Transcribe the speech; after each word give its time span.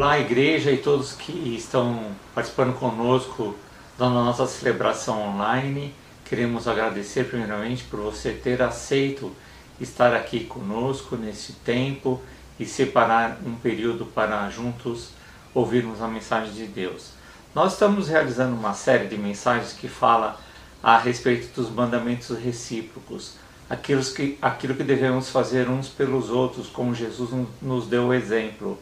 Olá, 0.00 0.18
igreja 0.18 0.72
e 0.72 0.78
todos 0.78 1.12
que 1.12 1.54
estão 1.54 2.12
participando 2.34 2.72
conosco 2.72 3.54
da 3.98 4.08
nossa 4.08 4.46
celebração 4.46 5.20
online. 5.20 5.94
Queremos 6.24 6.66
agradecer 6.66 7.28
primeiramente 7.28 7.84
por 7.84 8.00
você 8.00 8.32
ter 8.32 8.62
aceito 8.62 9.30
estar 9.78 10.14
aqui 10.14 10.44
conosco 10.44 11.16
nesse 11.16 11.52
tempo 11.52 12.18
e 12.58 12.64
separar 12.64 13.40
um 13.44 13.54
período 13.56 14.06
para 14.06 14.48
juntos 14.48 15.10
ouvirmos 15.52 16.00
a 16.00 16.08
mensagem 16.08 16.54
de 16.54 16.64
Deus. 16.64 17.10
Nós 17.54 17.74
estamos 17.74 18.08
realizando 18.08 18.56
uma 18.56 18.72
série 18.72 19.06
de 19.06 19.18
mensagens 19.18 19.74
que 19.74 19.86
fala 19.86 20.40
a 20.82 20.96
respeito 20.96 21.54
dos 21.54 21.70
mandamentos 21.70 22.34
recíprocos, 22.38 23.34
aquilo 23.68 24.02
que, 24.02 24.38
aquilo 24.40 24.74
que 24.74 24.82
devemos 24.82 25.28
fazer 25.28 25.68
uns 25.68 25.90
pelos 25.90 26.30
outros, 26.30 26.68
como 26.68 26.94
Jesus 26.94 27.28
nos 27.60 27.86
deu 27.86 28.06
o 28.06 28.14
exemplo. 28.14 28.78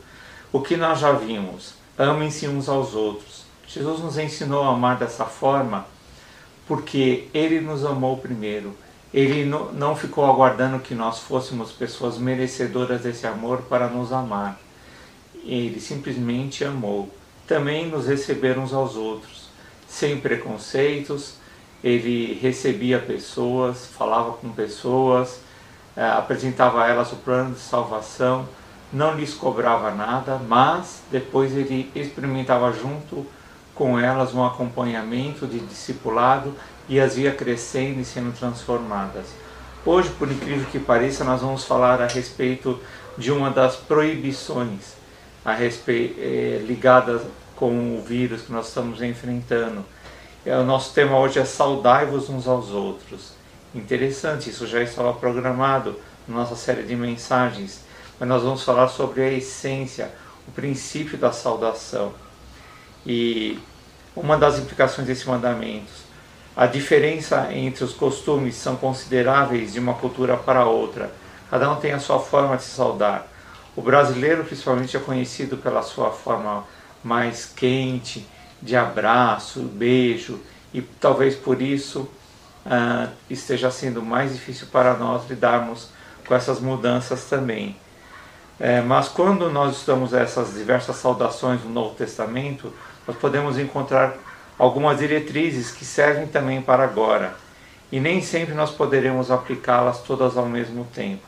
O 0.50 0.60
que 0.60 0.76
nós 0.76 1.00
já 1.00 1.12
vimos, 1.12 1.74
amem-se 1.96 2.48
uns 2.48 2.68
aos 2.68 2.94
outros. 2.94 3.44
Jesus 3.66 4.00
nos 4.00 4.16
ensinou 4.16 4.62
a 4.62 4.72
amar 4.72 4.96
dessa 4.96 5.26
forma 5.26 5.84
porque 6.66 7.28
Ele 7.34 7.60
nos 7.60 7.84
amou 7.84 8.16
primeiro. 8.16 8.76
Ele 9.12 9.44
não 9.44 9.96
ficou 9.96 10.24
aguardando 10.24 10.78
que 10.80 10.94
nós 10.94 11.18
fôssemos 11.18 11.72
pessoas 11.72 12.18
merecedoras 12.18 13.02
desse 13.02 13.26
amor 13.26 13.62
para 13.62 13.88
nos 13.88 14.12
amar. 14.12 14.58
Ele 15.44 15.80
simplesmente 15.80 16.62
amou. 16.62 17.10
Também 17.46 17.88
nos 17.88 18.06
receber 18.06 18.58
uns 18.58 18.74
aos 18.74 18.96
outros, 18.96 19.48
sem 19.88 20.20
preconceitos. 20.20 21.34
Ele 21.82 22.38
recebia 22.40 22.98
pessoas, 22.98 23.86
falava 23.86 24.32
com 24.32 24.50
pessoas, 24.50 25.40
eh, 25.96 26.04
apresentava 26.04 26.84
a 26.84 26.88
elas 26.88 27.12
o 27.12 27.16
plano 27.16 27.54
de 27.54 27.60
salvação, 27.60 28.46
não 28.92 29.14
lhes 29.14 29.34
cobrava 29.34 29.90
nada, 29.94 30.40
mas 30.48 31.02
depois 31.10 31.52
ele 31.56 31.90
experimentava 31.94 32.72
junto 32.72 33.26
com 33.74 33.98
elas 33.98 34.34
um 34.34 34.44
acompanhamento 34.44 35.46
de 35.46 35.58
discipulado 35.60 36.54
e 36.88 36.98
as 36.98 37.16
via 37.16 37.32
crescendo 37.32 38.00
e 38.00 38.04
sendo 38.04 38.36
transformadas. 38.36 39.26
Hoje, 39.84 40.10
por 40.18 40.30
incrível 40.30 40.66
que 40.70 40.78
pareça, 40.78 41.22
nós 41.22 41.40
vamos 41.40 41.64
falar 41.64 42.00
a 42.00 42.06
respeito 42.06 42.78
de 43.16 43.30
uma 43.30 43.50
das 43.50 43.76
proibições 43.76 44.98
a 45.44 45.52
respeito, 45.52 46.18
eh, 46.18 46.62
ligadas 46.66 47.22
com 47.56 47.96
o 47.96 48.02
vírus 48.02 48.42
que 48.42 48.52
nós 48.52 48.68
estamos 48.68 49.02
enfrentando. 49.02 49.84
É, 50.44 50.56
o 50.56 50.64
nosso 50.64 50.94
tema 50.94 51.18
hoje 51.18 51.38
é 51.38 51.44
saudai-vos 51.44 52.28
uns 52.28 52.46
aos 52.46 52.70
outros. 52.70 53.32
Interessante, 53.74 54.50
isso 54.50 54.66
já 54.66 54.82
estava 54.82 55.12
programado 55.12 55.98
na 56.26 56.36
nossa 56.36 56.54
série 56.54 56.82
de 56.82 56.94
mensagens, 56.94 57.82
mas 58.18 58.28
nós 58.28 58.42
vamos 58.42 58.62
falar 58.62 58.88
sobre 58.88 59.22
a 59.22 59.32
essência, 59.32 60.10
o 60.46 60.50
princípio 60.50 61.16
da 61.16 61.32
saudação. 61.32 62.12
E 63.06 63.58
uma 64.16 64.36
das 64.36 64.58
implicações 64.58 65.06
desse 65.06 65.28
mandamento, 65.28 65.92
a 66.56 66.66
diferença 66.66 67.52
entre 67.52 67.84
os 67.84 67.92
costumes 67.92 68.56
são 68.56 68.76
consideráveis 68.76 69.72
de 69.72 69.78
uma 69.78 69.94
cultura 69.94 70.36
para 70.36 70.64
outra. 70.64 71.12
Cada 71.50 71.70
um 71.70 71.76
tem 71.76 71.92
a 71.92 72.00
sua 72.00 72.18
forma 72.18 72.56
de 72.56 72.64
se 72.64 72.70
saudar. 72.70 73.28
O 73.76 73.80
brasileiro, 73.80 74.42
principalmente, 74.42 74.96
é 74.96 75.00
conhecido 75.00 75.56
pela 75.56 75.82
sua 75.82 76.10
forma 76.10 76.64
mais 77.02 77.46
quente, 77.46 78.26
de 78.60 78.74
abraço, 78.74 79.60
beijo, 79.60 80.40
e 80.74 80.82
talvez 80.82 81.36
por 81.36 81.62
isso 81.62 82.00
uh, 82.66 83.08
esteja 83.30 83.70
sendo 83.70 84.02
mais 84.02 84.32
difícil 84.32 84.66
para 84.66 84.94
nós 84.94 85.28
lidarmos 85.28 85.90
com 86.26 86.34
essas 86.34 86.60
mudanças 86.60 87.24
também. 87.24 87.76
É, 88.60 88.80
mas 88.80 89.08
quando 89.08 89.50
nós 89.50 89.76
estamos 89.76 90.12
essas 90.12 90.54
diversas 90.54 90.96
saudações 90.96 91.62
no 91.62 91.70
Novo 91.70 91.94
Testamento, 91.94 92.72
nós 93.06 93.16
podemos 93.16 93.56
encontrar 93.56 94.16
algumas 94.58 94.98
diretrizes 94.98 95.70
que 95.70 95.84
servem 95.84 96.26
também 96.26 96.60
para 96.60 96.82
agora, 96.82 97.34
e 97.92 98.00
nem 98.00 98.20
sempre 98.20 98.54
nós 98.54 98.70
poderemos 98.70 99.30
aplicá-las 99.30 100.02
todas 100.02 100.36
ao 100.36 100.46
mesmo 100.46 100.84
tempo. 100.92 101.22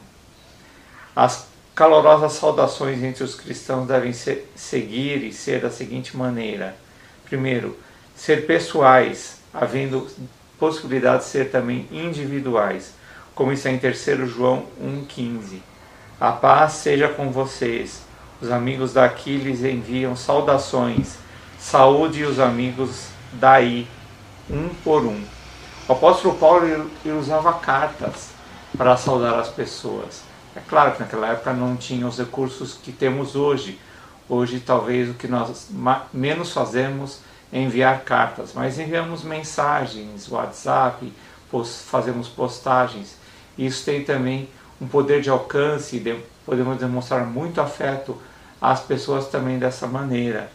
As 1.14 1.46
calorosas 1.74 2.32
saudações 2.32 3.02
entre 3.02 3.22
os 3.22 3.34
cristãos 3.34 3.86
devem 3.86 4.12
ser, 4.12 4.50
seguir 4.56 5.22
e 5.22 5.32
ser 5.32 5.60
da 5.60 5.70
seguinte 5.70 6.16
maneira: 6.16 6.76
primeiro, 7.24 7.78
ser 8.16 8.44
pessoais, 8.46 9.38
havendo 9.54 10.08
possibilidade 10.58 11.22
de 11.22 11.30
ser 11.30 11.50
também 11.50 11.88
individuais, 11.92 12.92
como 13.34 13.52
está 13.52 13.70
em 13.70 13.78
3 13.78 14.28
João 14.28 14.66
1,15. 14.82 15.69
A 16.20 16.32
paz 16.32 16.72
seja 16.75 17.08
com 17.08 17.31
vocês. 17.31 18.03
Os 18.41 18.50
amigos 18.50 18.92
daqui 18.92 19.36
lhes 19.36 19.64
enviam 19.64 20.14
saudações 20.14 21.19
Saúde 21.60 22.25
os 22.25 22.41
amigos 22.41 23.08
daí, 23.34 23.86
um 24.48 24.70
por 24.82 25.04
um. 25.04 25.22
O 25.86 25.92
apóstolo 25.92 26.34
Paulo 26.34 26.66
ele 26.66 27.16
usava 27.16 27.53
cartas 27.53 28.31
para 28.76 28.97
saudar 28.97 29.38
as 29.38 29.50
pessoas. 29.50 30.22
É 30.56 30.60
claro 30.60 30.92
que 30.92 31.00
naquela 31.00 31.28
época 31.28 31.53
não 31.53 31.76
tinha 31.76 32.06
os 32.06 32.19
recursos 32.19 32.78
que 32.82 32.91
temos 32.91 33.37
hoje. 33.37 33.78
Hoje, 34.26 34.58
talvez 34.58 35.10
o 35.10 35.14
que 35.14 35.28
nós 35.28 35.69
menos 36.12 36.50
fazemos 36.50 37.20
é 37.52 37.60
enviar 37.60 38.00
cartas, 38.04 38.52
mas 38.54 38.78
enviamos 38.78 39.22
mensagens, 39.22 40.31
WhatsApp, 40.31 41.12
fazemos 41.91 42.26
postagens. 42.26 43.16
Isso 43.58 43.84
tem 43.84 44.02
também 44.02 44.48
um 44.80 44.86
poder 44.86 45.20
de 45.20 45.30
alcance, 45.30 46.02
podemos 46.46 46.78
demonstrar 46.78 47.26
muito 47.26 47.60
afeto 47.60 48.16
às 48.60 48.80
pessoas 48.80 49.28
também 49.28 49.58
dessa 49.58 49.86
maneira. 49.86 50.50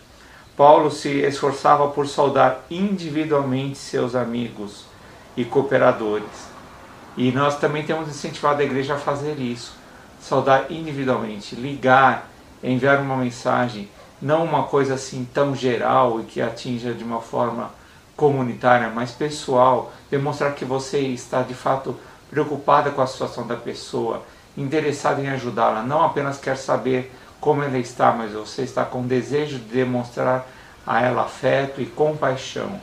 Paulo 0.58 0.90
se 0.90 1.10
esforçava 1.10 1.90
por 1.90 2.08
saudar 2.08 2.66
individualmente 2.70 3.78
seus 3.78 4.16
amigos 4.16 4.86
e 5.36 5.44
cooperadores. 5.44 6.56
E 7.18 7.32
nós 7.32 7.60
também 7.60 7.84
temos 7.84 8.10
incentivado 8.10 8.62
a 8.62 8.66
igreja 8.66 8.96
a 8.96 8.98
fazer 8.98 9.40
isso, 9.40 9.74
saudar 10.20 10.72
individualmente, 10.72 11.56
ligar, 11.56 12.30
enviar 12.64 13.00
uma 13.00 13.18
mensagem, 13.18 13.90
não 14.22 14.44
uma 14.44 14.64
coisa 14.64 14.96
assim 14.96 15.28
tão 15.34 15.56
geral 15.56 16.20
e 16.20 16.24
que 16.24 16.42
atinja 16.42 16.94
de 16.94 17.04
uma 17.04 17.22
forma 17.22 17.72
comunitária, 18.16 18.90
mas 18.90 19.12
pessoal, 19.12 19.92
demonstrar 20.10 20.56
que 20.56 20.64
você 20.64 21.00
está 21.00 21.42
de 21.42 21.54
fato 21.54 21.96
preocupada 22.30 22.92
com 22.92 23.02
a 23.02 23.08
situação 23.08 23.46
da 23.46 23.56
pessoa, 23.56 24.24
interessada 24.58 25.22
em 25.22 25.28
ajudá-la, 25.28 25.84
não 25.84 26.04
apenas 26.04 26.38
quer 26.38 26.58
saber 26.58 27.12
como 27.40 27.62
ela 27.62 27.78
está, 27.78 28.12
mas 28.12 28.32
você 28.32 28.64
está 28.64 28.84
com 28.86 29.06
desejo 29.06 29.60
de 29.60 29.66
demonstrar 29.66 30.48
a 30.86 31.02
ela 31.02 31.24
afeto 31.24 31.82
e 31.82 31.86
compaixão. 31.86 32.80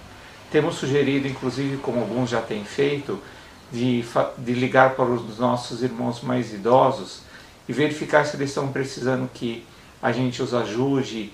Temos 0.51 0.77
sugerido, 0.77 1.27
inclusive, 1.27 1.79
como 1.79 2.01
alguns 2.01 2.31
já 2.31 2.41
têm 2.41 2.65
feito, 2.65 3.19
de, 3.73 4.05
de 4.39 4.53
ligar 4.53 4.91
para 4.95 5.07
os 5.07 5.39
nossos 5.39 5.83
irmãos 5.83 6.21
mais 6.21 6.53
idosos 6.53 7.23
e 7.69 7.73
verificar 7.73 8.27
se 8.27 8.37
eles 8.37 8.51
estão 8.51 8.69
precisando 8.69 9.31
que 9.33 9.67
a 10.03 10.13
gente 10.13 10.43
os 10.43 10.53
ajude 10.53 11.33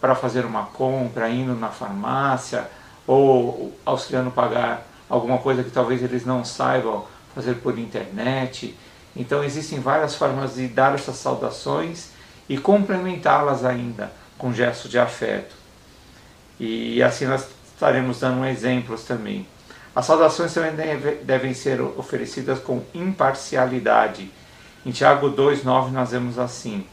para 0.00 0.14
fazer 0.14 0.44
uma 0.44 0.64
compra, 0.64 1.28
indo 1.28 1.54
na 1.54 1.68
farmácia 1.68 2.68
ou 3.06 3.72
auxiliando 3.84 4.30
pagar 4.30 4.86
alguma 5.08 5.38
coisa 5.38 5.62
que 5.62 5.70
talvez 5.70 6.02
eles 6.02 6.24
não 6.24 6.44
saibam 6.44 7.04
fazer 7.38 7.54
por 7.54 7.78
internet. 7.78 8.74
Então 9.14 9.44
existem 9.44 9.78
várias 9.78 10.16
formas 10.16 10.56
de 10.56 10.66
dar 10.66 10.96
essas 10.96 11.14
saudações 11.14 12.10
e 12.48 12.58
complementá-las 12.58 13.64
ainda 13.64 14.10
com 14.36 14.52
gestos 14.52 14.90
de 14.90 14.98
afeto. 14.98 15.54
E 16.58 17.00
assim 17.00 17.26
nós 17.26 17.46
estaremos 17.72 18.18
dando 18.18 18.44
exemplos 18.44 19.04
também. 19.04 19.46
As 19.94 20.04
saudações 20.04 20.52
também 20.52 20.72
devem 21.22 21.54
ser 21.54 21.80
oferecidas 21.80 22.58
com 22.58 22.82
imparcialidade. 22.92 24.32
Em 24.84 24.90
Tiago 24.90 25.30
2,9 25.30 25.90
nós 25.92 26.10
vemos 26.10 26.40
assim: 26.40 26.84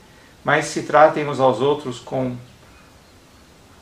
Mas 0.44 0.66
se 0.66 0.84
tratem 0.84 1.28
uns 1.28 1.40
aos 1.40 1.60
outros 1.60 1.98
com, 2.00 2.36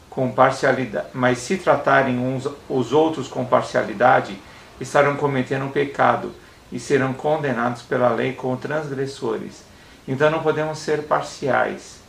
com 0.10 0.32
parcialidade, 0.32 1.08
mas 1.14 1.40
se 1.40 1.58
tratarem 1.58 2.18
uns 2.18 2.48
os 2.70 2.94
outros 2.94 3.28
com 3.28 3.44
parcialidade, 3.44 4.38
estarão 4.80 5.18
cometendo 5.18 5.66
um 5.66 5.70
pecado 5.70 6.34
e 6.74 6.80
serão 6.80 7.14
condenados 7.14 7.84
pela 7.84 8.10
lei 8.10 8.34
como 8.34 8.58
transgressores. 8.58 9.62
Então 10.08 10.32
não 10.32 10.42
podemos 10.42 10.80
ser 10.80 11.04
parciais, 11.04 12.00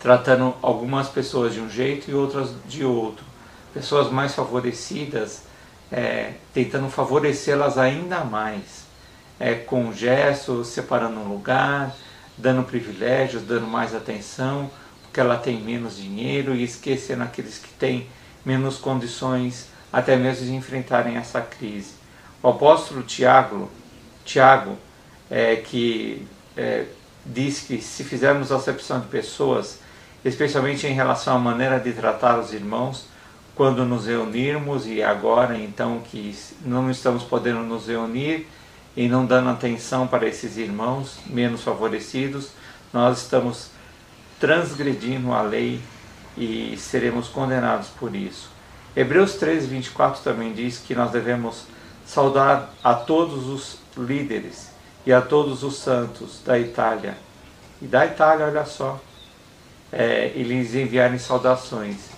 tratando 0.00 0.54
algumas 0.60 1.08
pessoas 1.08 1.54
de 1.54 1.60
um 1.60 1.70
jeito 1.70 2.10
e 2.10 2.14
outras 2.14 2.50
de 2.66 2.84
outro. 2.84 3.24
Pessoas 3.72 4.10
mais 4.10 4.34
favorecidas, 4.34 5.44
é, 5.90 6.32
tentando 6.52 6.90
favorecê-las 6.90 7.78
ainda 7.78 8.24
mais, 8.24 8.86
é, 9.38 9.54
com 9.54 9.92
gestos, 9.92 10.66
separando 10.66 11.20
um 11.20 11.28
lugar, 11.28 11.94
dando 12.36 12.64
privilégios, 12.64 13.44
dando 13.44 13.68
mais 13.68 13.94
atenção, 13.94 14.68
porque 15.02 15.20
ela 15.20 15.38
tem 15.38 15.62
menos 15.62 15.96
dinheiro 15.96 16.56
e 16.56 16.64
esquecendo 16.64 17.22
aqueles 17.22 17.58
que 17.58 17.68
têm 17.68 18.08
menos 18.44 18.78
condições 18.78 19.68
até 19.92 20.16
mesmo 20.16 20.44
de 20.44 20.54
enfrentarem 20.54 21.16
essa 21.16 21.40
crise. 21.40 22.01
O 22.42 22.48
apóstolo 22.48 23.02
Tiago, 23.02 23.70
Tiago 24.24 24.76
é, 25.30 25.56
que 25.56 26.26
é, 26.56 26.86
diz 27.24 27.60
que 27.60 27.80
se 27.80 28.02
fizermos 28.02 28.50
acepção 28.50 28.98
de 28.98 29.06
pessoas, 29.06 29.78
especialmente 30.24 30.86
em 30.86 30.92
relação 30.92 31.36
à 31.36 31.38
maneira 31.38 31.78
de 31.78 31.92
tratar 31.92 32.40
os 32.40 32.52
irmãos 32.52 33.06
quando 33.54 33.84
nos 33.84 34.06
reunirmos 34.06 34.86
e 34.86 35.02
agora 35.02 35.56
então 35.56 36.00
que 36.00 36.36
não 36.64 36.90
estamos 36.90 37.22
podendo 37.22 37.60
nos 37.60 37.86
reunir 37.86 38.48
e 38.96 39.08
não 39.08 39.24
dando 39.24 39.50
atenção 39.50 40.08
para 40.08 40.26
esses 40.26 40.56
irmãos 40.56 41.18
menos 41.26 41.62
favorecidos, 41.62 42.50
nós 42.92 43.22
estamos 43.22 43.70
transgredindo 44.40 45.32
a 45.32 45.42
lei 45.42 45.80
e 46.36 46.74
seremos 46.76 47.28
condenados 47.28 47.88
por 47.88 48.16
isso. 48.16 48.50
Hebreus 48.96 49.34
13, 49.34 49.68
24 49.68 50.22
também 50.22 50.52
diz 50.52 50.78
que 50.78 50.94
nós 50.94 51.12
devemos 51.12 51.66
saudar 52.12 52.74
a 52.84 52.92
todos 52.92 53.48
os 53.48 53.78
líderes 53.96 54.70
e 55.06 55.12
a 55.12 55.22
todos 55.22 55.62
os 55.62 55.78
santos 55.78 56.42
da 56.44 56.58
Itália. 56.58 57.16
E 57.80 57.86
da 57.86 58.04
Itália, 58.04 58.44
olha 58.46 58.66
só, 58.66 59.00
é, 59.90 60.30
eles 60.34 60.74
enviarem 60.74 61.18
saudações. 61.18 62.10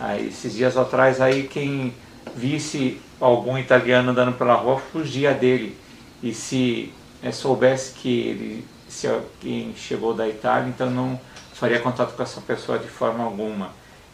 Aí, 0.00 0.28
esses 0.28 0.54
dias 0.54 0.78
atrás, 0.78 1.20
aí 1.20 1.46
quem 1.46 1.94
visse 2.34 3.02
algum 3.20 3.58
italiano 3.58 4.12
andando 4.12 4.32
pela 4.32 4.54
rua 4.54 4.78
fugia 4.78 5.34
dele. 5.34 5.76
E 6.22 6.32
se 6.32 6.90
é, 7.22 7.30
soubesse 7.30 7.92
que 7.92 8.20
ele, 8.20 8.66
se 8.88 9.06
alguém 9.06 9.74
chegou 9.76 10.14
da 10.14 10.26
Itália, 10.26 10.70
então 10.70 10.88
não 10.88 11.20
faria 11.52 11.80
contato 11.80 12.16
com 12.16 12.22
essa 12.22 12.40
pessoa 12.40 12.78
de 12.78 12.88
forma 12.88 13.22
alguma. 13.22 13.72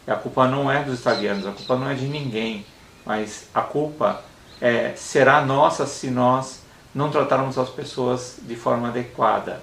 E 0.09 0.11
a 0.11 0.17
culpa 0.17 0.49
não 0.49 0.69
é 0.69 0.83
dos 0.83 0.99
italianos, 0.99 1.47
a 1.47 1.53
culpa 1.53 1.77
não 1.77 1.89
é 1.89 1.95
de 1.95 2.07
ninguém, 2.07 2.67
mas 3.07 3.49
a 3.55 3.61
culpa 3.61 4.25
é, 4.61 4.93
será 4.97 5.41
nossa 5.45 5.87
se 5.87 6.11
nós 6.11 6.63
não 6.95 7.11
tratarmos 7.11 7.57
as 7.57 7.69
pessoas 7.69 8.37
de 8.43 8.57
forma 8.57 8.89
adequada. 8.89 9.63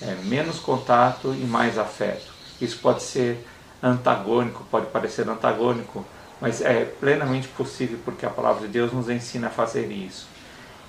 É, 0.00 0.16
menos 0.24 0.58
contato 0.58 1.32
e 1.32 1.44
mais 1.44 1.78
afeto. 1.78 2.32
Isso 2.60 2.78
pode 2.78 3.02
ser 3.02 3.46
antagônico, 3.82 4.64
pode 4.70 4.86
parecer 4.86 5.28
antagônico, 5.28 6.04
mas 6.40 6.60
é 6.60 6.84
plenamente 6.84 7.46
possível 7.48 7.98
porque 8.04 8.26
a 8.26 8.30
palavra 8.30 8.66
de 8.66 8.72
Deus 8.72 8.92
nos 8.92 9.08
ensina 9.08 9.46
a 9.48 9.50
fazer 9.50 9.90
isso. 9.90 10.26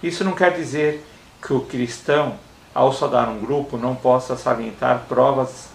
Isso 0.01 0.23
não 0.23 0.33
quer 0.33 0.55
dizer 0.55 1.05
que 1.41 1.53
o 1.53 1.61
cristão, 1.61 2.37
ao 2.73 2.91
saudar 2.91 3.29
um 3.29 3.39
grupo, 3.39 3.77
não 3.77 3.95
possa 3.95 4.35
salientar 4.35 5.05
provas 5.07 5.67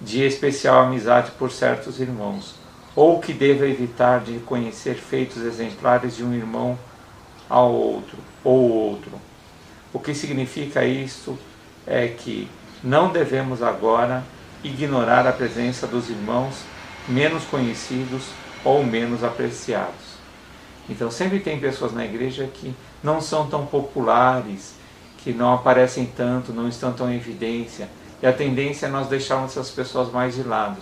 de 0.00 0.24
especial 0.24 0.84
amizade 0.84 1.30
por 1.32 1.50
certos 1.50 2.00
irmãos, 2.00 2.54
ou 2.94 3.20
que 3.20 3.32
deva 3.32 3.66
evitar 3.66 4.20
de 4.20 4.32
reconhecer 4.32 4.94
feitos 4.94 5.38
exemplares 5.38 6.16
de 6.16 6.24
um 6.24 6.34
irmão 6.34 6.78
ao 7.48 7.72
outro 7.72 8.18
ou 8.44 8.70
outro. 8.70 9.12
O 9.92 9.98
que 9.98 10.14
significa 10.14 10.84
isso 10.84 11.38
é 11.86 12.08
que 12.08 12.48
não 12.82 13.10
devemos 13.10 13.62
agora 13.62 14.24
ignorar 14.64 15.26
a 15.26 15.32
presença 15.32 15.86
dos 15.86 16.08
irmãos 16.08 16.62
menos 17.08 17.44
conhecidos 17.44 18.24
ou 18.64 18.84
menos 18.84 19.24
apreciados. 19.24 20.12
Então 20.88 21.10
sempre 21.10 21.40
tem 21.40 21.58
pessoas 21.58 21.92
na 21.92 22.04
igreja 22.04 22.48
que 22.52 22.74
não 23.02 23.20
são 23.20 23.48
tão 23.48 23.66
populares, 23.66 24.74
que 25.18 25.32
não 25.32 25.52
aparecem 25.52 26.06
tanto, 26.06 26.52
não 26.52 26.68
estão 26.68 26.92
tão 26.92 27.10
em 27.10 27.16
evidência, 27.16 27.88
e 28.20 28.26
a 28.26 28.32
tendência 28.32 28.86
é 28.86 28.88
nós 28.88 29.08
deixarmos 29.08 29.52
essas 29.52 29.70
pessoas 29.70 30.10
mais 30.12 30.34
de 30.34 30.42
lado. 30.42 30.78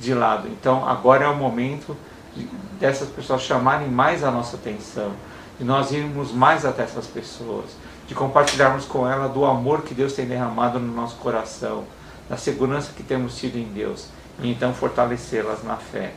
De 0.00 0.14
lado. 0.14 0.48
Então 0.48 0.88
agora 0.88 1.26
é 1.26 1.28
o 1.28 1.36
momento 1.36 1.94
de, 2.34 2.44
dessas 2.78 3.08
pessoas 3.08 3.42
chamarem 3.42 3.88
mais 3.88 4.24
a 4.24 4.30
nossa 4.30 4.56
atenção, 4.56 5.12
e 5.60 5.64
nós 5.64 5.92
irmos 5.92 6.32
mais 6.32 6.64
até 6.64 6.82
essas 6.82 7.06
pessoas, 7.06 7.66
de 8.08 8.14
compartilharmos 8.14 8.86
com 8.86 9.06
ela 9.06 9.28
do 9.28 9.44
amor 9.44 9.82
que 9.82 9.94
Deus 9.94 10.14
tem 10.14 10.26
derramado 10.26 10.78
no 10.78 10.92
nosso 10.94 11.16
coração, 11.16 11.84
da 12.28 12.36
segurança 12.36 12.92
que 12.96 13.02
temos 13.02 13.36
tido 13.36 13.56
em 13.56 13.66
Deus, 13.66 14.06
e 14.40 14.50
então 14.50 14.72
fortalecê-las 14.72 15.62
na 15.62 15.76
fé. 15.76 16.12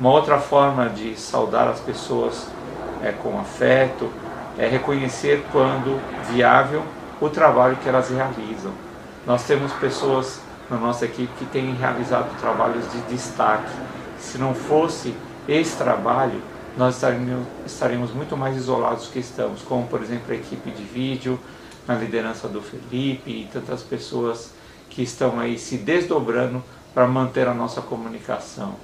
Uma 0.00 0.10
outra 0.10 0.38
forma 0.38 0.88
de 0.88 1.14
saudar 1.20 1.68
as 1.68 1.80
pessoas 1.80 2.48
é, 3.02 3.12
com 3.12 3.38
afeto 3.38 4.10
é 4.58 4.66
reconhecer 4.66 5.44
quando 5.52 6.00
viável 6.32 6.82
o 7.20 7.28
trabalho 7.28 7.76
que 7.76 7.88
elas 7.88 8.08
realizam. 8.08 8.72
Nós 9.26 9.44
temos 9.44 9.72
pessoas 9.74 10.40
na 10.70 10.76
nossa 10.76 11.04
equipe 11.04 11.32
que 11.38 11.46
têm 11.46 11.74
realizado 11.74 12.38
trabalhos 12.40 12.90
de 12.92 13.00
destaque. 13.02 13.72
Se 14.18 14.38
não 14.38 14.54
fosse 14.54 15.14
esse 15.48 15.76
trabalho, 15.76 16.40
nós 16.76 17.02
estaríamos 17.66 18.12
muito 18.12 18.36
mais 18.36 18.56
isolados 18.56 19.08
que 19.08 19.18
estamos, 19.18 19.62
como 19.62 19.86
por 19.86 20.02
exemplo 20.02 20.32
a 20.32 20.36
equipe 20.36 20.70
de 20.70 20.82
vídeo, 20.82 21.38
na 21.86 21.94
liderança 21.94 22.48
do 22.48 22.62
Felipe 22.62 23.30
e 23.30 23.48
tantas 23.52 23.82
pessoas 23.82 24.52
que 24.88 25.02
estão 25.02 25.40
aí 25.40 25.58
se 25.58 25.78
desdobrando 25.78 26.62
para 26.94 27.06
manter 27.06 27.48
a 27.48 27.54
nossa 27.54 27.80
comunicação. 27.82 28.74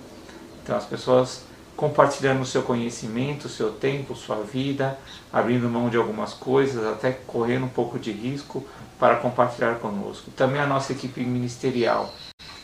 Então 0.62 0.76
as 0.76 0.84
pessoas 0.84 1.42
compartilhando 1.76 2.44
seu 2.44 2.62
conhecimento, 2.62 3.48
seu 3.48 3.70
tempo, 3.70 4.16
sua 4.16 4.42
vida, 4.42 4.98
abrindo 5.32 5.68
mão 5.68 5.88
de 5.88 5.96
algumas 5.96 6.34
coisas, 6.34 6.84
até 6.84 7.12
correndo 7.12 7.66
um 7.66 7.68
pouco 7.68 7.98
de 7.98 8.10
risco 8.10 8.66
para 8.98 9.16
compartilhar 9.16 9.76
conosco. 9.76 10.30
Também 10.32 10.60
a 10.60 10.66
nossa 10.66 10.92
equipe 10.92 11.20
ministerial, 11.20 12.12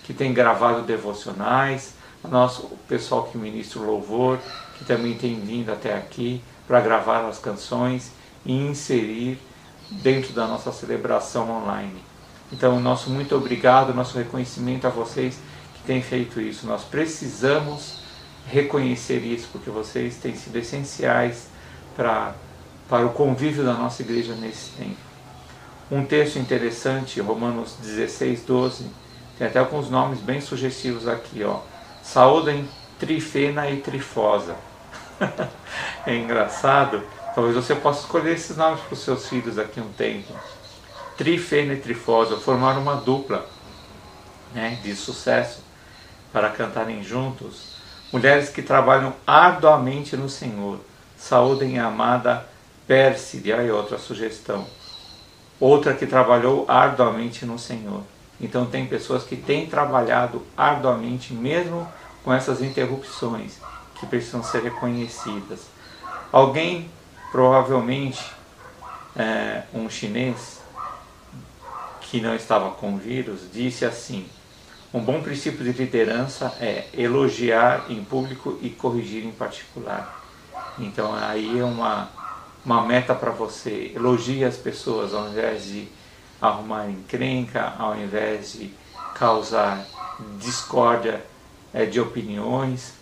que 0.03 0.13
tem 0.13 0.33
gravado 0.33 0.83
devocionais, 0.83 1.95
o 2.23 2.29
nosso 2.29 2.69
pessoal 2.89 3.25
que 3.25 3.39
ministra 3.39 3.81
o 3.81 3.87
louvor, 3.87 4.39
que 4.79 4.85
também 4.85 5.15
tem 5.15 5.41
vindo 5.41 5.71
até 5.71 5.97
aqui 5.97 6.43
para 6.67 6.81
gravar 6.81 7.27
as 7.29 7.39
canções 7.39 8.11
e 8.45 8.53
inserir 8.53 9.39
dentro 9.91 10.33
da 10.33 10.47
nossa 10.47 10.73
celebração 10.73 11.51
online. 11.51 12.03
Então, 12.53 12.79
nosso 12.81 13.11
muito 13.11 13.35
obrigado, 13.35 13.95
nosso 13.95 14.17
reconhecimento 14.17 14.87
a 14.87 14.91
vocês 14.91 15.39
que 15.75 15.83
têm 15.83 16.03
feito 16.03 16.41
isso. 16.41 16.67
Nós 16.67 16.83
precisamos 16.85 17.99
reconhecer 18.47 19.19
isso, 19.19 19.49
porque 19.53 19.71
vocês 19.71 20.17
têm 20.17 20.35
sido 20.35 20.57
essenciais 20.57 21.49
para, 21.97 22.35
para 22.89 23.07
o 23.07 23.11
convívio 23.11 23.65
da 23.65 23.75
nossa 23.75 24.03
igreja 24.03 24.35
nesse 24.35 24.71
tempo. 24.73 25.14
Um 25.95 26.05
texto 26.05 26.41
interessante, 26.41 27.21
Romanos 27.21 27.77
16, 27.81 28.43
12, 28.43 28.91
tem 29.39 29.47
até 29.47 29.61
alguns 29.61 29.89
nomes 29.89 30.19
bem 30.19 30.41
sugestivos 30.41 31.07
aqui, 31.07 31.45
ó. 31.45 31.61
Saúdem 32.03 32.69
Trifena 32.99 33.71
e 33.71 33.77
Trifosa. 33.77 34.57
é 36.05 36.17
engraçado. 36.17 37.01
Talvez 37.33 37.55
você 37.55 37.77
possa 37.77 38.01
escolher 38.01 38.33
esses 38.33 38.57
nomes 38.57 38.81
para 38.81 38.95
os 38.95 39.05
seus 39.05 39.29
filhos 39.29 39.55
daqui 39.55 39.79
um 39.79 39.93
tempo. 39.93 40.35
Trifena 41.17 41.75
e 41.75 41.81
Trifosa 41.81 42.39
formaram 42.39 42.83
uma 42.83 42.97
dupla 42.97 43.49
né, 44.53 44.81
de 44.83 44.97
sucesso 44.97 45.63
para 46.33 46.51
cantarem 46.51 47.05
juntos. 47.05 47.77
Mulheres 48.13 48.49
que 48.49 48.63
trabalham 48.63 49.15
arduamente 49.25 50.17
no 50.17 50.29
Senhor. 50.29 50.81
Saúdem 51.17 51.79
a 51.79 51.87
amada 51.87 52.45
Pérside. 52.85 53.53
Aí 53.53 53.71
outra 53.71 53.97
sugestão. 53.97 54.67
Outra 55.61 55.95
que 55.95 56.07
trabalhou 56.07 56.65
arduamente 56.69 57.47
no 57.47 57.59
Senhor. 57.59 58.03
Então 58.41 58.67
tem 58.67 58.87
pessoas 58.87 59.25
que 59.25 59.37
têm 59.37 59.67
trabalhado 59.67 60.43
arduamente 60.57 61.33
mesmo 61.33 61.87
com 62.25 62.33
essas 62.33 62.61
interrupções 62.61 63.59
que 63.99 64.07
precisam 64.07 64.43
ser 64.43 64.63
reconhecidas. 64.63 65.67
Alguém, 66.33 66.91
provavelmente 67.31 68.25
é, 69.17 69.63
um 69.73 69.89
chinês 69.89 70.61
que 72.01 72.21
não 72.21 72.35
estava 72.35 72.71
com 72.73 72.97
vírus, 72.97 73.49
disse 73.53 73.85
assim: 73.85 74.27
um 74.93 75.01
bom 75.01 75.21
princípio 75.23 75.65
de 75.65 75.73
liderança 75.73 76.55
é 76.61 76.87
elogiar 76.93 77.87
em 77.89 78.05
público 78.05 78.59
e 78.63 78.71
corrigir 78.71 79.25
em 79.25 79.33
particular. 79.33 80.23
Então 80.79 81.15
aí 81.15 81.59
é 81.59 81.65
uma, 81.65 82.09
uma 82.65 82.83
meta 82.83 83.15
para 83.15 83.31
você. 83.31 83.93
Elogie 83.95 84.45
as 84.45 84.57
pessoas 84.57 85.15
ao 85.15 85.29
invés 85.29 85.65
de 85.65 85.89
arrumar 86.41 86.89
encrenca, 86.89 87.75
ao 87.79 87.97
invés 87.97 88.53
de 88.55 88.73
causar 89.15 89.85
discórdia 90.39 91.25
é, 91.73 91.85
de 91.85 92.01
opiniões 92.01 92.95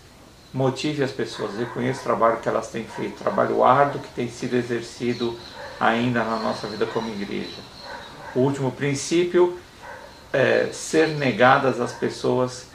motive 0.53 1.03
as 1.03 1.11
pessoas, 1.11 1.57
reconheça 1.57 2.01
o 2.01 2.05
trabalho 2.05 2.37
que 2.39 2.49
elas 2.49 2.69
têm 2.69 2.85
feito, 2.85 3.17
trabalho 3.17 3.65
árduo 3.65 4.01
que 4.01 4.11
tem 4.11 4.29
sido 4.29 4.55
exercido 4.55 5.39
ainda 5.81 6.23
na 6.23 6.37
nossa 6.37 6.67
vida 6.67 6.85
como 6.87 7.09
igreja. 7.09 7.61
O 8.35 8.41
último 8.41 8.71
princípio 8.71 9.59
é 10.33 10.69
ser 10.73 11.09
negadas 11.09 11.81
as 11.81 11.93
pessoas 11.93 12.67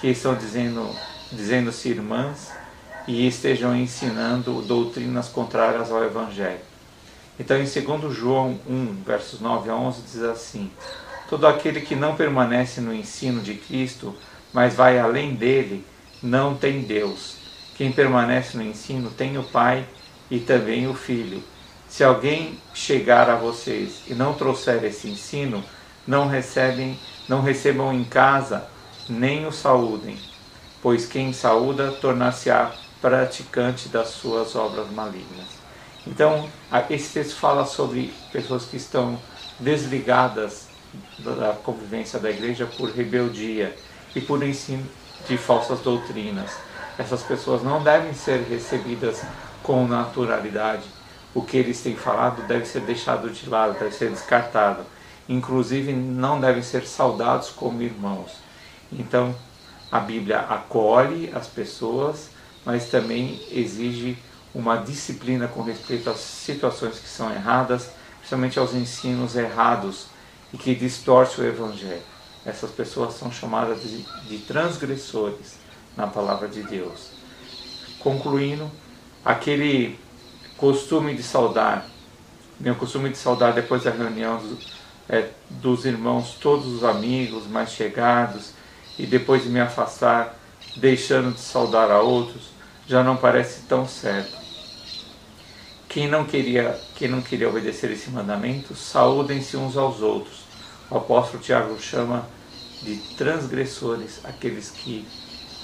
que 0.00 0.08
estão 0.08 0.34
dizendo, 0.34 0.88
dizendo-se 1.30 1.88
irmãs 1.88 2.52
e 3.06 3.26
estejam 3.26 3.76
ensinando 3.76 4.62
doutrinas 4.62 5.28
contrárias 5.28 5.90
ao 5.90 6.02
Evangelho. 6.02 6.60
Então, 7.38 7.56
em 7.56 7.64
2 7.64 8.14
João 8.14 8.58
1, 8.68 9.02
versos 9.04 9.40
9 9.40 9.70
a 9.70 9.74
11, 9.74 10.02
diz 10.02 10.22
assim: 10.22 10.70
Todo 11.28 11.46
aquele 11.46 11.80
que 11.80 11.94
não 11.94 12.16
permanece 12.16 12.80
no 12.80 12.94
ensino 12.94 13.40
de 13.42 13.54
Cristo, 13.54 14.14
mas 14.52 14.74
vai 14.74 14.98
além 14.98 15.34
dele, 15.34 15.84
não 16.22 16.54
tem 16.54 16.80
Deus. 16.80 17.36
Quem 17.76 17.92
permanece 17.92 18.56
no 18.56 18.62
ensino 18.62 19.10
tem 19.10 19.36
o 19.36 19.42
Pai 19.42 19.86
e 20.30 20.38
também 20.38 20.88
o 20.88 20.94
Filho. 20.94 21.42
Se 21.88 22.02
alguém 22.02 22.58
chegar 22.74 23.28
a 23.28 23.36
vocês 23.36 24.02
e 24.08 24.14
não 24.14 24.34
trouxer 24.34 24.82
esse 24.84 25.08
ensino, 25.08 25.62
não 26.06 26.26
recebem, 26.26 26.98
não 27.28 27.42
recebam 27.42 27.92
em 27.92 28.04
casa 28.04 28.66
nem 29.08 29.46
o 29.46 29.52
saúdem, 29.52 30.18
pois 30.82 31.06
quem 31.06 31.32
saúda 31.32 31.92
tornar-se-á 31.92 32.72
praticante 33.06 33.88
das 33.88 34.08
suas 34.08 34.56
obras 34.56 34.90
malignas. 34.90 35.46
Então, 36.04 36.48
esse 36.90 37.12
texto 37.12 37.36
fala 37.36 37.64
sobre 37.64 38.12
pessoas 38.32 38.64
que 38.64 38.76
estão 38.76 39.16
desligadas 39.60 40.66
da 41.20 41.52
convivência 41.52 42.18
da 42.18 42.28
igreja 42.28 42.66
por 42.66 42.90
rebeldia 42.90 43.76
e 44.12 44.20
por 44.20 44.42
ensino 44.42 44.84
de 45.28 45.38
falsas 45.38 45.78
doutrinas. 45.82 46.50
Essas 46.98 47.22
pessoas 47.22 47.62
não 47.62 47.80
devem 47.80 48.12
ser 48.12 48.40
recebidas 48.42 49.22
com 49.62 49.86
naturalidade. 49.86 50.82
O 51.32 51.42
que 51.42 51.56
eles 51.56 51.80
têm 51.80 51.94
falado 51.94 52.44
deve 52.48 52.66
ser 52.66 52.80
deixado 52.80 53.30
de 53.30 53.48
lado, 53.48 53.78
deve 53.78 53.94
ser 53.94 54.10
descartado. 54.10 54.82
Inclusive, 55.28 55.92
não 55.92 56.40
devem 56.40 56.62
ser 56.62 56.84
saudados 56.84 57.50
como 57.50 57.82
irmãos. 57.82 58.32
Então, 58.92 59.32
a 59.92 60.00
Bíblia 60.00 60.40
acolhe 60.40 61.30
as 61.32 61.46
pessoas, 61.46 62.34
mas 62.66 62.90
também 62.90 63.40
exige 63.52 64.18
uma 64.52 64.76
disciplina 64.76 65.46
com 65.46 65.62
respeito 65.62 66.10
às 66.10 66.18
situações 66.18 66.98
que 66.98 67.08
são 67.08 67.32
erradas, 67.32 67.90
principalmente 68.18 68.58
aos 68.58 68.74
ensinos 68.74 69.36
errados 69.36 70.06
e 70.52 70.58
que 70.58 70.74
distorcem 70.74 71.44
o 71.44 71.46
Evangelho. 71.46 72.02
Essas 72.44 72.72
pessoas 72.72 73.14
são 73.14 73.30
chamadas 73.30 73.82
de, 73.82 74.04
de 74.28 74.38
transgressores 74.38 75.58
na 75.96 76.08
palavra 76.08 76.48
de 76.48 76.62
Deus. 76.64 77.10
Concluindo, 78.00 78.68
aquele 79.24 79.98
costume 80.56 81.14
de 81.14 81.22
saudar, 81.22 81.86
meu 82.58 82.74
costume 82.74 83.10
de 83.10 83.18
saudar 83.18 83.52
depois 83.52 83.84
da 83.84 83.90
reunião 83.90 84.40
é, 85.08 85.30
dos 85.50 85.84
irmãos, 85.84 86.36
todos 86.40 86.66
os 86.66 86.82
amigos 86.82 87.46
mais 87.46 87.70
chegados, 87.70 88.50
e 88.98 89.06
depois 89.06 89.44
de 89.44 89.50
me 89.50 89.60
afastar, 89.60 90.34
deixando 90.76 91.32
de 91.32 91.40
saudar 91.40 91.90
a 91.90 92.00
outros, 92.00 92.55
já 92.86 93.02
não 93.02 93.16
parece 93.16 93.62
tão 93.62 93.86
certo. 93.86 94.36
Quem 95.88 96.08
não 96.08 96.24
queria, 96.24 96.78
quem 96.94 97.08
não 97.08 97.22
queria 97.22 97.48
obedecer 97.48 97.90
esse 97.90 98.10
mandamento, 98.10 98.74
saúdem-se 98.74 99.56
uns 99.56 99.76
aos 99.76 100.00
outros. 100.00 100.40
O 100.90 100.96
apóstolo 100.98 101.42
Tiago 101.42 101.80
chama 101.80 102.28
de 102.82 102.96
transgressores 103.16 104.20
aqueles 104.24 104.70
que 104.70 105.06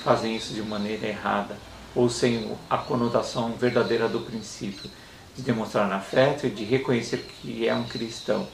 fazem 0.02 0.34
isso 0.34 0.52
de 0.52 0.62
maneira 0.62 1.06
errada 1.06 1.56
ou 1.94 2.08
sem 2.08 2.56
a 2.68 2.78
conotação 2.78 3.52
verdadeira 3.52 4.08
do 4.08 4.20
princípio 4.20 4.90
de 5.36 5.42
demonstrar 5.42 5.90
afeto 5.92 6.46
e 6.46 6.50
de 6.50 6.64
reconhecer 6.64 7.18
que 7.18 7.68
é 7.68 7.74
um 7.74 7.84
cristão. 7.84 8.48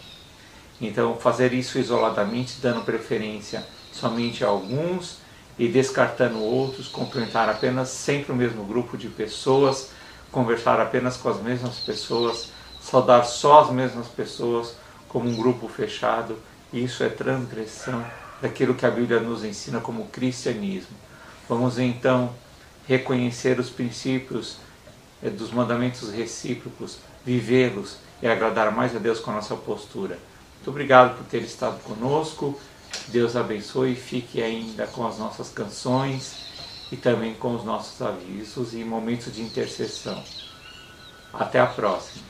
Então, 0.81 1.17
fazer 1.17 1.53
isso 1.53 1.79
isoladamente, 1.79 2.59
dando 2.61 2.85
preferência 2.85 3.65
somente 3.93 4.45
a 4.45 4.49
alguns 4.49 5.19
e 5.59 5.69
descartando 5.69 6.39
outros, 6.39 6.87
cumprimentar 6.89 7.49
apenas 7.49 7.89
sempre 7.89 8.33
o 8.33 8.37
mesmo 8.37 8.65
grupo 8.65 8.97
de 8.97 9.09
pessoas, 9.09 9.91
conversar 10.31 10.81
apenas 10.81 11.17
com 11.17 11.29
as 11.29 11.41
mesmas 11.43 11.79
pessoas, 11.79 12.51
saudar 12.81 13.25
só 13.25 13.63
as 13.63 13.71
mesmas 13.71 14.07
pessoas 14.07 14.77
como 15.09 15.29
um 15.29 15.37
grupo 15.37 15.69
fechado, 15.69 16.39
isso 16.73 17.03
é 17.03 17.09
transgressão 17.09 18.05
daquilo 18.41 18.75
que 18.75 18.87
a 18.87 18.91
Bíblia 18.91 19.21
nos 19.21 19.45
ensina 19.45 19.81
como 19.81 20.07
cristianismo. 20.09 20.97
Vamos 21.49 21.79
então 21.79 22.33
reconhecer 22.87 23.59
os 23.59 23.71
princípios 23.71 24.59
eh, 25.23 25.31
dos 25.31 25.51
mandamentos 25.51 26.13
recíprocos, 26.13 26.99
vivê-los 27.25 27.97
e 28.23 28.29
agradar 28.29 28.71
mais 28.71 28.95
a 28.95 28.99
Deus 28.99 29.19
com 29.19 29.31
a 29.31 29.35
nossa 29.35 29.57
postura. 29.57 30.19
Muito 30.57 30.71
obrigado 30.71 31.17
por 31.17 31.25
ter 31.27 31.43
estado 31.43 31.83
conosco. 31.83 32.59
Deus 33.11 33.37
abençoe 33.37 33.93
e 33.93 33.97
fique 33.97 34.43
ainda 34.43 34.87
com 34.87 35.07
as 35.07 35.19
nossas 35.19 35.49
canções 35.51 36.49
e 36.93 36.97
também 36.97 37.35
com 37.35 37.55
os 37.55 37.65
nossos 37.65 38.01
avisos 38.03 38.75
e 38.75 38.85
momentos 38.85 39.35
de 39.35 39.41
intercessão. 39.41 40.23
Até 41.33 41.59
a 41.59 41.67
próxima. 41.67 42.27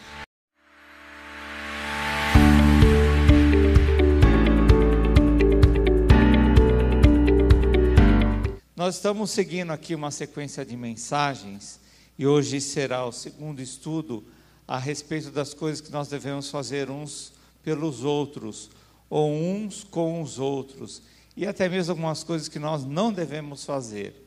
Nós 8.77 8.95
estamos 8.95 9.33
seguindo 9.33 9.73
aqui 9.73 9.95
uma 9.97 10.13
sequência 10.13 10.65
de 10.65 10.77
mensagens 10.77 11.81
e 12.17 12.25
hoje 12.27 12.61
será 12.61 13.05
o 13.05 13.11
segundo 13.11 13.61
estudo 13.61 14.25
a 14.67 14.79
respeito 14.79 15.31
das 15.31 15.53
coisas 15.53 15.81
que 15.81 15.91
nós 15.91 16.09
devemos 16.09 16.51
fazer 16.51 16.89
uns 16.89 17.33
pelos 17.65 18.05
outros, 18.05 18.71
ou 19.09 19.31
uns 19.31 19.85
com 19.85 20.23
os 20.23 20.39
outros, 20.39 21.03
e 21.37 21.47
até 21.47 21.69
mesmo 21.69 21.93
algumas 21.93 22.25
coisas 22.25 22.49
que 22.49 22.59
nós 22.59 22.85
não 22.85 23.13
devemos 23.13 23.65
fazer. 23.65 24.27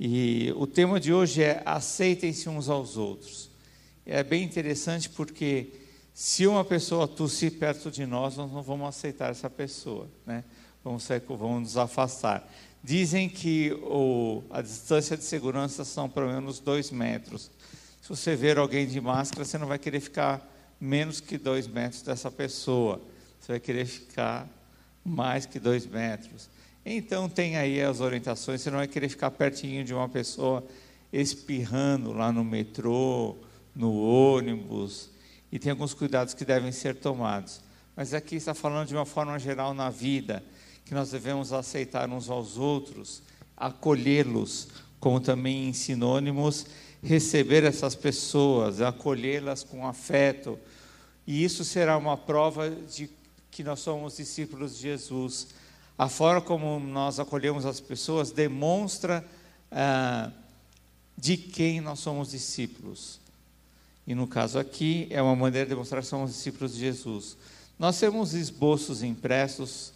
E 0.00 0.52
o 0.56 0.66
tema 0.66 0.98
de 0.98 1.12
hoje 1.12 1.42
é 1.42 1.62
aceitem-se 1.64 2.48
uns 2.48 2.68
aos 2.68 2.96
outros. 2.96 3.50
É 4.04 4.22
bem 4.24 4.42
interessante 4.42 5.08
porque 5.08 5.74
se 6.12 6.46
uma 6.46 6.64
pessoa 6.64 7.06
tossir 7.06 7.58
perto 7.58 7.90
de 7.90 8.04
nós, 8.04 8.36
nós 8.36 8.50
não 8.50 8.62
vamos 8.62 8.88
aceitar 8.88 9.30
essa 9.30 9.48
pessoa, 9.48 10.08
né? 10.26 10.42
Vamos, 10.82 11.04
sair, 11.04 11.22
vamos 11.28 11.60
nos 11.60 11.76
afastar. 11.76 12.50
Dizem 12.82 13.28
que 13.28 13.72
o, 13.84 14.42
a 14.50 14.60
distância 14.60 15.16
de 15.16 15.22
segurança 15.22 15.84
são 15.84 16.08
pelo 16.08 16.26
menos 16.26 16.58
dois 16.58 16.90
metros. 16.90 17.50
Se 18.00 18.08
você 18.08 18.34
ver 18.34 18.58
alguém 18.58 18.86
de 18.86 19.00
máscara, 19.00 19.44
você 19.44 19.56
não 19.56 19.68
vai 19.68 19.78
querer 19.78 20.00
ficar 20.00 20.44
menos 20.80 21.20
que 21.20 21.38
dois 21.38 21.68
metros 21.68 22.02
dessa 22.02 22.30
pessoa. 22.30 23.00
Você 23.42 23.50
vai 23.50 23.60
querer 23.60 23.86
ficar 23.86 24.48
mais 25.04 25.46
que 25.46 25.58
dois 25.58 25.84
metros. 25.84 26.48
Então 26.86 27.28
tem 27.28 27.56
aí 27.56 27.82
as 27.82 27.98
orientações. 27.98 28.60
Você 28.60 28.70
não 28.70 28.78
vai 28.78 28.86
querer 28.86 29.08
ficar 29.08 29.32
pertinho 29.32 29.84
de 29.84 29.92
uma 29.92 30.08
pessoa 30.08 30.64
espirrando 31.12 32.12
lá 32.12 32.30
no 32.30 32.44
metrô, 32.44 33.36
no 33.74 33.92
ônibus. 34.00 35.10
E 35.50 35.58
tem 35.58 35.72
alguns 35.72 35.92
cuidados 35.92 36.34
que 36.34 36.44
devem 36.44 36.70
ser 36.70 36.94
tomados. 36.94 37.60
Mas 37.96 38.14
aqui 38.14 38.36
está 38.36 38.54
falando 38.54 38.86
de 38.86 38.94
uma 38.94 39.04
forma 39.04 39.36
geral 39.40 39.74
na 39.74 39.90
vida, 39.90 40.40
que 40.84 40.94
nós 40.94 41.10
devemos 41.10 41.52
aceitar 41.52 42.08
uns 42.08 42.30
aos 42.30 42.56
outros, 42.56 43.24
acolhê-los, 43.56 44.68
como 45.00 45.18
também 45.18 45.68
em 45.68 45.72
sinônimos, 45.72 46.64
receber 47.02 47.64
essas 47.64 47.96
pessoas, 47.96 48.80
acolhê-las 48.80 49.64
com 49.64 49.84
afeto, 49.84 50.56
e 51.26 51.42
isso 51.42 51.64
será 51.64 51.96
uma 51.96 52.16
prova 52.16 52.70
de 52.70 53.10
que 53.52 53.62
nós 53.62 53.80
somos 53.80 54.16
discípulos 54.16 54.76
de 54.76 54.82
Jesus. 54.82 55.48
A 55.96 56.08
forma 56.08 56.40
como 56.40 56.80
nós 56.80 57.20
acolhemos 57.20 57.66
as 57.66 57.78
pessoas 57.78 58.32
demonstra 58.32 59.24
ah, 59.70 60.32
de 61.16 61.36
quem 61.36 61.80
nós 61.80 62.00
somos 62.00 62.30
discípulos. 62.30 63.20
E 64.06 64.14
no 64.14 64.26
caso 64.26 64.58
aqui, 64.58 65.06
é 65.10 65.20
uma 65.20 65.36
maneira 65.36 65.66
de 65.66 65.70
demonstrar 65.70 66.02
que 66.02 66.08
somos 66.08 66.32
discípulos 66.32 66.74
de 66.74 66.80
Jesus. 66.80 67.36
Nós 67.78 68.00
temos 68.00 68.32
esboços 68.32 69.02
impressos 69.02 69.92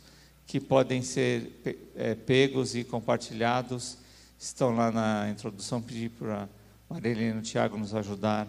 que 0.47 0.61
podem 0.61 1.01
ser 1.01 1.51
é, 1.97 2.15
pegos 2.15 2.77
e 2.77 2.85
compartilhados. 2.85 3.97
Estão 4.39 4.77
lá 4.77 4.93
na 4.93 5.31
introdução, 5.31 5.81
pedi 5.81 6.11
para 6.11 6.47
Marilene 6.91 7.37
e 7.37 7.39
o 7.39 7.43
Tiago 7.43 7.79
nos 7.79 7.95
ajudar 7.95 8.47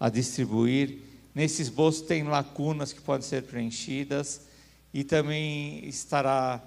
a 0.00 0.08
distribuir. 0.08 0.98
Nesse 1.36 1.60
esboço 1.60 2.04
tem 2.04 2.22
lacunas 2.22 2.94
que 2.94 3.00
podem 3.02 3.20
ser 3.20 3.42
preenchidas 3.42 4.46
e 4.94 5.04
também 5.04 5.86
estará 5.86 6.62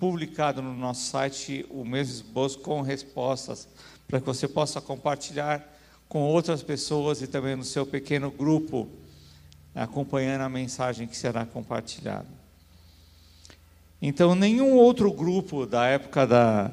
publicado 0.00 0.60
no 0.60 0.74
nosso 0.74 1.08
site 1.08 1.64
o 1.70 1.84
mesmo 1.84 2.14
esboço 2.14 2.58
com 2.58 2.80
respostas 2.80 3.68
para 4.08 4.18
que 4.18 4.26
você 4.26 4.48
possa 4.48 4.80
compartilhar 4.80 5.64
com 6.08 6.22
outras 6.22 6.60
pessoas 6.60 7.22
e 7.22 7.28
também 7.28 7.54
no 7.54 7.62
seu 7.62 7.86
pequeno 7.86 8.32
grupo, 8.32 8.88
acompanhando 9.72 10.40
a 10.40 10.48
mensagem 10.48 11.06
que 11.06 11.16
será 11.16 11.46
compartilhada. 11.46 12.26
Então, 14.02 14.34
nenhum 14.34 14.74
outro 14.74 15.12
grupo 15.12 15.64
da 15.64 15.86
época 15.86 16.26
da, 16.26 16.72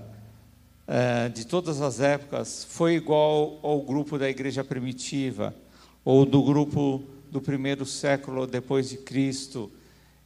é, 0.87 1.29
de 1.29 1.45
todas 1.45 1.81
as 1.81 1.99
épocas 1.99 2.65
foi 2.67 2.95
igual 2.95 3.59
ao 3.61 3.79
grupo 3.83 4.17
da 4.17 4.27
igreja 4.27 4.63
primitiva 4.63 5.53
ou 6.03 6.25
do 6.25 6.41
grupo 6.41 7.03
do 7.31 7.41
primeiro 7.41 7.85
século 7.85 8.47
depois 8.47 8.89
de 8.89 8.97
Cristo. 8.97 9.71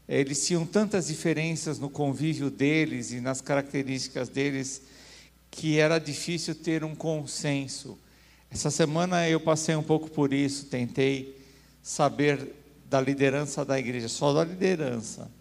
Eles 0.07 0.45
tinham 0.45 0.65
tantas 0.65 1.07
diferenças 1.07 1.79
no 1.79 1.89
convívio 1.89 2.49
deles 2.49 3.11
e 3.11 3.21
nas 3.21 3.41
características 3.41 4.29
deles 4.29 4.81
que 5.49 5.77
era 5.77 5.99
difícil 5.99 6.55
ter 6.55 6.83
um 6.83 6.95
consenso. 6.95 7.97
Essa 8.49 8.69
semana 8.69 9.27
eu 9.29 9.39
passei 9.39 9.75
um 9.75 9.83
pouco 9.83 10.09
por 10.09 10.33
isso, 10.33 10.65
tentei 10.65 11.37
saber 11.81 12.53
da 12.89 12.99
liderança 12.99 13.63
da 13.63 13.79
igreja, 13.79 14.07
só 14.07 14.33
da 14.33 14.43
liderança, 14.43 15.31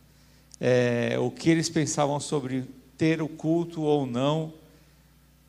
é, 0.60 1.16
o 1.18 1.30
que 1.30 1.50
eles 1.50 1.68
pensavam 1.68 2.20
sobre 2.20 2.64
ter 2.96 3.20
o 3.20 3.28
culto 3.28 3.82
ou 3.82 4.06
não, 4.06 4.52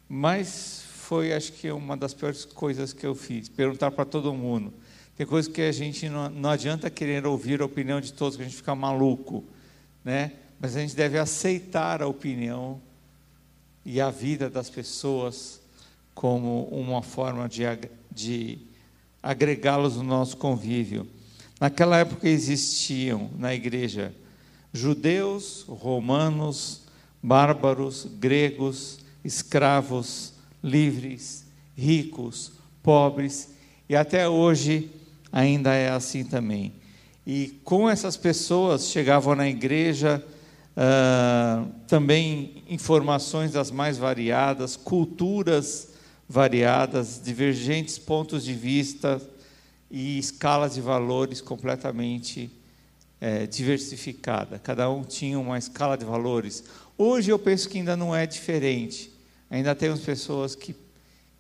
mas 0.09 0.83
foi, 1.11 1.33
acho 1.33 1.53
que, 1.53 1.69
uma 1.69 1.97
das 1.97 2.13
piores 2.13 2.45
coisas 2.45 2.93
que 2.93 3.05
eu 3.05 3.13
fiz, 3.13 3.49
perguntar 3.49 3.91
para 3.91 4.05
todo 4.05 4.33
mundo. 4.33 4.73
Tem 5.15 5.25
coisas 5.25 5.51
que 5.51 5.61
a 5.61 5.71
gente 5.71 6.09
não, 6.09 6.29
não 6.29 6.49
adianta 6.49 6.89
querer 6.89 7.25
ouvir 7.25 7.61
a 7.61 7.65
opinião 7.65 8.01
de 8.01 8.13
todos, 8.13 8.35
que 8.35 8.41
a 8.43 8.45
gente 8.45 8.57
fica 8.57 8.73
maluco, 8.73 9.43
né? 10.03 10.33
Mas 10.59 10.75
a 10.75 10.79
gente 10.79 10.95
deve 10.95 11.17
aceitar 11.17 12.01
a 12.01 12.07
opinião 12.07 12.79
e 13.85 13.99
a 13.99 14.09
vida 14.09 14.49
das 14.49 14.69
pessoas 14.69 15.59
como 16.13 16.65
uma 16.65 17.01
forma 17.01 17.49
de, 17.49 17.63
de 18.11 18.59
agregá-los 19.21 19.97
no 19.97 20.03
nosso 20.03 20.37
convívio. 20.37 21.07
Naquela 21.59 21.97
época 21.97 22.27
existiam 22.27 23.29
na 23.37 23.53
igreja 23.53 24.13
judeus, 24.73 25.65
romanos, 25.67 26.83
bárbaros, 27.21 28.07
gregos, 28.19 28.99
escravos, 29.23 30.33
livres, 30.63 31.45
ricos, 31.75 32.53
pobres, 32.81 33.49
e 33.89 33.95
até 33.95 34.27
hoje 34.27 34.89
ainda 35.31 35.73
é 35.73 35.89
assim 35.89 36.23
também. 36.23 36.73
E 37.25 37.59
com 37.63 37.89
essas 37.89 38.17
pessoas 38.17 38.89
chegavam 38.89 39.35
na 39.35 39.47
igreja 39.47 40.23
uh, 40.75 41.71
também 41.87 42.63
informações 42.67 43.51
das 43.51 43.71
mais 43.71 43.97
variadas, 43.97 44.75
culturas 44.75 45.89
variadas, 46.27 47.21
divergentes 47.23 47.99
pontos 47.99 48.43
de 48.43 48.53
vista 48.53 49.21
e 49.89 50.17
escalas 50.17 50.75
de 50.75 50.81
valores 50.81 51.41
completamente 51.41 52.49
é, 53.19 53.45
diversificada. 53.45 54.57
Cada 54.57 54.89
um 54.89 55.03
tinha 55.03 55.37
uma 55.37 55.57
escala 55.57 55.97
de 55.97 56.05
valores. 56.05 56.63
Hoje 56.97 57.29
eu 57.29 57.37
penso 57.37 57.69
que 57.69 57.77
ainda 57.77 57.95
não 57.95 58.15
é 58.15 58.25
diferente. 58.25 59.11
Ainda 59.49 59.75
temos 59.75 59.99
pessoas 59.99 60.55
que, 60.55 60.73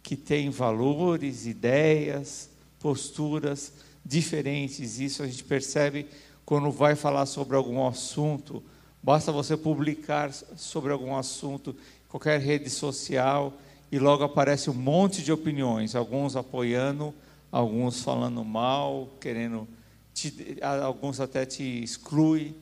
que 0.03 0.15
têm 0.15 0.49
valores, 0.49 1.47
ideias, 1.47 2.50
posturas 2.81 3.71
diferentes. 4.03 4.99
Isso 4.99 5.23
a 5.23 5.27
gente 5.27 5.43
percebe 5.43 6.07
quando 6.45 6.71
vai 6.71 6.95
falar 6.95 7.25
sobre 7.25 7.55
algum 7.55 7.87
assunto. 7.87 8.63
Basta 9.01 9.31
você 9.31 9.55
publicar 9.55 10.33
sobre 10.33 10.91
algum 10.91 11.15
assunto, 11.15 11.75
qualquer 12.09 12.39
rede 12.41 12.69
social, 12.69 13.57
e 13.91 13.99
logo 13.99 14.23
aparece 14.23 14.69
um 14.69 14.73
monte 14.73 15.23
de 15.23 15.31
opiniões, 15.31 15.95
alguns 15.95 16.35
apoiando, 16.35 17.13
alguns 17.51 18.01
falando 18.01 18.43
mal, 18.43 19.09
querendo, 19.19 19.67
te, 20.13 20.57
alguns 20.61 21.19
até 21.19 21.45
te 21.45 21.83
excluem 21.83 22.55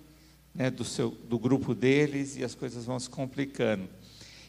né, 0.54 0.70
do, 0.70 0.84
seu, 0.84 1.12
do 1.12 1.38
grupo 1.38 1.76
deles 1.76 2.36
e 2.36 2.44
as 2.44 2.56
coisas 2.56 2.86
vão 2.86 3.00
se 3.00 3.10
complicando. 3.10 3.88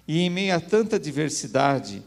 E 0.08 0.20
em 0.20 0.30
meio 0.30 0.54
a 0.56 0.60
tanta 0.60 0.98
diversidade, 0.98 2.02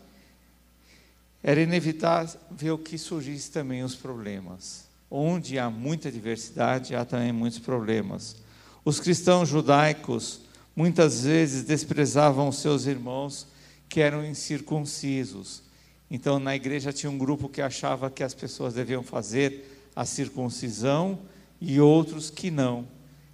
era 1.43 1.61
inevitável 1.61 2.77
que 2.77 2.97
surgissem 2.97 3.51
também 3.51 3.83
os 3.83 3.95
problemas. 3.95 4.85
Onde 5.11 5.59
há 5.59 5.69
muita 5.69 6.09
diversidade, 6.09 6.95
há 6.95 7.03
também 7.03 7.33
muitos 7.33 7.59
problemas. 7.59 8.37
Os 8.85 8.99
cristãos 8.99 9.49
judaicos 9.49 10.39
muitas 10.75 11.25
vezes 11.25 11.63
desprezavam 11.63 12.51
seus 12.51 12.85
irmãos 12.85 13.45
que 13.89 13.99
eram 13.99 14.25
incircuncisos. 14.25 15.61
Então, 16.09 16.39
na 16.39 16.55
igreja 16.55 16.93
tinha 16.93 17.11
um 17.11 17.17
grupo 17.17 17.49
que 17.49 17.61
achava 17.61 18.09
que 18.09 18.23
as 18.23 18.33
pessoas 18.33 18.73
deviam 18.73 19.03
fazer 19.03 19.89
a 19.95 20.05
circuncisão 20.05 21.19
e 21.59 21.79
outros 21.79 22.29
que 22.29 22.49
não. 22.49 22.87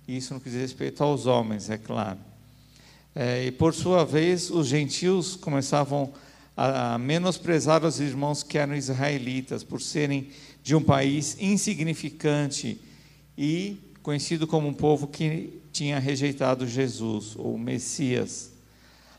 Isso 0.08 0.34
no 0.34 0.40
que 0.40 0.50
diz 0.50 0.60
respeito 0.60 1.04
aos 1.04 1.28
homens, 1.28 1.70
é 1.70 1.78
claro. 1.78 2.20
É, 3.16 3.46
e 3.46 3.52
por 3.52 3.74
sua 3.74 4.04
vez, 4.04 4.50
os 4.50 4.68
gentios 4.68 5.36
começavam 5.36 6.12
a 6.14 6.29
menosprezar 7.00 7.86
os 7.86 8.00
irmãos 8.00 8.44
que 8.44 8.58
eram 8.58 8.76
israelitas, 8.76 9.64
por 9.64 9.82
serem 9.82 10.30
de 10.62 10.76
um 10.76 10.82
país 10.82 11.38
insignificante 11.40 12.80
e 13.38 13.78
conhecido 14.02 14.48
como 14.48 14.68
um 14.68 14.74
povo 14.74 15.08
que 15.08 15.62
tinha 15.72 16.00
rejeitado 16.00 16.68
Jesus, 16.68 17.36
ou 17.38 17.58
Messias. 17.58 18.52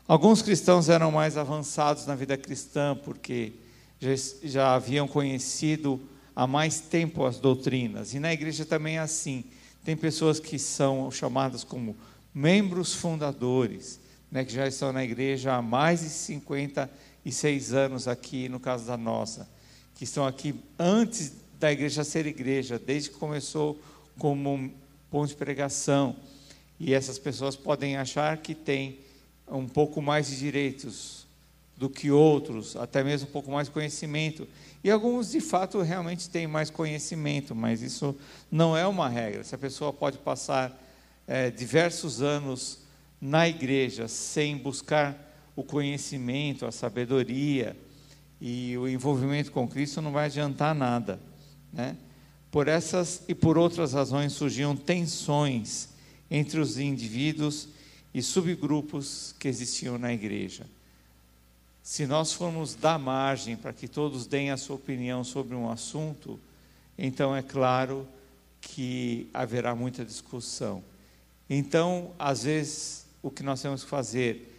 Alguns 0.07 0.41
cristãos 0.41 0.89
eram 0.89 1.11
mais 1.11 1.37
avançados 1.37 2.05
na 2.05 2.15
vida 2.15 2.37
cristã, 2.37 2.99
porque 3.03 3.53
já, 3.99 4.09
já 4.43 4.75
haviam 4.75 5.07
conhecido 5.07 6.01
há 6.35 6.45
mais 6.45 6.79
tempo 6.81 7.25
as 7.25 7.39
doutrinas. 7.39 8.13
E 8.13 8.19
na 8.19 8.33
igreja 8.33 8.65
também 8.65 8.97
é 8.97 8.99
assim. 8.99 9.45
Tem 9.83 9.95
pessoas 9.95 10.39
que 10.39 10.59
são 10.59 11.09
chamadas 11.09 11.63
como 11.63 11.95
membros 12.33 12.93
fundadores, 12.93 13.99
né, 14.31 14.45
que 14.45 14.53
já 14.53 14.67
estão 14.67 14.93
na 14.93 15.03
igreja 15.03 15.53
há 15.55 15.61
mais 15.61 16.01
de 16.01 16.09
56 17.23 17.73
anos 17.73 18.07
aqui, 18.07 18.49
no 18.49 18.59
caso 18.59 18.85
da 18.85 18.97
nossa, 18.97 19.47
que 19.95 20.03
estão 20.03 20.25
aqui 20.25 20.55
antes 20.77 21.33
da 21.59 21.71
igreja 21.71 22.03
ser 22.03 22.25
igreja, 22.25 22.79
desde 22.79 23.11
que 23.11 23.17
começou 23.17 23.79
como 24.17 24.71
ponto 25.09 25.27
de 25.27 25.35
pregação. 25.35 26.15
E 26.79 26.93
essas 26.93 27.19
pessoas 27.19 27.55
podem 27.55 27.97
achar 27.97 28.37
que 28.37 28.55
têm 28.55 28.99
um 29.47 29.67
pouco 29.67 30.01
mais 30.01 30.27
de 30.27 30.37
direitos 30.37 31.27
do 31.77 31.89
que 31.89 32.09
outros, 32.09 32.75
até 32.75 33.03
mesmo 33.03 33.27
um 33.27 33.31
pouco 33.31 33.51
mais 33.51 33.67
de 33.67 33.73
conhecimento. 33.73 34.47
E 34.83 34.89
alguns, 34.89 35.31
de 35.31 35.39
fato, 35.39 35.81
realmente 35.81 36.29
têm 36.29 36.47
mais 36.47 36.71
conhecimento, 36.71 37.53
mas 37.53 37.81
isso 37.81 38.15
não 38.51 38.75
é 38.75 38.87
uma 38.87 39.07
regra. 39.07 39.43
Se 39.43 39.53
a 39.53 39.57
pessoa 39.57 39.93
pode 39.93 40.17
passar 40.17 40.75
é, 41.27 41.51
diversos 41.51 42.21
anos 42.21 42.79
na 43.19 43.47
igreja 43.47 44.07
sem 44.07 44.57
buscar 44.57 45.30
o 45.55 45.63
conhecimento, 45.63 46.65
a 46.65 46.71
sabedoria 46.71 47.75
e 48.39 48.77
o 48.77 48.87
envolvimento 48.87 49.51
com 49.51 49.67
Cristo, 49.67 50.01
não 50.01 50.11
vai 50.11 50.25
adiantar 50.25 50.73
nada. 50.73 51.19
Né? 51.71 51.95
Por 52.49 52.67
essas 52.67 53.23
e 53.27 53.35
por 53.35 53.57
outras 53.57 53.93
razões 53.93 54.33
surgiam 54.33 54.75
tensões 54.75 55.89
entre 56.29 56.59
os 56.59 56.77
indivíduos 56.77 57.67
e 58.13 58.21
subgrupos 58.21 59.33
que 59.39 59.47
existiam 59.47 59.97
na 59.97 60.13
igreja. 60.13 60.65
Se 61.83 62.05
nós 62.05 62.31
formos 62.31 62.75
dar 62.75 62.99
margem 62.99 63.55
para 63.55 63.73
que 63.73 63.87
todos 63.87 64.27
deem 64.27 64.51
a 64.51 64.57
sua 64.57 64.75
opinião 64.75 65.23
sobre 65.23 65.55
um 65.55 65.69
assunto, 65.69 66.39
então 66.97 67.35
é 67.35 67.41
claro 67.41 68.07
que 68.59 69.29
haverá 69.33 69.73
muita 69.75 70.05
discussão. 70.05 70.83
Então, 71.49 72.11
às 72.19 72.43
vezes, 72.43 73.05
o 73.21 73.31
que 73.31 73.43
nós 73.43 73.61
temos 73.61 73.83
que 73.83 73.89
fazer, 73.89 74.50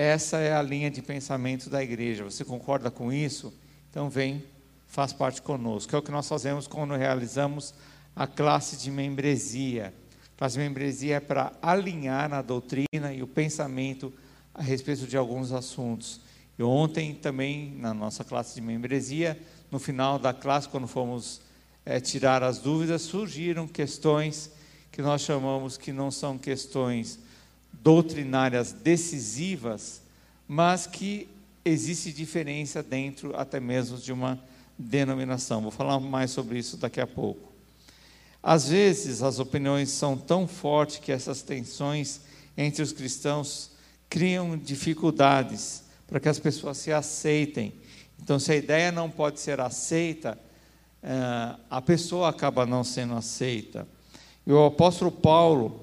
essa 0.00 0.38
é 0.38 0.54
a 0.54 0.62
linha 0.62 0.90
de 0.90 1.02
pensamento 1.02 1.68
da 1.68 1.82
igreja. 1.82 2.24
Você 2.24 2.42
concorda 2.42 2.90
com 2.90 3.12
isso? 3.12 3.52
Então, 3.90 4.08
vem, 4.08 4.42
faz 4.86 5.12
parte 5.12 5.42
conosco. 5.42 5.94
É 5.94 5.98
o 5.98 6.02
que 6.02 6.10
nós 6.10 6.26
fazemos 6.26 6.66
quando 6.66 6.94
realizamos 6.94 7.74
a 8.16 8.26
classe 8.26 8.78
de 8.78 8.90
membresia. 8.90 9.92
Mas 10.40 10.56
membresia 10.56 11.16
é 11.16 11.20
para 11.20 11.52
alinhar 11.60 12.32
a 12.32 12.40
doutrina 12.40 13.12
e 13.14 13.22
o 13.22 13.26
pensamento 13.26 14.10
a 14.54 14.62
respeito 14.62 15.06
de 15.06 15.18
alguns 15.18 15.52
assuntos. 15.52 16.22
E 16.58 16.62
ontem 16.62 17.14
também, 17.14 17.74
na 17.76 17.92
nossa 17.92 18.24
classe 18.24 18.54
de 18.54 18.62
membresia, 18.62 19.38
no 19.70 19.78
final 19.78 20.18
da 20.18 20.32
classe, 20.32 20.66
quando 20.66 20.86
fomos 20.86 21.42
é, 21.84 22.00
tirar 22.00 22.42
as 22.42 22.56
dúvidas, 22.56 23.02
surgiram 23.02 23.68
questões 23.68 24.50
que 24.90 25.02
nós 25.02 25.20
chamamos 25.20 25.76
que 25.76 25.92
não 25.92 26.10
são 26.10 26.38
questões 26.38 27.18
doutrinárias 27.72 28.72
decisivas, 28.72 30.02
mas 30.46 30.86
que 30.86 31.28
existe 31.64 32.12
diferença 32.12 32.82
dentro 32.82 33.36
até 33.36 33.60
mesmo 33.60 33.98
de 33.98 34.12
uma 34.12 34.38
denominação. 34.78 35.62
Vou 35.62 35.70
falar 35.70 36.00
mais 36.00 36.30
sobre 36.30 36.58
isso 36.58 36.76
daqui 36.76 37.00
a 37.00 37.06
pouco. 37.06 37.50
Às 38.42 38.68
vezes, 38.68 39.22
as 39.22 39.38
opiniões 39.38 39.90
são 39.90 40.16
tão 40.16 40.48
fortes 40.48 40.96
que 40.98 41.12
essas 41.12 41.42
tensões 41.42 42.20
entre 42.56 42.82
os 42.82 42.92
cristãos 42.92 43.70
criam 44.08 44.56
dificuldades 44.56 45.84
para 46.06 46.18
que 46.18 46.28
as 46.28 46.38
pessoas 46.38 46.78
se 46.78 46.92
aceitem. 46.92 47.72
Então, 48.20 48.38
se 48.38 48.52
a 48.52 48.56
ideia 48.56 48.90
não 48.90 49.10
pode 49.10 49.40
ser 49.40 49.60
aceita, 49.60 50.38
eh, 51.02 51.54
a 51.70 51.80
pessoa 51.80 52.28
acaba 52.28 52.66
não 52.66 52.82
sendo 52.82 53.14
aceita. 53.14 53.86
E 54.46 54.52
o 54.52 54.64
apóstolo 54.64 55.12
Paulo, 55.12 55.80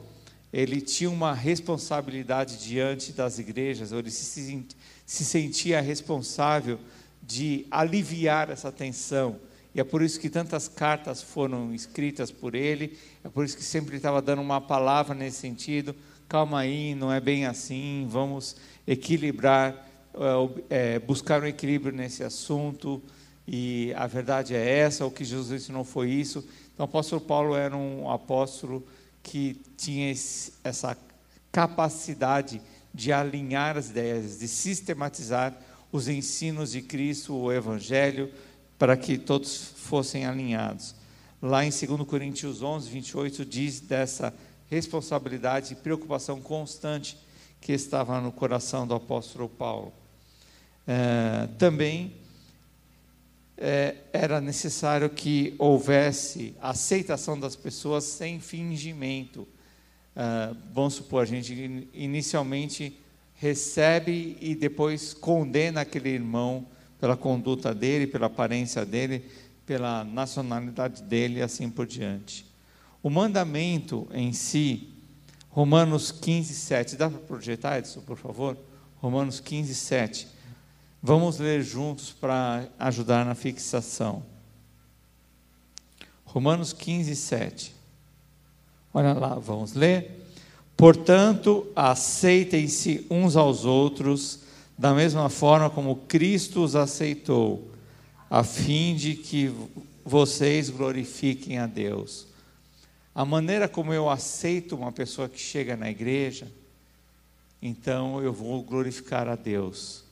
ele 0.52 0.82
tinha 0.82 1.10
uma 1.10 1.34
responsabilidade 1.34 2.58
diante 2.58 3.12
das 3.12 3.40
igrejas, 3.40 3.92
ele 3.92 4.12
se, 4.12 4.66
se 5.06 5.26
sentia 5.26 5.82
responsável 5.82 6.80
de 7.22 7.66
aliviar 7.70 8.50
essa 8.50 8.72
tensão 8.72 9.40
e 9.78 9.80
é 9.80 9.84
por 9.84 10.02
isso 10.02 10.20
que 10.20 10.28
tantas 10.28 10.68
cartas 10.68 11.22
foram 11.22 11.72
escritas 11.72 12.32
por 12.32 12.56
ele, 12.56 12.98
é 13.24 13.30
por 13.30 13.46
isso 13.46 13.56
que 13.56 13.64
sempre 13.64 13.96
estava 13.96 14.20
dando 14.24 14.42
uma 14.42 14.60
palavra 14.60 15.14
nesse 15.14 15.38
sentido. 15.38 15.96
Calma 16.28 16.62
aí, 16.62 16.96
não 16.96 17.14
é 17.14 17.20
bem 17.20 17.46
assim, 17.46 18.08
vamos 18.10 18.56
equilibrar, 18.88 19.88
é, 20.68 20.98
buscar 20.98 21.44
um 21.44 21.46
equilíbrio 21.46 21.96
nesse 21.96 22.24
assunto. 22.24 23.00
E 23.48 23.94
a 23.96 24.08
verdade 24.08 24.56
é 24.56 24.80
essa, 24.80 25.06
o 25.06 25.12
que 25.12 25.24
Jesus 25.24 25.62
ensinou 25.62 25.84
foi 25.84 26.10
isso. 26.10 26.44
Então, 26.74 26.84
o 26.84 26.90
apóstolo 26.90 27.22
Paulo 27.22 27.56
era 27.56 27.78
um 27.78 28.10
apóstolo 28.10 28.84
que 29.28 29.62
tinha 29.76 30.10
esse, 30.10 30.54
essa 30.64 30.98
capacidade 31.52 32.62
de 32.94 33.12
alinhar 33.12 33.78
as 33.78 33.90
ideias, 33.90 34.40
de 34.40 34.48
sistematizar 34.48 35.54
os 35.92 36.08
ensinos 36.08 36.72
de 36.72 36.82
Cristo, 36.82 37.36
o 37.36 37.52
Evangelho, 37.52 38.32
para 38.80 38.96
que 38.96 39.18
todos 39.18 39.74
fossem 39.76 40.26
alinhados. 40.26 40.96
Lá 41.42 41.66
em 41.66 41.70
2 41.70 42.08
Coríntios 42.08 42.62
11, 42.62 42.90
28, 42.90 43.46
diz 43.46 43.80
dessa 43.82 44.34
responsabilidade 44.70 45.74
e 45.74 45.76
preocupação 45.76 46.42
constante 46.42 47.18
que 47.60 47.74
estava 47.74 48.22
no 48.22 48.32
coração 48.32 48.88
do 48.88 48.96
apóstolo 48.96 49.50
Paulo. 49.50 49.92
É, 50.88 51.50
também 51.58 52.16
é, 53.58 53.96
era 54.14 54.40
necessário 54.40 55.10
que 55.10 55.56
houvesse 55.58 56.56
aceitação 56.62 57.40
das 57.40 57.56
pessoas 57.56 58.04
sem 58.04 58.40
fingimento. 58.40 59.48
É, 60.16 60.54
vamos 60.74 60.96
supor, 60.96 61.24
a 61.24 61.26
gente 61.26 61.88
inicialmente 61.94 63.00
recebe 63.36 64.38
e 64.40 64.56
depois 64.56 65.14
condena 65.14 65.82
aquele 65.82 66.10
irmão 66.10 66.68
pela 67.00 67.16
conduta 67.16 67.74
dele, 67.74 68.08
pela 68.08 68.28
aparência 68.28 68.86
dele, 68.86 69.26
pela 69.66 70.04
nacionalidade 70.04 71.04
dele 71.04 71.40
e 71.40 71.42
assim 71.42 71.70
por 71.70 71.86
diante. 71.86 72.46
O 73.04 73.10
mandamento 73.10 74.08
em 74.12 74.34
si, 74.34 74.90
Romanos 75.50 76.12
15, 76.12 76.54
7. 76.54 76.96
Dá 76.96 77.10
para 77.10 77.20
projetar, 77.20 77.78
Edson, 77.78 78.02
por 78.02 78.18
favor? 78.18 78.58
Romanos 78.98 79.40
15, 79.40 79.74
7. 79.76 80.28
Vamos 81.02 81.38
ler 81.38 81.62
juntos 81.64 82.12
para 82.12 82.68
ajudar 82.80 83.26
na 83.26 83.36
fixação. 83.36 84.24
Romanos 86.26 86.74
15, 86.74 87.16
7. 87.16 87.76
Olha 88.94 89.14
lá, 89.14 89.36
vamos 89.36 89.74
ler. 89.74 90.26
Portanto, 90.76 91.68
aceitem-se 91.76 93.06
uns 93.10 93.36
aos 93.36 93.66
outros, 93.66 94.40
da 94.78 94.94
mesma 94.94 95.30
forma 95.30 95.70
como 95.70 95.96
Cristo 96.08 96.64
os 96.64 96.76
aceitou, 96.76 97.72
a 98.30 98.44
fim 98.44 98.96
de 98.96 99.16
que 99.16 99.52
vocês 100.06 100.70
glorifiquem 100.70 101.58
a 101.58 101.66
Deus. 101.66 102.28
A 103.14 103.26
maneira 103.26 103.68
como 103.68 103.94
eu 103.94 104.10
aceito 104.10 104.76
uma 104.76 104.92
pessoa 104.92 105.28
que 105.28 105.40
chega 105.40 105.76
na 105.76 105.90
igreja, 105.90 106.48
então 107.62 108.22
eu 108.22 108.32
vou 108.32 108.62
glorificar 108.62 109.28
a 109.28 109.36
Deus. 109.36 110.07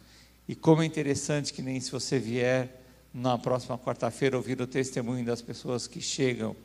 E 0.47 0.55
como 0.55 0.83
é 0.83 0.85
interessante 0.85 1.51
que 1.51 1.61
nem 1.61 1.79
se 1.79 1.91
você 1.91 2.19
vier 2.19 2.81
na 3.13 3.37
próxima 3.37 3.77
quarta-feira 3.77 4.37
ouvir 4.37 4.61
o 4.61 4.67
testemunho 4.67 5.25
das 5.25 5.41
pessoas 5.41 5.87
que 5.87 6.01
chegam, 6.01 6.55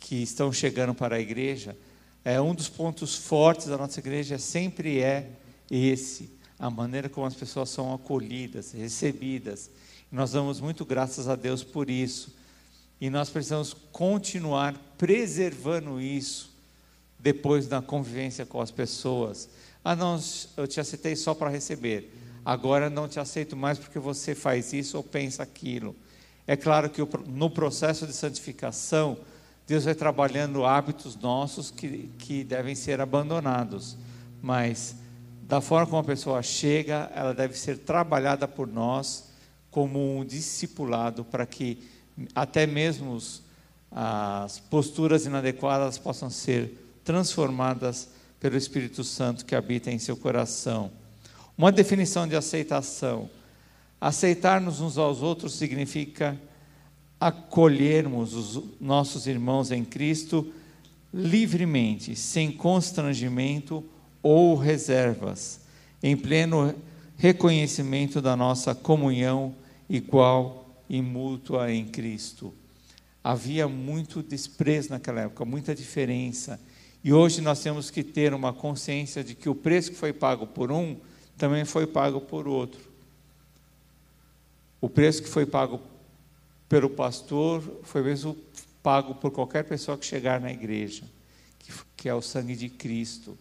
que 0.00 0.22
estão 0.22 0.52
chegando 0.52 0.94
para 0.94 1.16
a 1.16 1.20
igreja, 1.20 1.76
é 2.24 2.40
um 2.40 2.54
dos 2.54 2.68
pontos 2.68 3.14
fortes 3.16 3.66
da 3.66 3.76
nossa 3.76 4.00
igreja 4.00 4.38
sempre 4.38 5.00
é 5.00 5.30
esse, 5.70 6.30
a 6.58 6.70
maneira 6.70 7.08
como 7.08 7.26
as 7.26 7.34
pessoas 7.34 7.68
são 7.68 7.92
acolhidas, 7.92 8.72
recebidas. 8.72 9.70
Nós 10.10 10.32
damos 10.32 10.60
muito 10.60 10.84
graças 10.84 11.28
a 11.28 11.36
Deus 11.36 11.62
por 11.62 11.90
isso. 11.90 12.34
E 13.00 13.10
nós 13.10 13.28
precisamos 13.28 13.74
continuar 13.92 14.74
preservando 14.96 16.00
isso 16.00 16.54
depois 17.18 17.66
da 17.66 17.82
convivência 17.82 18.46
com 18.46 18.60
as 18.60 18.70
pessoas. 18.70 19.48
Ah, 19.84 19.94
não, 19.94 20.18
eu 20.56 20.66
te 20.66 20.80
aceitei 20.80 21.14
só 21.14 21.34
para 21.34 21.50
receber 21.50 22.10
agora 22.46 22.88
não 22.88 23.08
te 23.08 23.18
aceito 23.18 23.56
mais 23.56 23.76
porque 23.76 23.98
você 23.98 24.32
faz 24.32 24.72
isso 24.72 24.96
ou 24.96 25.02
pensa 25.02 25.42
aquilo. 25.42 25.96
É 26.46 26.54
claro 26.56 26.88
que 26.88 27.02
no 27.26 27.50
processo 27.50 28.06
de 28.06 28.12
santificação, 28.12 29.18
Deus 29.66 29.84
vai 29.84 29.96
trabalhando 29.96 30.64
hábitos 30.64 31.16
nossos 31.16 31.72
que, 31.72 32.08
que 32.16 32.44
devem 32.44 32.76
ser 32.76 33.00
abandonados, 33.00 33.96
mas 34.40 34.94
da 35.42 35.60
forma 35.60 35.86
como 35.86 35.98
a 35.98 36.04
pessoa 36.04 36.40
chega, 36.40 37.10
ela 37.16 37.34
deve 37.34 37.58
ser 37.58 37.78
trabalhada 37.78 38.46
por 38.46 38.68
nós 38.68 39.28
como 39.68 40.18
um 40.18 40.24
discipulado 40.24 41.24
para 41.24 41.44
que 41.46 41.82
até 42.32 42.64
mesmo 42.64 43.18
as 43.90 44.60
posturas 44.60 45.26
inadequadas 45.26 45.98
possam 45.98 46.30
ser 46.30 47.00
transformadas 47.02 48.08
pelo 48.38 48.56
Espírito 48.56 49.02
Santo 49.02 49.44
que 49.44 49.56
habita 49.56 49.90
em 49.90 49.98
seu 49.98 50.16
coração. 50.16 50.92
Uma 51.58 51.72
definição 51.72 52.28
de 52.28 52.36
aceitação. 52.36 53.30
Aceitar-nos 53.98 54.80
uns 54.80 54.98
aos 54.98 55.22
outros 55.22 55.54
significa 55.54 56.38
acolhermos 57.18 58.34
os 58.34 58.62
nossos 58.78 59.26
irmãos 59.26 59.70
em 59.70 59.82
Cristo 59.82 60.52
livremente, 61.14 62.14
sem 62.14 62.52
constrangimento 62.52 63.82
ou 64.22 64.54
reservas, 64.54 65.60
em 66.02 66.14
pleno 66.14 66.74
reconhecimento 67.16 68.20
da 68.20 68.36
nossa 68.36 68.74
comunhão 68.74 69.54
igual 69.88 70.82
e 70.90 71.00
mútua 71.00 71.72
em 71.72 71.86
Cristo. 71.86 72.52
Havia 73.24 73.66
muito 73.66 74.22
desprezo 74.22 74.90
naquela 74.90 75.22
época, 75.22 75.44
muita 75.46 75.74
diferença. 75.74 76.60
E 77.02 77.14
hoje 77.14 77.40
nós 77.40 77.60
temos 77.60 77.90
que 77.90 78.02
ter 78.02 78.34
uma 78.34 78.52
consciência 78.52 79.24
de 79.24 79.34
que 79.34 79.48
o 79.48 79.54
preço 79.54 79.92
que 79.92 79.96
foi 79.96 80.12
pago 80.12 80.46
por 80.46 80.70
um 80.70 80.96
também 81.36 81.64
foi 81.64 81.86
pago 81.86 82.20
por 82.20 82.48
outro. 82.48 82.80
O 84.80 84.88
preço 84.88 85.22
que 85.22 85.28
foi 85.28 85.46
pago 85.46 85.80
pelo 86.68 86.90
pastor 86.90 87.62
foi 87.82 88.02
mesmo 88.02 88.36
pago 88.82 89.14
por 89.14 89.30
qualquer 89.30 89.64
pessoa 89.64 89.98
que 89.98 90.06
chegar 90.06 90.40
na 90.40 90.50
igreja, 90.50 91.04
que, 91.58 91.72
que 91.96 92.08
é 92.08 92.14
o 92.14 92.22
sangue 92.22 92.56
de 92.56 92.68
Cristo. 92.68 93.36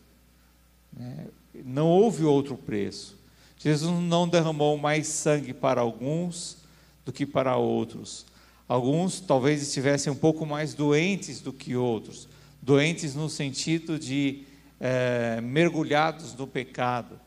Né? 0.92 1.28
Não 1.64 1.88
houve 1.88 2.24
outro 2.24 2.58
preço. 2.58 3.18
Jesus 3.58 3.92
não 4.04 4.28
derramou 4.28 4.78
mais 4.78 5.08
sangue 5.08 5.54
para 5.54 5.82
alguns 5.82 6.58
do 7.06 7.14
que 7.14 7.26
para 7.26 7.56
outros. 7.56 8.26
Alguns 8.68 9.20
talvez 9.20 9.62
estivessem 9.62 10.12
um 10.12 10.16
pouco 10.16 10.46
mais 10.46 10.74
doentes 10.74 11.40
do 11.40 11.54
que 11.54 11.76
outros, 11.76 12.28
doentes 12.62 13.14
no 13.14 13.30
sentido 13.30 14.00
de 14.00 14.44
é, 14.80 15.40
mergulhados 15.42 16.34
no 16.34 16.48
pecado 16.48 17.20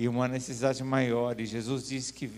e 0.00 0.08
uma 0.08 0.26
necessidade 0.26 0.82
maior. 0.82 1.38
E 1.38 1.44
Jesus 1.44 1.86
disse 1.86 2.10
que 2.10 2.30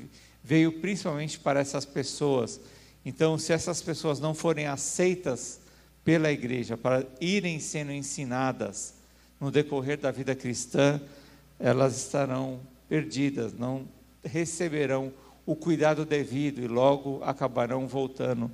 veio 0.43 0.81
principalmente 0.81 1.39
para 1.39 1.61
essas 1.61 1.85
pessoas. 1.85 2.61
Então, 3.07 3.39
se 3.39 3.53
essas 3.53 3.81
pessoas 3.81 4.19
não 4.19 4.35
forem 4.35 4.67
aceitas 4.67 5.61
pela 6.05 6.33
igreja 6.33 6.77
para 6.77 7.07
irem 7.21 7.61
sendo 7.61 7.93
ensinadas 7.93 8.95
no 9.41 9.49
decorrer 9.49 9.97
da 9.97 10.11
vida 10.11 10.35
cristã, 10.35 11.01
elas 11.57 11.97
estarão 11.97 12.59
perdidas, 12.89 13.53
não 13.53 13.87
receberão 14.25 15.13
o 15.47 15.55
cuidado 15.55 16.05
devido 16.05 16.61
e 16.61 16.67
logo 16.67 17.23
acabarão 17.23 17.87
voltando 17.87 18.51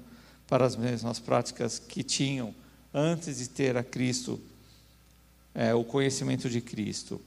para 0.46 0.66
as 0.66 0.76
mesmas 0.76 1.18
práticas 1.18 1.78
que 1.78 2.02
tinham 2.02 2.54
antes 2.92 3.38
de 3.38 3.48
ter 3.48 3.74
a 3.74 3.82
Cristo, 3.82 4.38
é, 5.54 5.72
o 5.72 5.82
conhecimento 5.82 6.50
de 6.50 6.60
Cristo. 6.60 7.18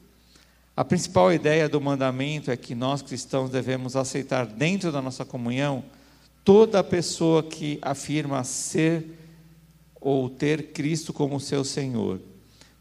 A 0.82 0.84
principal 0.84 1.32
ideia 1.32 1.70
do 1.70 1.80
mandamento 1.80 2.50
é 2.50 2.58
que 2.58 2.74
nós 2.74 3.04
cristãos 3.04 3.52
devemos 3.52 3.96
aceitar 3.96 4.48
dentro 4.48 4.92
da 4.92 5.00
nossa 5.00 5.24
comunhão 5.24 5.84
toda 6.44 6.84
pessoa 6.84 7.44
que 7.44 7.78
afirma 7.84 8.44
ser 8.44 9.06
ou 10.02 10.28
ter 10.28 10.72
Cristo 10.72 11.14
como 11.14 11.40
seu 11.40 11.64
Senhor, 11.64 12.20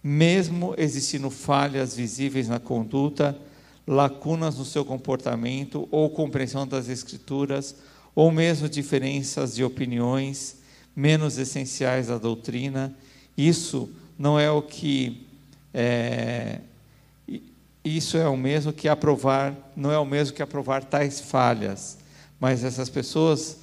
mesmo 0.03 0.75
existindo 0.79 1.29
falhas 1.29 1.95
visíveis 1.95 2.49
na 2.49 2.59
conduta, 2.59 3.39
lacunas 3.87 4.57
no 4.57 4.65
seu 4.65 4.83
comportamento 4.83 5.87
ou 5.91 6.09
compreensão 6.09 6.67
das 6.67 6.89
Escrituras, 6.89 7.77
ou 8.15 8.33
mesmo 8.33 8.67
diferenças 8.67 9.55
de 9.55 9.63
opiniões 9.63 10.57
menos 10.97 11.37
essenciais 11.37 12.11
à 12.11 12.17
doutrina, 12.17 12.97
isso 13.37 13.91
não 14.19 14.41
é 14.41 14.51
o 14.51 14.63
que 14.63 15.27
é, 15.75 16.61
isso 17.85 18.16
é 18.16 18.29
o 18.29 18.37
mesmo 18.37 18.73
que 18.73 18.88
aprovar, 18.88 19.55
não 19.75 19.90
é 19.90 19.99
o 19.99 20.05
mesmo 20.05 20.35
que 20.35 20.43
aprovar 20.43 20.85
tais 20.85 21.21
falhas, 21.21 21.99
mas 22.38 22.62
essas 22.62 22.90
pessoas, 22.90 23.59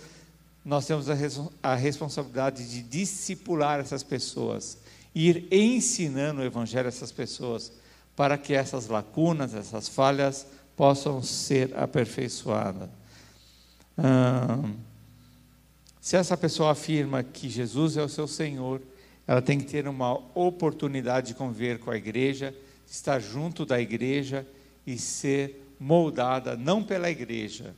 nós 0.65 0.85
temos 0.85 1.07
a, 1.09 1.15
a 1.61 1.75
responsabilidade 1.75 2.69
de 2.69 2.81
discipular 2.81 3.79
essas 3.79 4.03
pessoas, 4.03 4.77
ir 5.13 5.47
ensinando 5.51 6.41
o 6.41 6.43
Evangelho 6.43 6.87
a 6.87 6.89
essas 6.89 7.11
pessoas, 7.11 7.71
para 8.15 8.37
que 8.37 8.53
essas 8.53 8.87
lacunas, 8.87 9.53
essas 9.53 9.87
falhas 9.87 10.47
possam 10.75 11.21
ser 11.21 11.75
aperfeiçoadas. 11.77 12.89
Hum, 13.97 14.75
se 16.01 16.15
essa 16.15 16.35
pessoa 16.35 16.71
afirma 16.71 17.21
que 17.21 17.49
Jesus 17.49 17.97
é 17.97 18.03
o 18.03 18.09
seu 18.09 18.27
Senhor, 18.27 18.81
ela 19.27 19.41
tem 19.41 19.59
que 19.59 19.65
ter 19.65 19.87
uma 19.87 20.13
oportunidade 20.33 21.27
de 21.27 21.33
conviver 21.35 21.79
com 21.79 21.91
a 21.91 21.97
igreja 21.97 22.55
estar 22.87 23.19
junto 23.19 23.65
da 23.65 23.79
igreja 23.79 24.47
e 24.85 24.97
ser 24.97 25.73
moldada 25.79 26.55
não 26.55 26.83
pela 26.83 27.09
igreja, 27.09 27.75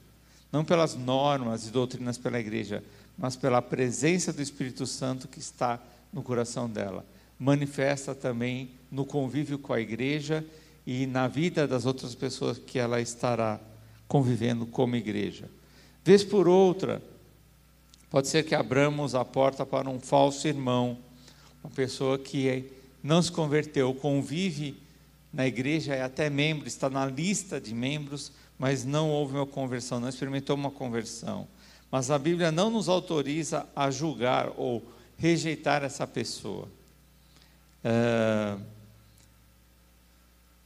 não 0.51 0.63
pelas 0.63 0.95
normas 0.95 1.67
e 1.67 1.71
doutrinas 1.71 2.17
pela 2.17 2.39
igreja, 2.39 2.83
mas 3.17 3.35
pela 3.35 3.61
presença 3.61 4.31
do 4.31 4.41
Espírito 4.41 4.85
Santo 4.85 5.27
que 5.27 5.39
está 5.39 5.79
no 6.13 6.23
coração 6.23 6.69
dela. 6.69 7.05
Manifesta 7.37 8.15
também 8.15 8.71
no 8.91 9.05
convívio 9.05 9.59
com 9.59 9.73
a 9.73 9.81
igreja 9.81 10.45
e 10.85 11.05
na 11.05 11.27
vida 11.27 11.67
das 11.67 11.85
outras 11.85 12.15
pessoas 12.15 12.57
que 12.57 12.79
ela 12.79 13.01
estará 13.01 13.59
convivendo 14.07 14.65
como 14.65 14.95
igreja. 14.95 15.49
Vez 16.03 16.23
por 16.23 16.47
outra, 16.47 17.01
pode 18.09 18.27
ser 18.27 18.43
que 18.43 18.55
abramos 18.55 19.13
a 19.13 19.23
porta 19.23 19.65
para 19.65 19.89
um 19.89 19.99
falso 19.99 20.47
irmão, 20.47 20.97
uma 21.63 21.71
pessoa 21.71 22.17
que 22.17 22.71
não 23.03 23.21
se 23.21 23.31
converteu, 23.31 23.93
convive 23.93 24.77
na 25.31 25.45
igreja, 25.45 25.93
é 25.93 26.01
até 26.01 26.29
membro, 26.29 26.67
está 26.67 26.89
na 26.89 27.05
lista 27.05 27.61
de 27.61 27.73
membros, 27.73 28.31
mas 28.57 28.83
não 28.83 29.09
houve 29.09 29.35
uma 29.35 29.45
conversão, 29.45 29.99
não 29.99 30.09
experimentou 30.09 30.55
uma 30.55 30.71
conversão. 30.71 31.47
Mas 31.91 32.11
a 32.11 32.19
Bíblia 32.19 32.51
não 32.51 32.69
nos 32.69 32.89
autoriza 32.89 33.67
a 33.75 33.89
julgar 33.89 34.51
ou 34.57 34.83
rejeitar 35.17 35.83
essa 35.83 36.05
pessoa. 36.05 36.67
É, 37.83 38.57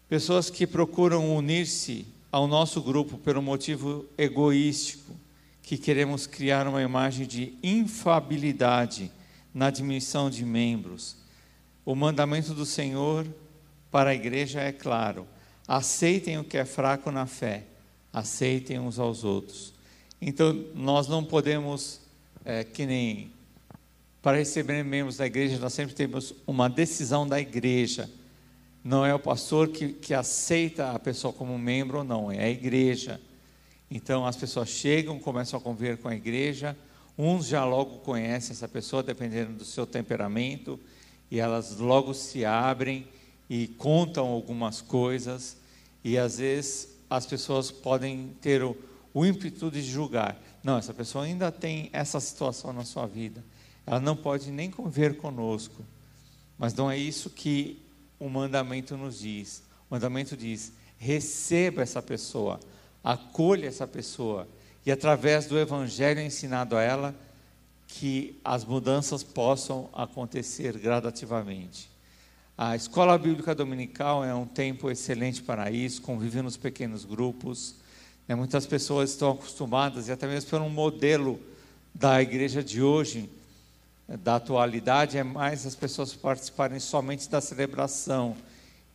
pessoas 0.09 0.49
que 0.49 0.65
procuram 0.65 1.35
unir-se 1.35 2.05
ao 2.31 2.47
nosso 2.47 2.81
grupo 2.81 3.17
pelo 3.17 3.41
motivo 3.41 4.05
egoístico, 4.17 5.15
que 5.61 5.77
queremos 5.77 6.27
criar 6.27 6.67
uma 6.67 6.81
imagem 6.81 7.25
de 7.25 7.53
infabilidade 7.63 9.11
na 9.53 9.67
admissão 9.67 10.29
de 10.29 10.43
membros. 10.43 11.15
O 11.85 11.95
mandamento 11.95 12.53
do 12.53 12.65
Senhor 12.65 13.25
para 13.93 14.09
a 14.09 14.15
igreja 14.15 14.59
é 14.59 14.71
claro: 14.71 15.27
aceitem 15.67 16.39
o 16.39 16.43
que 16.43 16.57
é 16.57 16.65
fraco 16.65 17.11
na 17.11 17.27
fé, 17.27 17.63
aceitem 18.11 18.79
uns 18.79 18.97
aos 18.97 19.23
outros. 19.23 19.71
Então, 20.19 20.51
nós 20.73 21.07
não 21.07 21.23
podemos, 21.23 22.01
é, 22.43 22.63
que 22.63 22.87
nem 22.87 23.31
para 24.19 24.37
receber 24.37 24.83
membros 24.83 25.17
da 25.17 25.27
igreja, 25.27 25.59
nós 25.59 25.73
sempre 25.73 25.93
temos 25.93 26.33
uma 26.47 26.67
decisão 26.67 27.27
da 27.27 27.39
igreja. 27.39 28.09
Não 28.83 29.05
é 29.05 29.13
o 29.13 29.19
pastor 29.19 29.67
que, 29.67 29.89
que 29.89 30.13
aceita 30.13 30.91
a 30.91 30.97
pessoa 30.97 31.31
como 31.31 31.57
membro 31.59 31.99
ou 31.99 32.03
não, 32.03 32.31
é 32.31 32.45
a 32.45 32.49
igreja. 32.49 33.21
Então 33.91 34.25
as 34.25 34.35
pessoas 34.35 34.69
chegam, 34.69 35.19
começam 35.19 35.59
a 35.59 35.61
conviver 35.61 35.97
com 35.97 36.07
a 36.07 36.15
igreja, 36.15 36.75
uns 37.15 37.45
já 37.45 37.63
logo 37.63 37.99
conhecem 37.99 38.53
essa 38.53 38.67
pessoa, 38.67 39.03
dependendo 39.03 39.53
do 39.53 39.65
seu 39.65 39.85
temperamento, 39.85 40.79
e 41.29 41.39
elas 41.39 41.77
logo 41.77 42.13
se 42.13 42.43
abrem 42.43 43.07
e 43.49 43.67
contam 43.67 44.27
algumas 44.27 44.81
coisas, 44.81 45.57
e 46.03 46.17
às 46.17 46.37
vezes 46.37 46.89
as 47.09 47.25
pessoas 47.25 47.71
podem 47.71 48.35
ter 48.41 48.63
o, 48.63 48.75
o 49.13 49.25
ímpeto 49.25 49.69
de 49.69 49.81
julgar. 49.81 50.41
Não, 50.63 50.77
essa 50.77 50.93
pessoa 50.93 51.25
ainda 51.25 51.51
tem 51.51 51.89
essa 51.93 52.19
situação 52.19 52.73
na 52.73 52.83
sua 52.83 53.05
vida 53.05 53.43
ela 53.85 53.99
não 53.99 54.15
pode 54.15 54.51
nem 54.51 54.71
conviver 54.71 55.17
conosco. 55.17 55.83
Mas 56.57 56.73
não 56.73 56.89
é 56.89 56.97
isso 56.97 57.29
que 57.29 57.81
o 58.19 58.29
mandamento 58.29 58.95
nos 58.95 59.19
diz. 59.19 59.63
O 59.89 59.95
mandamento 59.95 60.37
diz: 60.37 60.71
receba 60.97 61.81
essa 61.81 62.01
pessoa, 62.01 62.59
acolha 63.03 63.67
essa 63.67 63.87
pessoa, 63.87 64.47
e 64.85 64.91
através 64.91 65.45
do 65.45 65.59
evangelho 65.59 66.21
ensinado 66.21 66.75
a 66.75 66.81
ela, 66.81 67.15
que 67.87 68.39
as 68.43 68.63
mudanças 68.63 69.23
possam 69.23 69.89
acontecer 69.93 70.77
gradativamente. 70.77 71.91
A 72.55 72.75
escola 72.75 73.17
bíblica 73.17 73.55
dominical 73.55 74.23
é 74.23 74.33
um 74.33 74.45
tempo 74.45 74.91
excelente 74.91 75.41
para 75.41 75.71
isso, 75.71 76.03
conviver 76.03 76.43
nos 76.43 76.55
pequenos 76.55 77.03
grupos. 77.03 77.75
Né? 78.27 78.35
Muitas 78.35 78.67
pessoas 78.67 79.09
estão 79.09 79.31
acostumadas, 79.31 80.07
e 80.07 80.11
até 80.11 80.27
mesmo 80.27 80.51
pelo 80.51 80.69
modelo 80.69 81.39
da 81.95 82.21
igreja 82.21 82.63
de 82.63 82.79
hoje, 82.79 83.27
da 84.07 84.35
atualidade 84.35 85.17
é 85.17 85.23
mais 85.23 85.65
as 85.65 85.73
pessoas 85.73 86.13
participarem 86.13 86.79
somente 86.79 87.27
da 87.27 87.41
celebração 87.41 88.35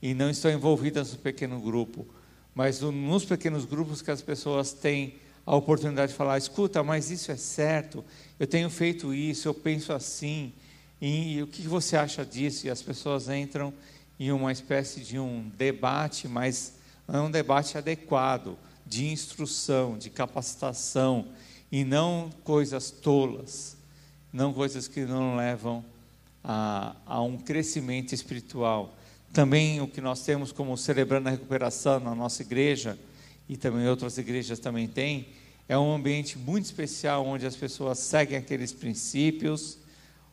e 0.01 0.14
não 0.14 0.31
estão 0.31 0.53
envolvidas 0.53 1.12
no 1.12 1.18
pequeno 1.18 1.61
grupo. 1.61 2.07
Mas 2.55 2.81
nos 2.81 3.25
pequenos 3.25 3.64
grupos 3.64 4.01
que 4.01 4.11
as 4.12 4.23
pessoas 4.23 4.73
têm 4.73 5.16
a 5.44 5.57
oportunidade 5.57 6.12
de 6.12 6.18
falar: 6.18 6.38
escuta, 6.38 6.85
mas 6.85 7.11
isso 7.11 7.33
é 7.33 7.37
certo, 7.37 8.05
eu 8.38 8.47
tenho 8.47 8.71
feito 8.71 9.12
isso, 9.12 9.49
eu 9.49 9.55
penso 9.55 9.92
assim, 9.92 10.53
e, 11.01 11.43
o 11.43 11.47
que 11.47 11.63
você 11.63 11.97
acha 11.97 12.25
disso? 12.25 12.67
E 12.67 12.71
as 12.71 12.83
pessoas 12.83 13.29
entram 13.29 13.73
em 14.19 14.33
uma 14.33 14.51
espécie 14.51 15.01
de 15.01 15.19
um 15.19 15.49
debate, 15.57 16.27
mas 16.27 16.75
é 17.07 17.19
um 17.19 17.31
debate 17.31 17.79
adequado, 17.79 18.59
de 18.85 19.07
instrução, 19.07 19.97
de 19.97 20.11
capacitação, 20.11 21.29
e 21.71 21.85
não 21.85 22.31
coisas 22.43 22.91
tolas 22.91 23.79
não 24.33 24.53
coisas 24.53 24.87
que 24.87 25.05
não 25.05 25.37
levam 25.37 25.85
a, 26.45 26.95
a 27.07 27.23
um 27.23 27.37
crescimento 27.39 28.15
espiritual. 28.15 28.95
Também 29.33 29.81
o 29.81 29.89
que 29.89 30.01
nós 30.01 30.23
temos 30.23 30.53
como 30.53 30.77
celebrando 30.77 31.29
a 31.29 31.33
recuperação 31.33 32.01
na 32.01 32.15
nossa 32.15 32.43
igreja, 32.43 32.99
e 33.49 33.57
também 33.57 33.89
outras 33.89 34.19
igrejas 34.19 34.59
também 34.59 34.87
têm, 34.87 35.29
é 35.69 35.79
um 35.79 35.95
ambiente 35.95 36.39
muito 36.39 36.65
especial 36.65 37.27
onde 37.27 37.47
as 37.47 37.57
pessoas 37.57 37.99
seguem 37.99 38.37
aqueles 38.37 38.73
princípios, 38.73 39.78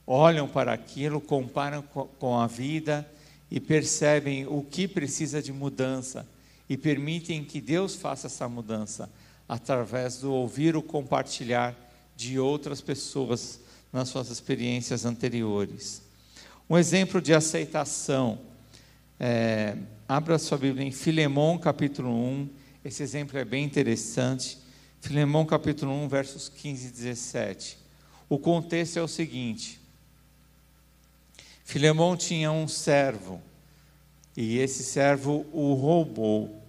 olham 0.06 0.48
para 0.48 0.74
aquilo, 0.74 1.20
comparam 1.20 1.82
com 1.82 2.38
a 2.38 2.48
vida 2.48 3.10
e 3.50 3.60
percebem 3.60 4.46
o 4.48 4.62
que 4.64 4.88
precisa 4.88 5.42
de 5.42 5.52
mudança 5.52 6.28
e 6.70 6.78
permitem 6.78 7.44
que 7.44 7.62
Deus 7.62 7.96
faça 7.96 8.28
essa 8.28 8.48
mudança 8.50 9.10
através 9.48 10.18
do 10.18 10.34
ouvir 10.34 10.76
o 10.76 10.82
compartilhar 10.82 11.76
de 12.16 12.40
outras 12.40 12.82
pessoas 12.82 13.60
nas 13.92 14.10
suas 14.10 14.30
experiências 14.30 15.06
anteriores. 15.06 16.02
Um 16.70 16.78
exemplo 16.78 17.22
de 17.22 17.34
aceitação. 17.34 18.40
É, 19.20 19.78
abra 20.08 20.38
sua 20.40 20.58
Bíblia 20.58 20.86
em 20.86 20.92
Filemão, 20.92 21.58
capítulo 21.58 22.10
1. 22.10 22.50
Esse 22.84 23.04
exemplo 23.04 23.38
é 23.38 23.46
bem 23.46 23.64
interessante. 23.64 24.58
Filemão, 25.00 25.46
capítulo 25.46 25.94
1, 25.94 26.08
versos 26.08 26.50
15 26.50 26.88
e 26.88 26.92
17. 26.92 27.78
O 28.28 28.40
contexto 28.40 28.98
é 28.98 29.02
o 29.04 29.08
seguinte: 29.08 29.80
Filemão 31.66 32.16
tinha 32.16 32.52
um 32.52 32.68
servo, 32.68 33.42
e 34.38 34.60
esse 34.60 34.84
servo 34.84 35.48
o 35.52 35.74
roubou. 35.74 36.62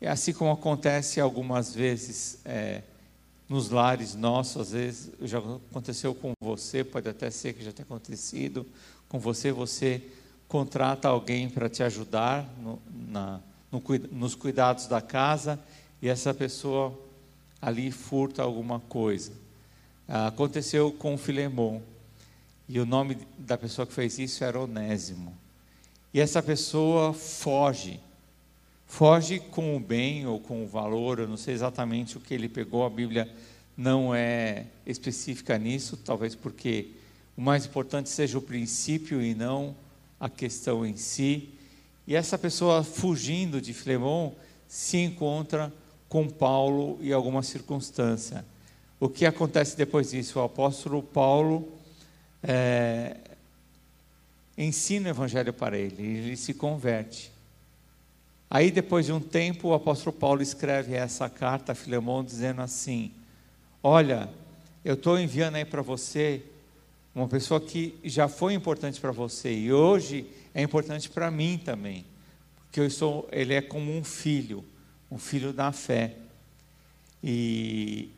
E 0.00 0.06
assim 0.06 0.32
como 0.32 0.50
acontece 0.50 1.20
algumas 1.20 1.74
vezes 1.74 2.38
é, 2.44 2.82
nos 3.46 3.68
lares 3.68 4.14
nossos, 4.14 4.62
às 4.62 4.72
vezes 4.72 5.10
já 5.20 5.38
aconteceu 5.38 6.14
com 6.14 6.32
você, 6.40 6.82
pode 6.82 7.06
até 7.06 7.30
ser 7.30 7.52
que 7.52 7.62
já 7.62 7.70
tenha 7.70 7.84
acontecido 7.84 8.66
com 9.10 9.20
você, 9.20 9.52
você 9.52 10.02
contrata 10.48 11.08
alguém 11.08 11.48
para 11.50 11.68
te 11.68 11.82
ajudar 11.82 12.48
no, 12.62 12.78
na, 13.08 13.40
no, 13.70 13.82
nos 14.10 14.34
cuidados 14.34 14.86
da 14.86 15.02
casa 15.02 15.60
e 16.00 16.08
essa 16.08 16.32
pessoa 16.32 16.98
ali 17.60 17.90
furta 17.90 18.42
alguma 18.42 18.80
coisa. 18.80 19.32
Ah, 20.08 20.28
aconteceu 20.28 20.90
com 20.90 21.14
o 21.14 21.18
Filemon 21.18 21.82
e 22.72 22.78
o 22.78 22.86
nome 22.86 23.18
da 23.36 23.58
pessoa 23.58 23.84
que 23.84 23.92
fez 23.92 24.16
isso 24.20 24.44
era 24.44 24.60
Onésimo. 24.60 25.36
E 26.14 26.20
essa 26.20 26.40
pessoa 26.40 27.12
foge 27.12 27.98
foge 28.86 29.38
com 29.38 29.76
o 29.76 29.80
bem 29.80 30.26
ou 30.26 30.40
com 30.40 30.64
o 30.64 30.66
valor, 30.66 31.20
eu 31.20 31.28
não 31.28 31.36
sei 31.36 31.54
exatamente 31.54 32.16
o 32.16 32.20
que 32.20 32.34
ele 32.34 32.48
pegou, 32.48 32.84
a 32.84 32.90
Bíblia 32.90 33.28
não 33.76 34.14
é 34.14 34.66
específica 34.84 35.56
nisso, 35.56 35.96
talvez 35.96 36.34
porque 36.34 36.88
o 37.36 37.40
mais 37.40 37.66
importante 37.66 38.08
seja 38.08 38.38
o 38.38 38.42
princípio 38.42 39.20
e 39.22 39.34
não 39.34 39.76
a 40.18 40.28
questão 40.28 40.84
em 40.84 40.96
si. 40.96 41.50
E 42.06 42.14
essa 42.14 42.36
pessoa 42.36 42.82
fugindo 42.82 43.60
de 43.60 43.72
Filemão 43.72 44.34
se 44.68 44.98
encontra 44.98 45.72
com 46.08 46.28
Paulo 46.28 46.98
em 47.00 47.12
alguma 47.12 47.42
circunstância. 47.42 48.44
O 48.98 49.08
que 49.08 49.24
acontece 49.26 49.76
depois 49.76 50.10
disso? 50.10 50.38
O 50.38 50.42
apóstolo 50.42 51.02
Paulo 51.02 51.79
é, 52.42 53.16
ensina 54.56 55.08
o 55.08 55.10
evangelho 55.10 55.52
para 55.52 55.78
ele, 55.78 56.02
ele 56.02 56.36
se 56.36 56.54
converte. 56.54 57.32
Aí, 58.50 58.70
depois 58.70 59.06
de 59.06 59.12
um 59.12 59.20
tempo, 59.20 59.68
o 59.68 59.74
apóstolo 59.74 60.14
Paulo 60.14 60.42
escreve 60.42 60.94
essa 60.94 61.28
carta 61.28 61.72
a 61.72 61.74
Filemão 61.74 62.24
dizendo 62.24 62.60
assim: 62.60 63.12
Olha, 63.82 64.28
eu 64.84 64.94
estou 64.94 65.18
enviando 65.18 65.54
aí 65.54 65.64
para 65.64 65.82
você 65.82 66.42
uma 67.14 67.28
pessoa 67.28 67.60
que 67.60 67.98
já 68.04 68.28
foi 68.28 68.54
importante 68.54 69.00
para 69.00 69.12
você 69.12 69.52
e 69.52 69.72
hoje 69.72 70.26
é 70.54 70.62
importante 70.62 71.08
para 71.08 71.30
mim 71.30 71.60
também, 71.62 72.04
porque 72.64 72.80
eu 72.80 72.90
sou, 72.90 73.28
ele 73.30 73.54
é 73.54 73.60
como 73.60 73.96
um 73.96 74.02
filho, 74.02 74.64
um 75.10 75.18
filho 75.18 75.52
da 75.52 75.70
fé. 75.70 76.16
E 77.22 78.10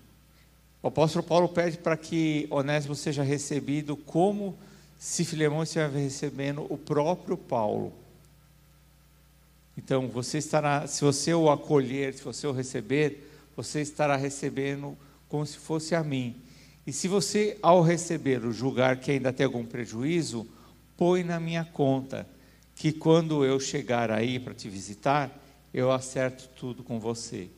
o 0.83 0.89
apóstolo 0.89 1.25
Paulo 1.25 1.49
pede 1.49 1.79
para 1.79 1.97
que 1.97 2.47
Onésimo 2.51 2.95
seja 2.95 3.23
recebido 3.23 3.97
como 3.97 4.59
se 4.99 5.25
Filemão 5.25 5.63
estivesse 5.63 5.97
recebendo 5.97 6.67
o 6.69 6.77
próprio 6.77 7.37
Paulo. 7.37 7.93
Então, 9.79 10.09
você 10.09 10.39
estará, 10.39 10.87
se 10.87 11.03
você 11.03 11.33
o 11.33 11.51
acolher, 11.51 12.15
se 12.15 12.23
você 12.23 12.47
o 12.47 12.53
receber, 12.53 13.31
você 13.57 13.81
estará 13.81 14.17
recebendo 14.17 14.97
como 15.29 15.47
se 15.47 15.57
fosse 15.57 15.95
a 15.95 16.03
mim. 16.03 16.37
E 16.87 16.93
se 16.93 17.07
você, 17.07 17.57
ao 17.63 17.81
recebê-lo, 17.81 18.53
julgar 18.53 18.99
que 18.99 19.13
ainda 19.13 19.33
tem 19.33 19.47
algum 19.47 19.65
prejuízo, 19.65 20.47
põe 20.97 21.23
na 21.23 21.39
minha 21.39 21.65
conta, 21.65 22.27
que 22.75 22.93
quando 22.93 23.45
eu 23.45 23.61
chegar 23.61 24.11
aí 24.11 24.41
para 24.41 24.53
te 24.53 24.69
visitar, 24.69 25.31
eu 25.73 25.93
acerto 25.93 26.49
tudo 26.57 26.83
com 26.83 26.99
você. 26.99 27.49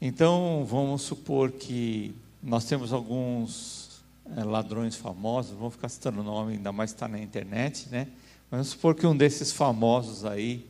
Então, 0.00 0.64
vamos 0.64 1.02
supor 1.02 1.50
que 1.50 2.14
nós 2.40 2.64
temos 2.66 2.92
alguns 2.92 4.00
é, 4.36 4.44
ladrões 4.44 4.94
famosos, 4.94 5.58
vamos 5.58 5.74
ficar 5.74 5.88
citando 5.88 6.20
o 6.20 6.22
nome, 6.22 6.52
ainda 6.52 6.70
mais 6.70 6.90
está 6.90 7.08
na 7.08 7.18
internet, 7.18 7.88
né? 7.90 8.06
Vamos 8.48 8.68
supor 8.68 8.94
que 8.94 9.04
um 9.04 9.16
desses 9.16 9.50
famosos 9.50 10.24
aí 10.24 10.64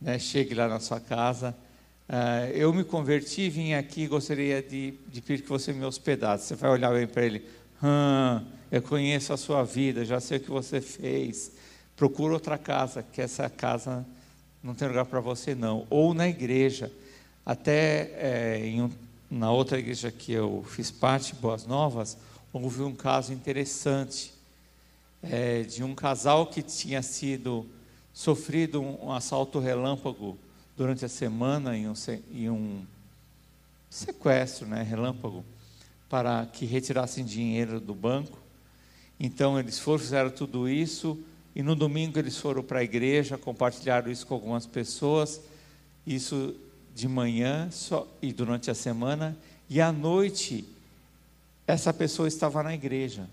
né, 0.00 0.16
chegue 0.16 0.54
lá 0.54 0.68
na 0.68 0.78
sua 0.78 1.00
casa. 1.00 1.56
Uh, 2.08 2.50
eu 2.54 2.72
me 2.72 2.84
converti, 2.84 3.50
vim 3.50 3.74
aqui, 3.74 4.06
gostaria 4.06 4.62
de, 4.62 4.94
de 5.08 5.20
pedir 5.20 5.42
que 5.42 5.48
você 5.48 5.72
me 5.72 5.84
hospedasse. 5.84 6.46
Você 6.46 6.54
vai 6.54 6.70
olhar 6.70 6.92
bem 6.92 7.06
para 7.06 7.24
ele. 7.24 7.44
Hum, 7.82 8.46
eu 8.70 8.80
conheço 8.80 9.32
a 9.32 9.36
sua 9.36 9.64
vida, 9.64 10.04
já 10.04 10.20
sei 10.20 10.38
o 10.38 10.40
que 10.40 10.50
você 10.50 10.80
fez. 10.80 11.50
Procura 11.96 12.34
outra 12.34 12.56
casa, 12.56 13.02
que 13.02 13.20
essa 13.20 13.50
casa 13.50 14.06
não 14.62 14.72
tem 14.72 14.86
lugar 14.86 15.06
para 15.06 15.20
você 15.20 15.52
não. 15.52 15.84
Ou 15.90 16.14
na 16.14 16.28
igreja. 16.28 16.92
Até 17.44 18.10
é, 18.14 18.72
um, 18.76 18.90
na 19.28 19.50
outra 19.50 19.78
igreja 19.78 20.12
que 20.12 20.32
eu 20.32 20.64
fiz 20.68 20.90
parte, 20.90 21.34
Boas 21.34 21.66
Novas, 21.66 22.16
houve 22.52 22.82
um 22.82 22.94
caso 22.94 23.32
interessante 23.32 24.32
é, 25.22 25.62
de 25.62 25.82
um 25.82 25.94
casal 25.94 26.46
que 26.46 26.62
tinha 26.62 27.02
sido 27.02 27.66
sofrido 28.12 28.80
um, 28.80 29.06
um 29.06 29.12
assalto 29.12 29.58
relâmpago 29.58 30.38
durante 30.76 31.04
a 31.04 31.08
semana 31.08 31.76
em 31.76 31.88
um, 31.88 31.94
em 32.32 32.48
um 32.48 32.86
sequestro, 33.90 34.66
né, 34.66 34.82
relâmpago, 34.82 35.44
para 36.08 36.46
que 36.46 36.64
retirassem 36.64 37.24
dinheiro 37.24 37.80
do 37.80 37.94
banco. 37.94 38.38
Então 39.18 39.58
eles 39.58 39.78
foram, 39.78 39.98
fizeram 39.98 40.30
tudo 40.30 40.68
isso 40.68 41.18
e 41.56 41.62
no 41.62 41.74
domingo 41.74 42.18
eles 42.18 42.36
foram 42.36 42.62
para 42.62 42.78
a 42.78 42.84
igreja, 42.84 43.36
compartilharam 43.36 44.10
isso 44.12 44.26
com 44.26 44.34
algumas 44.34 44.64
pessoas, 44.64 45.40
isso 46.06 46.54
de 46.94 47.08
manhã 47.08 47.70
só, 47.70 48.06
e 48.20 48.32
durante 48.32 48.70
a 48.70 48.74
semana, 48.74 49.36
e 49.68 49.80
à 49.80 49.90
noite 49.90 50.64
essa 51.66 51.92
pessoa 51.92 52.28
estava 52.28 52.62
na 52.62 52.74
igreja 52.74 53.28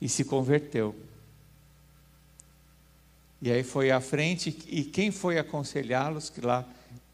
e 0.00 0.08
se 0.08 0.24
converteu. 0.24 0.94
E 3.40 3.50
aí 3.50 3.62
foi 3.62 3.90
à 3.90 4.00
frente, 4.00 4.56
e 4.68 4.84
quem 4.84 5.10
foi 5.10 5.38
aconselhá-los, 5.38 6.30
que 6.30 6.40
lá, 6.40 6.64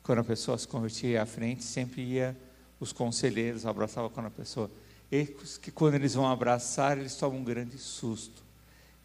quando 0.03 0.21
a 0.21 0.25
pessoa 0.25 0.57
se 0.57 0.67
convertia 0.67 1.23
à 1.23 1.27
frente, 1.27 1.65
sempre 1.65 2.03
ia 2.03 2.37
os 2.79 2.93
conselheiros, 2.93 3.67
abraçava 3.67 4.09
quando 4.09 4.27
a 4.27 4.31
pessoa. 4.31 4.71
E 5.11 5.27
que 5.61 5.71
quando 5.71 5.95
eles 5.95 6.15
vão 6.15 6.29
abraçar, 6.29 6.97
eles 6.97 7.15
tomam 7.17 7.41
um 7.41 7.45
grande 7.45 7.77
susto. 7.79 8.43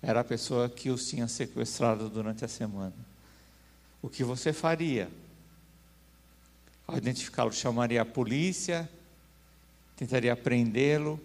Era 0.02 0.20
a 0.20 0.24
pessoa 0.24 0.70
que 0.70 0.90
os 0.90 1.08
tinha 1.08 1.28
sequestrado 1.28 2.10
durante 2.10 2.46
a 2.46 2.48
semana. 2.48 2.94
O 4.02 4.10
que 4.10 4.24
você 4.24 4.54
faria? 4.54 5.10
Ao 6.88 6.98
identificá-lo, 6.98 7.52
chamaria 7.52 8.02
a 8.02 8.06
polícia, 8.06 8.90
tentaria 9.96 10.36
prendê-lo. 10.36 11.20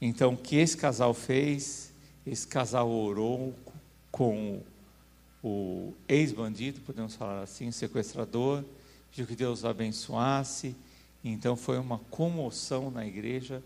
Então, 0.00 0.34
o 0.34 0.36
que 0.36 0.56
esse 0.56 0.76
casal 0.76 1.14
fez? 1.14 1.90
Esse 2.26 2.46
casal 2.46 2.90
orou 2.90 3.54
com 4.10 4.62
o 5.42 5.92
ex-bandido, 6.08 6.80
podemos 6.80 7.14
falar 7.14 7.42
assim, 7.42 7.70
sequestrador, 7.70 8.64
pediu 9.10 9.26
que 9.26 9.36
Deus 9.36 9.64
abençoasse. 9.64 10.74
Então 11.22 11.56
foi 11.56 11.78
uma 11.78 11.98
comoção 12.10 12.90
na 12.90 13.06
igreja 13.06 13.62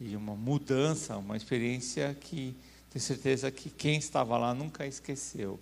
e 0.00 0.16
uma 0.16 0.34
mudança, 0.34 1.16
uma 1.16 1.36
experiência 1.36 2.16
que 2.20 2.54
tenho 2.90 3.02
certeza 3.02 3.50
que 3.50 3.70
quem 3.70 3.98
estava 3.98 4.36
lá 4.38 4.54
nunca 4.54 4.86
esqueceu 4.86 5.58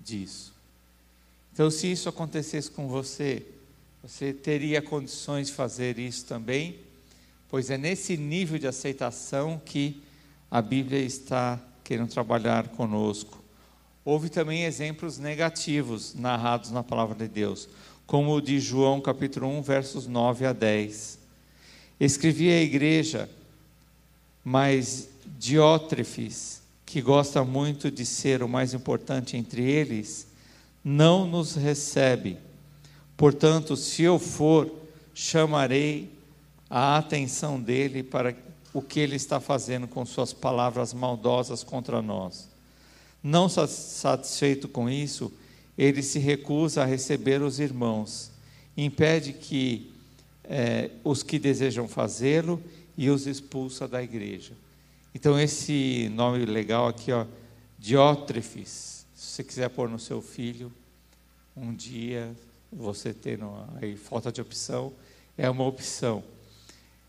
disso. 0.00 0.52
Então, 1.52 1.70
se 1.70 1.92
isso 1.92 2.08
acontecesse 2.08 2.70
com 2.70 2.88
você, 2.88 3.46
você 4.02 4.32
teria 4.32 4.82
condições 4.82 5.46
de 5.46 5.52
fazer 5.52 5.96
isso 5.96 6.24
também, 6.24 6.80
pois 7.48 7.70
é 7.70 7.78
nesse 7.78 8.16
nível 8.16 8.58
de 8.58 8.66
aceitação 8.66 9.62
que 9.64 10.02
a 10.50 10.60
Bíblia 10.60 10.98
está 10.98 11.60
querendo 11.84 12.10
trabalhar 12.10 12.68
conosco. 12.68 13.40
Houve 14.04 14.28
também 14.28 14.64
exemplos 14.64 15.18
negativos 15.18 16.14
narrados 16.14 16.72
na 16.72 16.82
palavra 16.82 17.14
de 17.14 17.28
Deus, 17.28 17.68
como 18.04 18.34
o 18.34 18.40
de 18.40 18.58
João 18.58 19.00
capítulo 19.00 19.46
1, 19.58 19.62
versos 19.62 20.08
9 20.08 20.46
a 20.46 20.52
10. 20.52 21.20
Escrevi 22.00 22.50
à 22.50 22.60
igreja, 22.60 23.30
mas 24.44 25.08
Diótrefes, 25.38 26.60
que 26.84 27.00
gosta 27.00 27.44
muito 27.44 27.88
de 27.88 28.04
ser 28.04 28.42
o 28.42 28.48
mais 28.48 28.74
importante 28.74 29.36
entre 29.36 29.62
eles, 29.62 30.26
não 30.84 31.24
nos 31.24 31.54
recebe. 31.54 32.36
Portanto, 33.16 33.76
se 33.76 34.02
eu 34.02 34.18
for, 34.18 34.70
chamarei 35.14 36.10
a 36.68 36.96
atenção 36.96 37.60
dele 37.60 38.02
para 38.02 38.34
o 38.72 38.80
que 38.80 38.98
ele 38.98 39.16
está 39.16 39.38
fazendo 39.38 39.86
com 39.86 40.04
suas 40.06 40.32
palavras 40.32 40.94
maldosas 40.94 41.62
contra 41.62 42.00
nós. 42.00 42.48
Não 43.22 43.48
satisfeito 43.48 44.66
com 44.66 44.88
isso, 44.88 45.32
ele 45.76 46.02
se 46.02 46.18
recusa 46.18 46.82
a 46.82 46.86
receber 46.86 47.42
os 47.42 47.60
irmãos, 47.60 48.30
impede 48.76 49.32
que 49.32 49.92
é, 50.44 50.90
os 51.04 51.22
que 51.22 51.38
desejam 51.38 51.86
fazê-lo 51.86 52.62
e 52.96 53.10
os 53.10 53.26
expulsa 53.26 53.86
da 53.86 54.02
igreja. 54.02 54.52
Então, 55.14 55.38
esse 55.38 56.10
nome 56.14 56.44
legal 56.44 56.88
aqui, 56.88 57.12
ó, 57.12 57.26
Diótrefes, 57.78 59.06
se 59.14 59.26
você 59.26 59.44
quiser 59.44 59.68
pôr 59.68 59.88
no 59.88 59.98
seu 59.98 60.22
filho, 60.22 60.72
um 61.56 61.74
dia 61.74 62.34
você 62.72 63.12
tendo 63.12 63.52
aí 63.80 63.96
falta 63.96 64.32
de 64.32 64.40
opção, 64.40 64.92
é 65.36 65.48
uma 65.48 65.64
opção. 65.64 66.24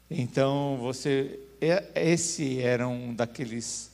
Então, 0.10 0.78
você, 0.82 1.40
é, 1.62 1.92
esse 1.96 2.60
era 2.60 2.88
um 2.88 3.14
daqueles 3.14 3.94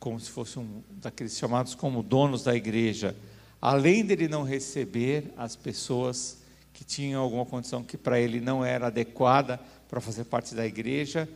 como 0.00 0.18
se 0.18 0.30
fosse 0.30 0.58
um 0.58 0.82
daqueles 0.88 1.36
chamados 1.36 1.74
como 1.74 2.02
donos 2.02 2.42
da 2.42 2.56
igreja, 2.56 3.14
além 3.60 4.02
dele 4.02 4.26
não 4.26 4.42
receber 4.42 5.30
as 5.36 5.54
pessoas 5.54 6.38
que 6.72 6.82
tinham 6.82 7.20
alguma 7.20 7.44
condição 7.44 7.84
que 7.84 7.98
para 7.98 8.18
ele 8.18 8.40
não 8.40 8.64
era 8.64 8.86
adequada 8.86 9.60
para 9.90 10.00
fazer 10.00 10.24
parte 10.24 10.54
da 10.54 10.66
igreja, 10.66 11.28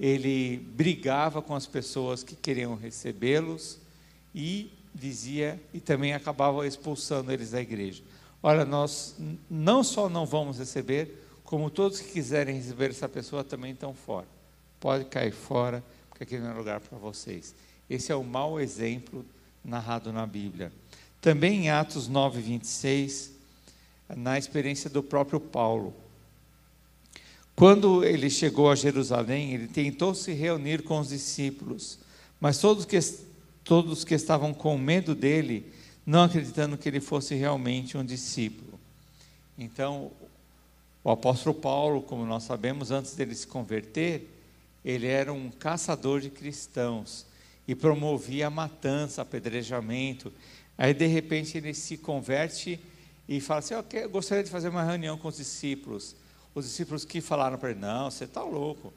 ele 0.00 0.56
brigava 0.56 1.42
com 1.42 1.54
as 1.54 1.66
pessoas 1.66 2.22
que 2.22 2.34
queriam 2.34 2.74
recebê-los 2.74 3.78
e 4.34 4.70
dizia 4.94 5.60
e 5.74 5.80
também 5.80 6.14
acabava 6.14 6.66
expulsando 6.66 7.30
eles 7.30 7.50
da 7.50 7.60
igreja. 7.60 8.02
Olha, 8.42 8.64
nós 8.64 9.16
não 9.50 9.82
só 9.82 10.08
não 10.08 10.26
vamos 10.26 10.58
receber, 10.58 11.26
como 11.44 11.70
todos 11.70 12.00
que 12.00 12.12
quiserem 12.12 12.56
receber 12.56 12.90
essa 12.90 13.08
pessoa 13.08 13.44
também 13.44 13.72
estão 13.72 13.94
fora. 13.94 14.26
Pode 14.80 15.04
cair 15.06 15.32
fora, 15.32 15.82
porque 16.08 16.24
aqui 16.24 16.38
não 16.38 16.50
é 16.50 16.54
lugar 16.54 16.80
para 16.80 16.98
vocês. 16.98 17.54
Esse 17.88 18.10
é 18.10 18.14
o 18.14 18.24
mau 18.24 18.60
exemplo 18.60 19.24
narrado 19.64 20.12
na 20.12 20.26
Bíblia. 20.26 20.72
Também 21.20 21.66
em 21.66 21.70
Atos 21.70 22.08
9, 22.08 22.40
26, 22.40 23.32
na 24.16 24.38
experiência 24.38 24.88
do 24.90 25.02
próprio 25.02 25.40
Paulo. 25.40 25.94
Quando 27.54 28.04
ele 28.04 28.28
chegou 28.28 28.70
a 28.70 28.74
Jerusalém, 28.74 29.54
ele 29.54 29.66
tentou 29.66 30.14
se 30.14 30.32
reunir 30.32 30.82
com 30.82 31.00
os 31.00 31.08
discípulos, 31.08 31.98
mas 32.38 32.58
todos 32.58 32.84
que, 32.84 32.98
todos 33.64 34.04
que 34.04 34.14
estavam 34.14 34.52
com 34.52 34.76
medo 34.76 35.14
dele, 35.14 35.72
não 36.06 36.22
acreditando 36.22 36.78
que 36.78 36.88
ele 36.88 37.00
fosse 37.00 37.34
realmente 37.34 37.98
um 37.98 38.04
discípulo. 38.04 38.78
Então, 39.58 40.12
o 41.02 41.10
apóstolo 41.10 41.54
Paulo, 41.54 42.00
como 42.00 42.24
nós 42.24 42.44
sabemos, 42.44 42.92
antes 42.92 43.16
dele 43.16 43.34
se 43.34 43.46
converter, 43.46 44.30
ele 44.84 45.08
era 45.08 45.32
um 45.32 45.50
caçador 45.50 46.20
de 46.20 46.30
cristãos 46.30 47.26
e 47.66 47.74
promovia 47.74 48.48
matança, 48.48 49.22
apedrejamento. 49.22 50.32
Aí, 50.78 50.94
de 50.94 51.06
repente, 51.06 51.58
ele 51.58 51.74
se 51.74 51.96
converte 51.96 52.78
e 53.28 53.40
fala 53.40 53.58
assim: 53.58 53.74
Eu 53.74 54.08
gostaria 54.08 54.44
de 54.44 54.50
fazer 54.50 54.68
uma 54.68 54.84
reunião 54.84 55.18
com 55.18 55.26
os 55.26 55.36
discípulos. 55.36 56.14
Os 56.54 56.64
discípulos 56.66 57.04
que 57.04 57.20
falaram 57.20 57.58
para 57.58 57.70
ele: 57.70 57.80
Não, 57.80 58.10
você 58.10 58.24
está 58.24 58.42
louco. 58.42 58.92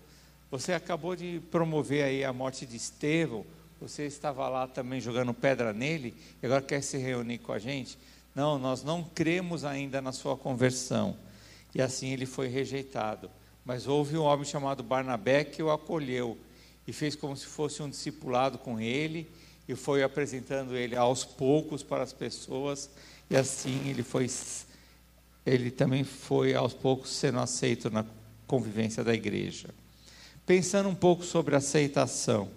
Você 0.51 0.73
acabou 0.73 1.15
de 1.15 1.41
promover 1.49 2.03
aí 2.03 2.23
a 2.23 2.31
morte 2.31 2.65
de 2.65 2.75
Estevão. 2.75 3.45
Você 3.81 4.05
estava 4.05 4.47
lá 4.49 4.67
também 4.67 4.99
jogando 4.99 5.33
pedra 5.33 5.71
nele 5.71 6.13
e 6.43 6.45
agora 6.45 6.61
quer 6.61 6.81
se 6.81 6.97
reunir 6.97 7.37
com 7.37 7.53
a 7.53 7.59
gente? 7.59 7.97
Não, 8.35 8.59
nós 8.59 8.83
não 8.83 9.03
cremos 9.03 9.63
ainda 9.63 10.01
na 10.01 10.11
sua 10.11 10.35
conversão. 10.35 11.15
E 11.73 11.81
assim 11.81 12.11
ele 12.11 12.25
foi 12.25 12.47
rejeitado. 12.47 13.29
Mas 13.63 13.87
houve 13.87 14.17
um 14.17 14.23
homem 14.23 14.45
chamado 14.45 14.83
Barnabé 14.83 15.43
que 15.43 15.63
o 15.63 15.71
acolheu 15.71 16.37
e 16.85 16.91
fez 16.91 17.15
como 17.15 17.37
se 17.37 17.45
fosse 17.45 17.81
um 17.81 17.89
discipulado 17.89 18.57
com 18.57 18.79
ele 18.79 19.29
e 19.67 19.75
foi 19.75 20.03
apresentando 20.03 20.75
ele 20.75 20.95
aos 20.95 21.23
poucos 21.23 21.83
para 21.83 22.03
as 22.03 22.11
pessoas 22.11 22.89
e 23.29 23.37
assim 23.37 23.87
ele 23.87 24.01
foi 24.01 24.27
ele 25.45 25.71
também 25.71 26.03
foi 26.03 26.53
aos 26.53 26.73
poucos 26.73 27.11
sendo 27.11 27.39
aceito 27.39 27.89
na 27.89 28.05
convivência 28.45 29.03
da 29.03 29.13
igreja. 29.13 29.69
Pensando 30.45 30.89
um 30.89 30.95
pouco 30.95 31.23
sobre 31.23 31.55
aceitação. 31.55 32.49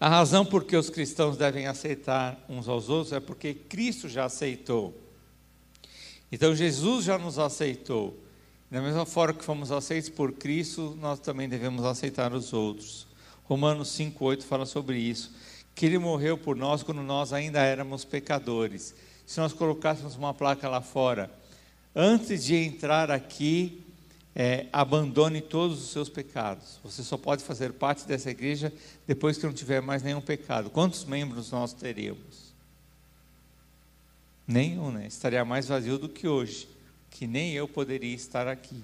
A 0.00 0.08
razão 0.08 0.46
por 0.46 0.62
que 0.64 0.76
os 0.76 0.88
cristãos 0.88 1.36
devem 1.36 1.66
aceitar 1.66 2.38
uns 2.48 2.68
aos 2.68 2.88
outros 2.88 3.12
é 3.12 3.18
porque 3.18 3.52
Cristo 3.52 4.08
já 4.08 4.26
aceitou. 4.26 4.96
Então 6.30 6.54
Jesus 6.54 7.04
já 7.04 7.18
nos 7.18 7.38
aceitou. 7.38 8.16
Da 8.70 8.80
mesma 8.80 9.04
forma 9.04 9.34
que 9.34 9.44
fomos 9.44 9.72
aceitos 9.72 10.08
por 10.08 10.32
Cristo, 10.32 10.96
nós 11.00 11.18
também 11.18 11.48
devemos 11.48 11.84
aceitar 11.84 12.32
os 12.32 12.52
outros. 12.52 13.08
Romanos 13.44 13.88
5,8 13.88 14.42
fala 14.42 14.66
sobre 14.66 14.98
isso. 14.98 15.34
Que 15.74 15.86
ele 15.86 15.98
morreu 15.98 16.38
por 16.38 16.54
nós 16.54 16.82
quando 16.82 17.02
nós 17.02 17.32
ainda 17.32 17.60
éramos 17.60 18.04
pecadores. 18.04 18.94
Se 19.26 19.40
nós 19.40 19.52
colocássemos 19.52 20.14
uma 20.14 20.32
placa 20.32 20.68
lá 20.68 20.80
fora, 20.80 21.28
antes 21.92 22.44
de 22.44 22.54
entrar 22.54 23.10
aqui, 23.10 23.82
é, 24.40 24.66
abandone 24.72 25.40
todos 25.40 25.82
os 25.82 25.90
seus 25.90 26.08
pecados. 26.08 26.78
Você 26.84 27.02
só 27.02 27.18
pode 27.18 27.42
fazer 27.42 27.72
parte 27.72 28.06
dessa 28.06 28.30
igreja 28.30 28.72
depois 29.04 29.36
que 29.36 29.44
não 29.44 29.52
tiver 29.52 29.82
mais 29.82 30.00
nenhum 30.00 30.20
pecado. 30.20 30.70
Quantos 30.70 31.04
membros 31.04 31.50
nós 31.50 31.72
teríamos? 31.72 32.54
Nenhum, 34.46 34.92
né? 34.92 35.08
Estaria 35.08 35.44
mais 35.44 35.66
vazio 35.66 35.98
do 35.98 36.08
que 36.08 36.28
hoje, 36.28 36.68
que 37.10 37.26
nem 37.26 37.52
eu 37.52 37.66
poderia 37.66 38.14
estar 38.14 38.46
aqui. 38.46 38.80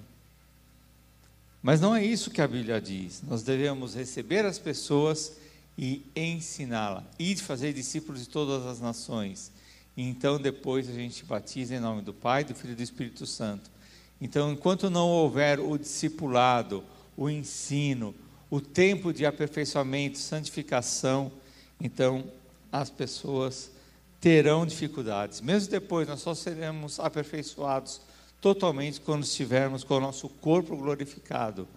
Mas 1.63 1.79
não 1.79 1.95
é 1.95 2.03
isso 2.03 2.29
que 2.29 2.41
a 2.41 2.47
Bíblia 2.47 2.81
diz. 2.81 3.23
Nós 3.25 3.41
devemos 3.41 3.95
receber 3.95 4.45
as 4.45 4.59
pessoas 4.59 5.37
e 5.77 6.05
ensiná-la, 6.13 7.01
e 7.17 7.33
fazer 7.37 7.71
discípulos 7.71 8.23
de 8.23 8.29
todas 8.29 8.65
as 8.65 8.81
nações. 8.81 9.53
E 9.95 10.03
então 10.03 10.37
depois 10.37 10.89
a 10.89 10.93
gente 10.93 11.23
batiza 11.23 11.75
em 11.75 11.79
nome 11.79 12.01
do 12.01 12.13
Pai, 12.13 12.43
do 12.43 12.53
Filho 12.53 12.73
e 12.73 12.75
do 12.75 12.83
Espírito 12.83 13.25
Santo. 13.25 13.74
Então, 14.19 14.51
enquanto 14.51 14.89
não 14.89 15.09
houver 15.09 15.59
o 15.59 15.77
discipulado, 15.77 16.83
o 17.17 17.29
ensino, 17.29 18.15
o 18.49 18.61
tempo 18.61 19.11
de 19.11 19.25
aperfeiçoamento, 19.25 20.17
santificação, 20.17 21.31
então 21.79 22.23
as 22.71 22.89
pessoas 22.89 23.71
terão 24.19 24.65
dificuldades. 24.65 25.41
Mesmo 25.41 25.69
depois, 25.69 26.07
nós 26.07 26.21
só 26.21 26.33
seremos 26.33 26.99
aperfeiçoados 26.99 28.01
totalmente 28.41 29.01
quando 29.01 29.23
estivermos 29.23 29.83
com 29.83 29.95
o 29.95 29.99
nosso 29.99 30.29
corpo 30.29 30.75
glorificado, 30.75 31.67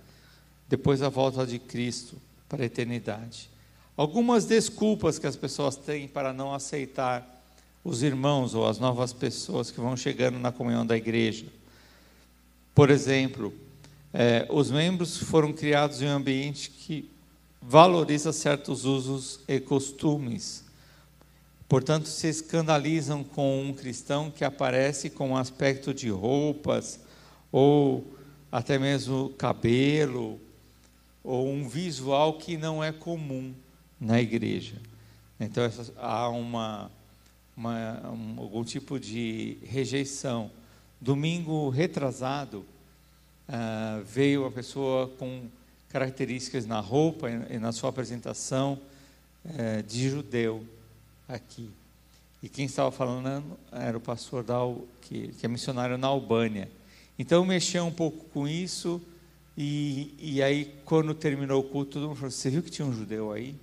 depois 0.69 1.01
da 1.01 1.09
volta 1.09 1.47
de 1.47 1.59
Cristo 1.59 2.17
para 2.49 2.63
a 2.63 2.67
eternidade. 2.67 3.51
Algumas 3.97 4.45
desculpas 4.45 5.19
que 5.19 5.27
as 5.27 5.35
pessoas 5.35 5.77
têm 5.77 6.07
para 6.07 6.33
não 6.33 6.55
aceitar 6.55 7.43
os 7.83 8.03
irmãos 8.03 8.55
ou 8.55 8.67
as 8.67 8.79
novas 8.79 9.13
pessoas 9.13 9.71
que 9.71 9.81
vão 9.81 9.97
chegando 9.97 10.39
na 10.39 10.53
comunhão 10.53 10.87
da 10.87 10.97
igreja. 10.97 11.47
Por 12.79 12.91
exemplo, 12.91 13.53
é, 14.15 14.47
os 14.49 14.71
membros 14.71 15.17
foram 15.17 15.53
criados 15.53 16.01
em 16.01 16.07
um 16.07 16.11
ambiente 16.11 16.71
que 16.71 17.11
valoriza 17.61 18.33
certos 18.33 18.85
usos 18.85 19.41
e 19.49 19.59
costumes. 19.59 20.65
Portanto, 21.69 22.07
se 22.07 22.29
escandalizam 22.29 23.25
com 23.25 23.65
um 23.65 23.75
cristão 23.75 24.31
que 24.31 24.45
aparece 24.45 25.11
com 25.11 25.31
um 25.31 25.37
aspecto 25.37 25.93
de 25.93 26.09
roupas, 26.09 27.01
ou 27.51 28.17
até 28.53 28.79
mesmo 28.79 29.31
cabelo, 29.31 30.39
ou 31.25 31.49
um 31.49 31.69
visual 31.69 32.35
que 32.35 32.57
não 32.57 32.85
é 32.85 32.93
comum 32.93 33.53
na 34.01 34.21
igreja. 34.21 34.77
Então, 35.41 35.69
há 35.97 36.29
uma, 36.29 36.93
uma, 37.57 38.09
um, 38.09 38.39
algum 38.39 38.63
tipo 38.63 39.01
de 39.01 39.59
rejeição. 39.65 40.49
Domingo 41.01 41.69
retrasado, 41.69 42.65
uh, 43.49 44.03
veio 44.05 44.43
uma 44.43 44.51
pessoa 44.51 45.09
com 45.19 45.43
características 45.89 46.67
na 46.67 46.81
roupa 46.81 47.31
e 47.31 47.59
na 47.59 47.73
sua 47.73 47.91
apresentação 47.91 48.81
uh, 49.45 49.83
de 49.85 50.11
judeu 50.11 50.65
aqui. 51.29 51.71
E 52.43 52.49
quem 52.49 52.67
estava 52.67 52.91
falando 52.91 53.45
era 53.73 53.97
o 53.97 54.01
pastor 54.01 54.43
da, 54.43 54.59
que, 55.03 55.29
que 55.29 55.47
é 55.47 55.49
missionário 55.49 55.97
na 55.97 56.09
Albânia. 56.09 56.69
Então 57.19 57.45
mexeu 57.45 57.85
um 57.85 57.93
pouco 57.93 58.25
com 58.27 58.47
isso, 58.47 59.01
e, 59.57 60.15
e 60.19 60.43
aí 60.43 60.73
quando 60.85 61.15
terminou 61.15 61.61
o 61.61 61.65
culto, 61.65 61.93
todo 61.93 62.09
mundo 62.09 62.17
falou: 62.17 62.31
Você 62.31 62.49
viu 62.49 62.63
que 62.63 62.71
tinha 62.71 62.87
um 62.87 62.93
judeu 62.93 63.33
aí? 63.33 63.57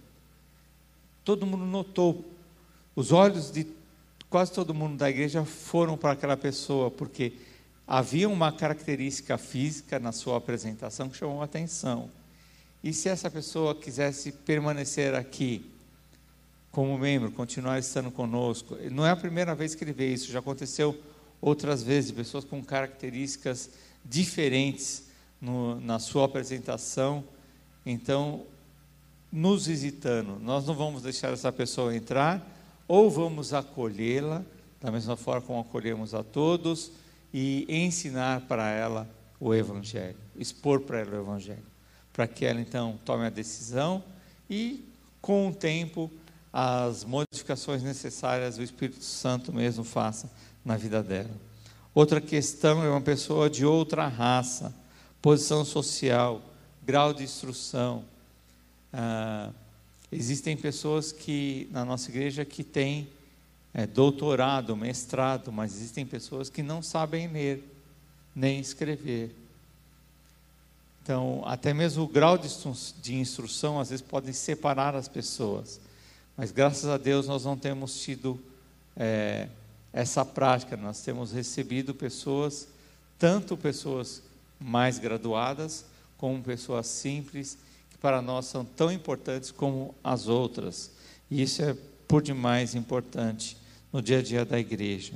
Todo 1.23 1.45
mundo 1.45 1.65
notou. 1.65 2.23
Os 2.95 3.11
olhos 3.11 3.51
de 3.51 3.65
quase 4.29 4.51
todo 4.51 4.73
mundo 4.73 4.97
da 4.97 5.09
igreja 5.09 5.45
foram 5.45 5.97
para 5.97 6.11
aquela 6.11 6.37
pessoa, 6.37 6.91
porque 6.91 7.33
havia 7.87 8.27
uma 8.27 8.51
característica 8.51 9.37
física 9.37 9.99
na 9.99 10.11
sua 10.11 10.37
apresentação 10.37 11.09
que 11.09 11.17
chamou 11.17 11.41
a 11.41 11.45
atenção. 11.45 12.09
E 12.83 12.93
se 12.93 13.09
essa 13.09 13.29
pessoa 13.29 13.73
quisesse 13.73 14.31
permanecer 14.31 15.15
aqui, 15.15 15.71
como 16.75 16.97
membro, 16.97 17.31
continuar 17.31 17.79
estando 17.79 18.11
conosco. 18.11 18.77
Não 18.91 19.07
é 19.07 19.09
a 19.09 19.15
primeira 19.15 19.55
vez 19.55 19.73
que 19.73 19.81
ele 19.85 19.93
vê 19.93 20.11
isso, 20.11 20.29
já 20.29 20.39
aconteceu 20.39 21.01
outras 21.39 21.81
vezes, 21.81 22.11
pessoas 22.11 22.43
com 22.43 22.61
características 22.61 23.69
diferentes 24.03 25.05
no, 25.39 25.79
na 25.79 25.99
sua 25.99 26.25
apresentação. 26.25 27.23
Então, 27.85 28.45
nos 29.31 29.67
visitando, 29.67 30.37
nós 30.41 30.65
não 30.65 30.75
vamos 30.75 31.01
deixar 31.01 31.31
essa 31.31 31.49
pessoa 31.49 31.95
entrar, 31.95 32.45
ou 32.87 33.09
vamos 33.09 33.53
acolhê-la, 33.53 34.43
da 34.81 34.91
mesma 34.91 35.15
forma 35.15 35.41
como 35.41 35.59
acolhemos 35.59 36.13
a 36.13 36.23
todos, 36.23 36.91
e 37.33 37.65
ensinar 37.67 38.41
para 38.41 38.69
ela 38.69 39.07
o 39.39 39.53
Evangelho, 39.53 40.17
expor 40.37 40.81
para 40.81 40.99
ela 40.99 41.17
o 41.17 41.21
Evangelho, 41.21 41.65
para 42.13 42.27
que 42.27 42.45
ela 42.45 42.61
então 42.61 42.97
tome 43.03 43.25
a 43.25 43.29
decisão 43.29 44.03
e, 44.49 44.85
com 45.21 45.49
o 45.49 45.53
tempo, 45.53 46.09
as 46.53 47.03
modificações 47.03 47.83
necessárias 47.83 48.57
o 48.57 48.63
Espírito 48.63 49.03
Santo 49.03 49.51
mesmo 49.51 49.83
faça 49.83 50.31
na 50.63 50.77
vida 50.77 51.03
dela. 51.03 51.29
Outra 51.93 52.21
questão 52.21 52.83
é 52.83 52.89
uma 52.89 53.01
pessoa 53.01 53.49
de 53.49 53.65
outra 53.65 54.07
raça, 54.07 54.73
posição 55.21 55.65
social, 55.65 56.41
grau 56.85 57.13
de 57.13 57.23
instrução. 57.23 58.05
Ah, 58.93 59.51
existem 60.15 60.55
pessoas 60.55 61.11
que 61.11 61.67
na 61.71 61.83
nossa 61.83 62.09
igreja 62.09 62.45
que 62.45 62.63
têm 62.63 63.07
é, 63.73 63.85
doutorado, 63.85 64.75
mestrado, 64.75 65.51
mas 65.51 65.75
existem 65.75 66.05
pessoas 66.05 66.49
que 66.49 66.63
não 66.63 66.81
sabem 66.81 67.27
ler 67.27 67.63
nem 68.35 68.59
escrever. 68.59 69.35
Então, 71.03 71.43
até 71.45 71.73
mesmo 71.73 72.03
o 72.03 72.07
grau 72.07 72.37
de 72.37 73.15
instrução 73.15 73.79
às 73.79 73.89
vezes 73.89 74.03
pode 74.03 74.33
separar 74.33 74.95
as 74.95 75.07
pessoas. 75.07 75.79
Mas 76.35 76.51
graças 76.51 76.89
a 76.89 76.97
Deus 76.97 77.27
nós 77.27 77.45
não 77.45 77.57
temos 77.57 78.01
tido 78.01 78.39
é, 78.97 79.47
essa 79.93 80.25
prática, 80.25 80.75
nós 80.75 81.01
temos 81.01 81.31
recebido 81.31 81.93
pessoas, 81.93 82.67
tanto 83.19 83.55
pessoas 83.55 84.21
mais 84.59 84.97
graduadas, 84.97 85.85
como 86.17 86.41
pessoas 86.41 86.87
simples, 86.87 87.57
para 88.05 88.21
nós 88.21 88.45
são 88.45 88.63
tão 88.63 88.91
importantes 88.91 89.49
como 89.49 89.95
as 90.03 90.27
outras. 90.27 90.91
E 91.27 91.41
isso 91.41 91.63
é 91.63 91.75
por 92.07 92.21
demais 92.21 92.75
importante 92.75 93.57
no 93.91 93.99
dia 93.99 94.19
a 94.19 94.21
dia 94.21 94.45
da 94.45 94.59
igreja. 94.59 95.13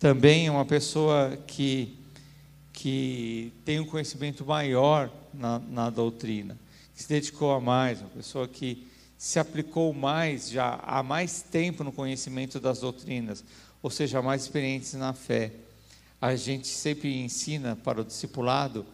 Também 0.00 0.48
é 0.48 0.50
uma 0.50 0.64
pessoa 0.64 1.38
que, 1.46 1.96
que 2.72 3.52
tem 3.64 3.78
um 3.78 3.86
conhecimento 3.86 4.44
maior 4.44 5.12
na, 5.32 5.60
na 5.60 5.90
doutrina, 5.90 6.58
que 6.92 7.04
se 7.04 7.08
dedicou 7.08 7.52
a 7.52 7.60
mais, 7.60 8.00
uma 8.00 8.10
pessoa 8.10 8.48
que 8.48 8.84
se 9.16 9.38
aplicou 9.38 9.94
mais, 9.94 10.50
já 10.50 10.80
há 10.82 11.04
mais 11.04 11.40
tempo 11.40 11.84
no 11.84 11.92
conhecimento 11.92 12.58
das 12.58 12.80
doutrinas, 12.80 13.44
ou 13.80 13.90
seja, 13.90 14.20
mais 14.20 14.42
experientes 14.42 14.94
na 14.94 15.12
fé. 15.12 15.52
A 16.20 16.34
gente 16.34 16.66
sempre 16.66 17.16
ensina 17.16 17.76
para 17.76 18.00
o 18.00 18.04
discipulado 18.04 18.84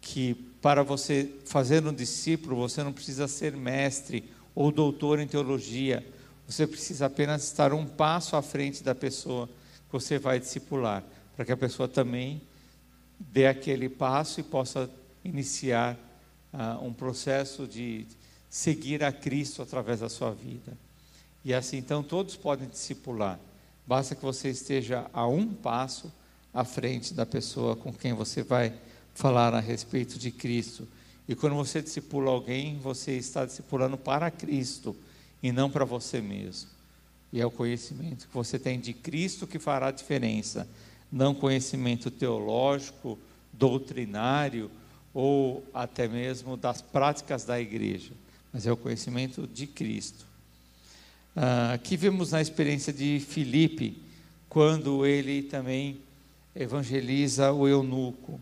que 0.00 0.53
para 0.64 0.82
você 0.82 1.30
fazer 1.44 1.86
um 1.86 1.92
discípulo, 1.92 2.56
você 2.56 2.82
não 2.82 2.90
precisa 2.90 3.28
ser 3.28 3.54
mestre 3.54 4.32
ou 4.54 4.72
doutor 4.72 5.20
em 5.20 5.26
teologia, 5.26 6.02
você 6.48 6.66
precisa 6.66 7.04
apenas 7.04 7.44
estar 7.44 7.74
um 7.74 7.84
passo 7.84 8.34
à 8.34 8.40
frente 8.40 8.82
da 8.82 8.94
pessoa 8.94 9.46
que 9.46 9.92
você 9.92 10.18
vai 10.18 10.40
discipular, 10.40 11.04
para 11.36 11.44
que 11.44 11.52
a 11.52 11.56
pessoa 11.58 11.86
também 11.86 12.40
dê 13.20 13.46
aquele 13.46 13.90
passo 13.90 14.40
e 14.40 14.42
possa 14.42 14.88
iniciar 15.22 15.98
uh, 16.50 16.82
um 16.82 16.94
processo 16.94 17.68
de 17.68 18.06
seguir 18.48 19.04
a 19.04 19.12
Cristo 19.12 19.60
através 19.60 20.00
da 20.00 20.08
sua 20.08 20.30
vida. 20.30 20.78
E 21.44 21.52
assim, 21.52 21.76
então, 21.76 22.02
todos 22.02 22.36
podem 22.36 22.66
discipular. 22.66 23.38
Basta 23.86 24.14
que 24.14 24.22
você 24.22 24.48
esteja 24.48 25.04
a 25.12 25.28
um 25.28 25.46
passo 25.46 26.10
à 26.54 26.64
frente 26.64 27.12
da 27.12 27.26
pessoa 27.26 27.76
com 27.76 27.92
quem 27.92 28.14
você 28.14 28.42
vai 28.42 28.72
falar 29.14 29.54
a 29.54 29.60
respeito 29.60 30.18
de 30.18 30.30
Cristo. 30.30 30.86
E 31.28 31.34
quando 31.34 31.54
você 31.54 31.80
discipula 31.80 32.30
alguém, 32.30 32.78
você 32.78 33.12
está 33.12 33.46
discipulando 33.46 33.96
para 33.96 34.30
Cristo 34.30 34.94
e 35.42 35.52
não 35.52 35.70
para 35.70 35.84
você 35.84 36.20
mesmo. 36.20 36.68
E 37.32 37.40
é 37.40 37.46
o 37.46 37.50
conhecimento 37.50 38.28
que 38.28 38.34
você 38.34 38.58
tem 38.58 38.78
de 38.78 38.92
Cristo 38.92 39.46
que 39.46 39.58
fará 39.58 39.88
a 39.88 39.92
diferença, 39.92 40.68
não 41.10 41.34
conhecimento 41.34 42.10
teológico, 42.10 43.18
doutrinário 43.52 44.70
ou 45.12 45.64
até 45.72 46.06
mesmo 46.08 46.56
das 46.56 46.82
práticas 46.82 47.44
da 47.44 47.60
igreja 47.60 48.12
mas 48.54 48.68
é 48.68 48.72
o 48.72 48.76
conhecimento 48.76 49.48
de 49.48 49.66
Cristo. 49.66 50.24
Ah, 51.34 51.72
aqui 51.72 51.96
vemos 51.96 52.30
na 52.30 52.40
experiência 52.40 52.92
de 52.92 53.18
Filipe, 53.18 54.00
quando 54.48 55.04
ele 55.04 55.42
também 55.42 55.98
evangeliza 56.54 57.50
o 57.50 57.66
eunuco. 57.66 58.40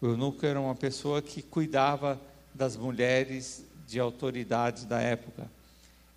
O 0.00 0.06
eunuco 0.06 0.46
era 0.46 0.58
uma 0.58 0.74
pessoa 0.74 1.20
que 1.20 1.42
cuidava 1.42 2.20
das 2.54 2.76
mulheres 2.76 3.64
de 3.86 4.00
autoridade 4.00 4.86
da 4.86 5.00
época. 5.00 5.50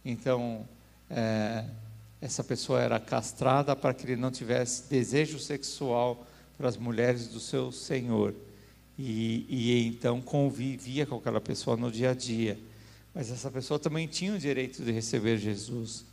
Então, 0.06 0.68
é, 1.10 1.66
essa 2.22 2.44
pessoa 2.44 2.82
era 2.82 3.00
castrada 3.00 3.76
para 3.76 3.94
que 3.94 4.06
ele 4.06 4.16
não 4.16 4.32
tivesse 4.32 4.90
desejo 4.90 5.38
sexual 5.38 6.26
para 6.58 6.70
as 6.70 6.78
mulheres 6.78 7.28
do 7.28 7.40
seu 7.40 7.72
senhor. 7.72 8.34
E, 8.98 9.46
e 9.50 9.88
então 9.88 10.22
convivia 10.22 11.06
com 11.06 11.16
aquela 11.16 11.42
pessoa 11.42 11.76
no 11.76 11.92
dia 11.92 12.12
a 12.12 12.14
dia. 12.14 12.58
Mas 13.14 13.30
essa 13.30 13.52
pessoa 13.52 13.80
também 13.80 14.08
tinha 14.08 14.34
o 14.34 14.40
direito 14.40 14.84
de 14.84 14.92
receber 14.92 15.38
Jesus. 15.38 16.06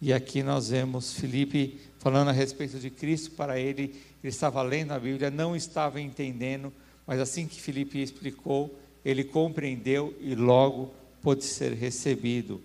E 0.00 0.12
aqui 0.12 0.42
nós 0.42 0.70
vemos 0.70 1.12
Felipe 1.12 1.80
falando 1.98 2.28
a 2.28 2.32
respeito 2.32 2.78
de 2.78 2.90
Cristo 2.90 3.32
para 3.32 3.58
ele. 3.58 3.94
Ele 4.22 4.30
estava 4.30 4.62
lendo 4.62 4.92
a 4.92 4.98
Bíblia, 4.98 5.30
não 5.30 5.54
estava 5.54 6.00
entendendo, 6.00 6.72
mas 7.06 7.20
assim 7.20 7.46
que 7.46 7.60
Felipe 7.60 8.00
explicou, 8.00 8.78
ele 9.04 9.24
compreendeu 9.24 10.16
e 10.20 10.34
logo 10.34 10.94
pôde 11.20 11.44
ser 11.44 11.72
recebido 11.72 12.62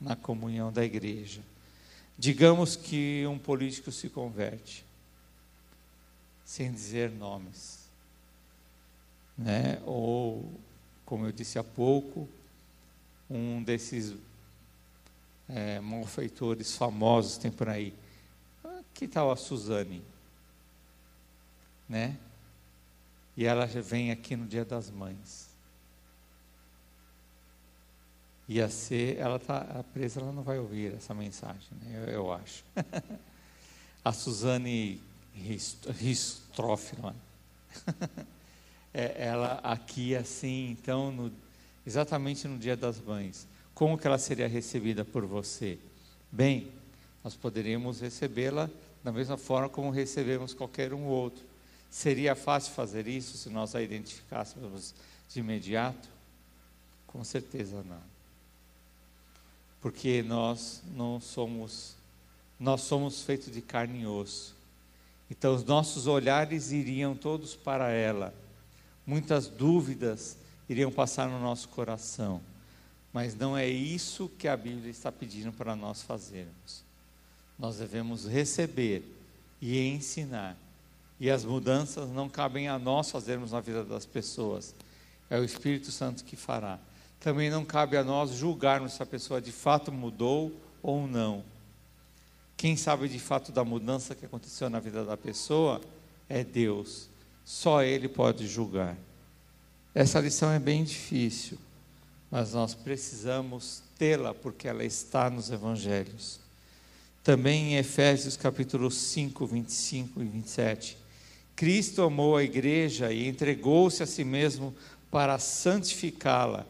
na 0.00 0.16
comunhão 0.16 0.72
da 0.72 0.84
igreja. 0.84 1.42
Digamos 2.18 2.76
que 2.76 3.26
um 3.26 3.38
político 3.38 3.90
se 3.90 4.08
converte, 4.08 4.84
sem 6.44 6.70
dizer 6.70 7.10
nomes, 7.10 7.88
né? 9.36 9.80
Ou, 9.84 10.52
como 11.04 11.26
eu 11.26 11.32
disse 11.32 11.58
há 11.58 11.64
pouco, 11.64 12.28
um 13.28 13.62
desses 13.62 14.14
é, 15.48 15.80
malfeitores 15.80 16.76
famosos 16.76 17.38
tem 17.38 17.50
por 17.50 17.68
aí. 17.68 17.92
Que 18.92 19.08
tal 19.08 19.30
a 19.32 19.36
Suzane? 19.36 20.02
Né? 21.88 22.16
E 23.36 23.44
ela 23.44 23.66
vem 23.66 24.10
aqui 24.10 24.36
no 24.36 24.46
Dia 24.46 24.64
das 24.64 24.90
Mães. 24.90 25.48
Ia 28.48 28.68
ser, 28.68 29.16
ela 29.16 29.36
está 29.36 29.84
presa, 29.92 30.20
ela 30.20 30.32
não 30.32 30.42
vai 30.42 30.58
ouvir 30.58 30.94
essa 30.94 31.14
mensagem, 31.14 31.68
né? 31.80 32.04
eu, 32.06 32.12
eu 32.12 32.32
acho. 32.32 32.62
a 34.04 34.12
Suzane 34.12 35.00
Ristroff, 35.34 36.94
é, 38.92 39.26
ela 39.26 39.60
aqui 39.62 40.14
assim, 40.14 40.70
então, 40.70 41.10
no, 41.10 41.32
exatamente 41.86 42.46
no 42.46 42.58
Dia 42.58 42.76
das 42.76 43.00
Mães 43.00 43.48
como 43.74 43.98
que 43.98 44.06
ela 44.06 44.18
seria 44.18 44.46
recebida 44.46 45.04
por 45.04 45.26
você? 45.26 45.78
Bem, 46.30 46.70
nós 47.24 47.34
poderíamos 47.34 48.00
recebê-la 48.00 48.70
da 49.02 49.10
mesma 49.10 49.36
forma 49.36 49.68
como 49.68 49.90
recebemos 49.90 50.54
qualquer 50.54 50.94
um 50.94 51.04
outro. 51.06 51.44
Seria 51.94 52.34
fácil 52.34 52.74
fazer 52.74 53.06
isso 53.06 53.38
se 53.38 53.48
nós 53.48 53.72
a 53.72 53.80
identificássemos 53.80 54.92
de 55.32 55.38
imediato? 55.38 56.08
Com 57.06 57.22
certeza 57.22 57.84
não. 57.84 58.02
Porque 59.80 60.20
nós 60.20 60.82
não 60.96 61.20
somos, 61.20 61.94
nós 62.58 62.80
somos 62.80 63.22
feitos 63.22 63.52
de 63.52 63.62
carne 63.62 64.02
e 64.02 64.06
osso. 64.08 64.56
Então 65.30 65.54
os 65.54 65.62
nossos 65.62 66.08
olhares 66.08 66.72
iriam 66.72 67.14
todos 67.14 67.54
para 67.54 67.92
ela. 67.92 68.34
Muitas 69.06 69.46
dúvidas 69.46 70.36
iriam 70.68 70.90
passar 70.90 71.28
no 71.28 71.38
nosso 71.38 71.68
coração. 71.68 72.40
Mas 73.12 73.36
não 73.36 73.56
é 73.56 73.68
isso 73.68 74.28
que 74.36 74.48
a 74.48 74.56
Bíblia 74.56 74.90
está 74.90 75.12
pedindo 75.12 75.52
para 75.52 75.76
nós 75.76 76.02
fazermos. 76.02 76.82
Nós 77.56 77.76
devemos 77.76 78.26
receber 78.26 79.04
e 79.60 79.78
ensinar. 79.78 80.63
E 81.20 81.30
as 81.30 81.44
mudanças 81.44 82.10
não 82.10 82.28
cabem 82.28 82.68
a 82.68 82.78
nós 82.78 83.10
fazermos 83.10 83.52
na 83.52 83.60
vida 83.60 83.84
das 83.84 84.04
pessoas. 84.04 84.74
É 85.30 85.38
o 85.38 85.44
Espírito 85.44 85.90
Santo 85.90 86.24
que 86.24 86.36
fará. 86.36 86.78
Também 87.20 87.50
não 87.50 87.64
cabe 87.64 87.96
a 87.96 88.04
nós 88.04 88.30
julgarmos 88.32 88.94
se 88.94 89.02
a 89.02 89.06
pessoa 89.06 89.40
de 89.40 89.52
fato 89.52 89.90
mudou 89.90 90.52
ou 90.82 91.06
não. 91.06 91.44
Quem 92.56 92.76
sabe 92.76 93.08
de 93.08 93.18
fato 93.18 93.52
da 93.52 93.64
mudança 93.64 94.14
que 94.14 94.26
aconteceu 94.26 94.68
na 94.68 94.80
vida 94.80 95.04
da 95.04 95.16
pessoa 95.16 95.80
é 96.28 96.44
Deus. 96.44 97.08
Só 97.44 97.82
Ele 97.82 98.08
pode 98.08 98.46
julgar. 98.46 98.96
Essa 99.94 100.20
lição 100.20 100.50
é 100.50 100.58
bem 100.58 100.84
difícil 100.84 101.58
mas 102.34 102.52
nós 102.52 102.74
precisamos 102.74 103.80
tê-la 103.96 104.34
porque 104.34 104.66
ela 104.66 104.84
está 104.84 105.30
nos 105.30 105.52
evangelhos. 105.52 106.40
Também 107.22 107.74
em 107.74 107.76
Efésios 107.76 108.36
capítulo 108.36 108.90
5, 108.90 109.46
25 109.46 110.20
e 110.20 110.24
27. 110.24 110.98
Cristo 111.56 112.02
amou 112.02 112.36
a 112.36 112.42
igreja 112.42 113.12
e 113.12 113.28
entregou-se 113.28 114.02
a 114.02 114.06
si 114.06 114.24
mesmo 114.24 114.74
para 115.10 115.38
santificá-la 115.38 116.66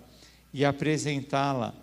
e 0.53 0.64
apresentá-la 0.64 1.74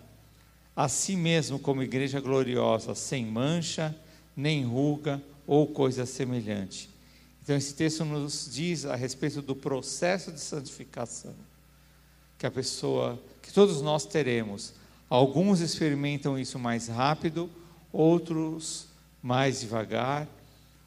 a 0.74 0.88
si 0.88 1.16
mesmo 1.16 1.58
como 1.58 1.82
igreja 1.82 2.20
gloriosa, 2.20 2.94
sem 2.94 3.26
mancha, 3.26 3.94
nem 4.36 4.64
ruga 4.64 5.22
ou 5.46 5.66
coisa 5.66 6.06
semelhante. 6.06 6.88
Então, 7.42 7.56
esse 7.56 7.74
texto 7.74 8.04
nos 8.04 8.48
diz 8.50 8.86
a 8.86 8.94
respeito 8.94 9.42
do 9.42 9.56
processo 9.56 10.30
de 10.30 10.40
santificação 10.40 11.34
que 12.38 12.46
a 12.46 12.50
pessoa 12.50 13.20
que 13.42 13.52
todos 13.52 13.82
nós 13.82 14.06
teremos. 14.06 14.72
Alguns 15.10 15.60
experimentam 15.60 16.38
isso 16.38 16.58
mais 16.58 16.88
rápido, 16.88 17.50
outros 17.92 18.86
mais 19.22 19.60
devagar, 19.60 20.26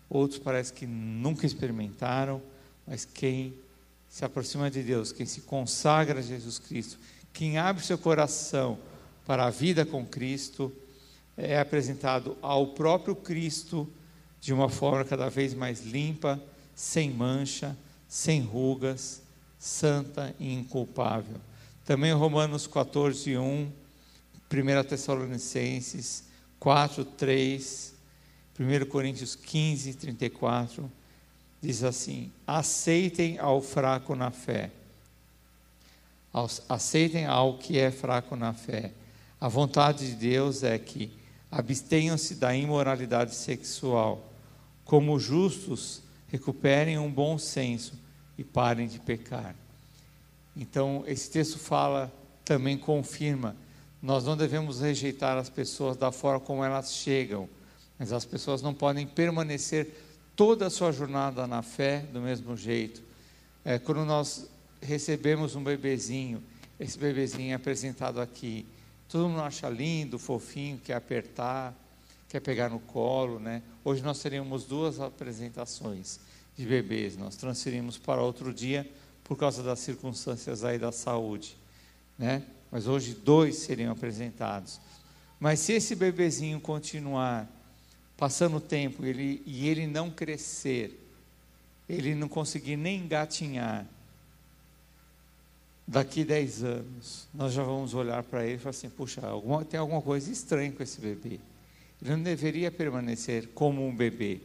outros 0.10 0.39
parece 0.39 0.72
que 0.74 0.86
nunca 0.86 1.45
experimentaram, 1.45 2.41
mas 2.86 3.06
quem 3.06 3.53
se 4.08 4.24
aproxima 4.24 4.70
de 4.70 4.82
Deus, 4.82 5.12
quem 5.12 5.26
se 5.26 5.41
consagra 5.41 6.20
a 6.20 6.22
Jesus 6.22 6.60
Cristo, 6.60 6.97
quem 7.34 7.58
abre 7.58 7.84
seu 7.84 7.97
coração 7.97 8.78
para 9.26 9.45
a 9.45 9.49
vida 9.49 9.86
com 9.86 10.06
Cristo, 10.06 10.72
é 11.36 11.60
apresentado 11.60 12.38
ao 12.41 12.68
próprio 12.68 13.16
Cristo 13.16 13.91
de 14.39 14.53
uma 14.53 14.70
forma 14.70 15.03
cada 15.03 15.30
vez 15.30 15.53
mais 15.53 15.84
limpa, 15.84 16.41
sem 16.74 17.12
mancha, 17.12 17.76
sem 18.08 18.41
rugas, 18.41 19.22
santa 19.58 20.34
e 20.39 20.53
inculpável. 20.53 21.41
Também 21.84 22.14
Romanos 22.14 22.68
14, 22.68 23.38
1, 23.38 23.41
1 23.41 24.84
Tessalonicenses 24.88 26.24
4, 26.60 27.03
3, 27.03 27.95
1 28.60 28.86
Coríntios 28.86 29.36
15, 29.36 29.93
34, 29.95 30.89
diz 31.62 31.84
assim: 31.84 32.32
aceitem 32.47 33.38
ao 33.38 33.62
fraco 33.62 34.16
na 34.16 34.32
fé. 34.32 34.72
Aceitem 36.68 37.26
ao 37.26 37.58
que 37.58 37.80
é 37.80 37.91
fraco 37.91 38.36
na 38.36 38.53
fé. 38.53 38.91
A 39.39 39.47
vontade 39.47 40.08
de 40.08 40.16
Deus 40.16 40.64
é 40.64 40.78
que 40.78 41.12
abstenham-se 41.51 42.36
da 42.36 42.56
imoralidade 42.56 43.34
sexual. 43.36 44.32
Como 44.84 45.20
justos, 45.20 46.01
recuperem 46.28 46.97
um 46.97 47.12
bom 47.12 47.38
senso 47.38 47.93
e 48.38 48.43
parem 48.43 48.88
de 48.88 48.99
pecar. 48.99 49.56
Então, 50.56 51.03
esse 51.08 51.30
texto 51.30 51.58
fala, 51.58 52.14
também 52.43 52.78
confirma, 52.78 53.56
nós 54.01 54.24
não 54.24 54.38
devemos 54.38 54.82
rejeitar 54.82 55.38
as 55.38 55.49
pessoas 55.49 55.97
da 55.97 56.12
forma 56.12 56.39
como 56.39 56.64
elas 56.64 56.93
chegam, 56.93 57.49
mas 57.98 58.12
as 58.12 58.26
pessoas 58.26 58.62
não 58.62 58.74
podem 58.74 59.08
permanecer 59.08 59.89
toda 60.36 60.68
a 60.68 60.70
sua 60.70 60.91
jornada 60.91 61.48
na 61.48 61.62
fé 61.62 62.00
do 62.12 62.20
mesmo 62.20 62.56
jeito. 62.58 63.02
É, 63.64 63.80
quando 63.80 64.04
nós 64.06 64.50
recebemos 64.82 65.56
um 65.56 65.64
bebezinho, 65.64 66.43
esse 66.80 66.98
bebezinho 67.00 67.52
é 67.52 67.56
apresentado 67.56 68.20
aqui, 68.20 68.66
todo 69.08 69.30
mundo 69.30 69.41
acha 69.41 69.70
lindo, 69.70 70.20
fofinho, 70.20 70.78
quer 70.78 70.96
apertar, 70.96 71.74
quer 72.28 72.41
pegar 72.41 72.70
no 72.70 72.80
colo, 72.80 73.39
né? 73.39 73.62
Hoje 73.84 74.04
nós 74.04 74.22
teríamos 74.22 74.66
duas 74.66 75.00
apresentações 75.00 76.20
de 76.58 76.66
bebês, 76.66 77.18
nós 77.18 77.36
transferimos 77.36 77.98
para 77.98 78.22
outro 78.22 78.54
dia 78.54 78.89
por 79.24 79.38
causa 79.38 79.64
das 79.64 79.80
circunstâncias 79.80 80.64
aí 80.64 80.78
da 80.78 80.91
saúde, 80.91 81.58
né? 82.18 82.43
Mas 82.72 82.88
hoje 82.88 83.14
dois 83.14 83.56
seriam 83.58 83.91
apresentados. 83.91 84.82
Mas 85.39 85.60
se 85.60 85.74
esse 85.74 85.96
bebezinho 85.96 86.60
continuar 86.60 87.50
passando 88.18 88.57
o 88.57 88.61
tempo 88.61 89.05
ele, 89.05 89.41
e 89.45 89.68
ele 89.68 89.88
não 89.88 90.09
crescer, 90.09 90.99
ele 91.88 92.16
não 92.16 92.28
conseguir 92.28 92.78
nem 92.78 93.01
engatinhar, 93.01 93.86
daqui 95.88 96.24
10 96.24 96.63
anos, 96.63 97.28
nós 97.34 97.53
já 97.53 97.63
vamos 97.63 97.93
olhar 97.93 98.24
para 98.24 98.45
ele 98.45 98.55
e 98.55 98.57
falar 98.57 98.72
assim: 98.72 98.89
puxa, 98.89 99.26
alguma, 99.26 99.63
tem 99.63 99.80
alguma 99.80 100.01
coisa 100.01 100.32
estranha 100.32 100.72
com 100.72 100.82
esse 100.82 100.99
bebê. 100.99 101.39
Ele 102.01 102.11
não 102.11 102.24
deveria 102.24 102.72
permanecer 102.72 103.49
como 103.53 103.86
um 103.86 103.95
bebê. 103.95 104.41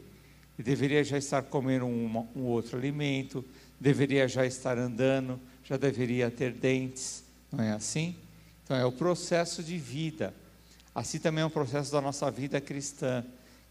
Ele 0.58 0.64
deveria 0.64 1.02
já 1.02 1.18
estar 1.18 1.42
comendo 1.42 1.86
um, 1.86 2.26
um 2.36 2.42
outro 2.42 2.76
alimento, 2.76 3.44
deveria 3.78 4.28
já 4.28 4.44
estar 4.44 4.78
andando, 4.78 5.40
já 5.64 5.76
deveria 5.76 6.30
ter 6.30 6.52
dentes, 6.52 7.24
não 7.50 7.64
é 7.64 7.72
assim? 7.72 8.14
Então 8.64 8.76
é 8.76 8.84
o 8.84 8.92
processo 8.92 9.62
de 9.62 9.78
vida. 9.78 10.34
Assim 10.94 11.18
também 11.18 11.42
é 11.42 11.46
um 11.46 11.50
processo 11.50 11.90
da 11.90 12.00
nossa 12.00 12.30
vida 12.30 12.60
cristã, 12.60 13.24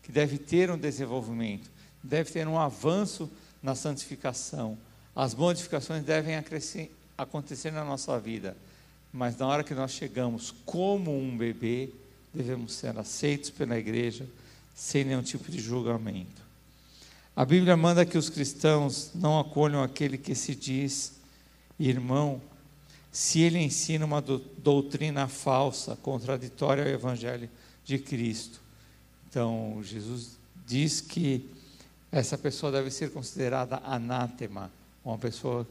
que 0.04 0.12
deve 0.12 0.38
ter 0.38 0.72
um 0.72 0.78
desenvolvimento, 0.78 1.70
deve 2.04 2.32
ter 2.32 2.48
um 2.48 2.58
avanço 2.58 3.30
na 3.62 3.76
santificação. 3.76 4.78
As 5.16 5.36
modificações 5.36 6.04
devem 6.04 6.36
acontecer 7.18 7.72
na 7.72 7.84
nossa 7.84 8.20
vida, 8.20 8.56
mas 9.12 9.38
na 9.38 9.48
hora 9.48 9.64
que 9.64 9.74
nós 9.74 9.92
chegamos 9.92 10.54
como 10.66 11.18
um 11.18 11.38
bebê, 11.38 11.90
devemos 12.34 12.74
ser 12.74 12.98
aceitos 12.98 13.50
pela 13.50 13.78
igreja 13.78 14.28
sem 14.76 15.04
nenhum 15.04 15.22
tipo 15.22 15.52
de 15.52 15.60
julgamento. 15.60 16.42
A 17.36 17.44
Bíblia 17.46 17.76
manda 17.76 18.06
que 18.06 18.18
os 18.18 18.30
cristãos 18.30 19.12
não 19.16 19.40
acolham 19.40 19.84
aquele 19.84 20.18
que 20.18 20.36
se 20.36 20.56
diz 20.56 21.14
irmão, 21.80 22.42
se 23.12 23.40
ele 23.42 23.58
ensina 23.60 24.06
uma 24.06 24.22
doutrina 24.22 25.28
falsa, 25.28 25.96
contraditória 25.98 26.84
ao 26.84 26.90
Evangelho 26.90 27.50
de 27.84 27.98
Cristo. 27.98 28.62
Então, 29.30 29.80
Jesus 29.84 30.40
diz 30.66 31.02
que 31.02 31.48
essa 32.12 32.36
pessoa 32.36 32.72
deve 32.72 32.90
ser 32.90 33.12
considerada 33.12 33.80
anátema, 33.86 34.72
uma 35.06 35.20
pessoa 35.20 35.68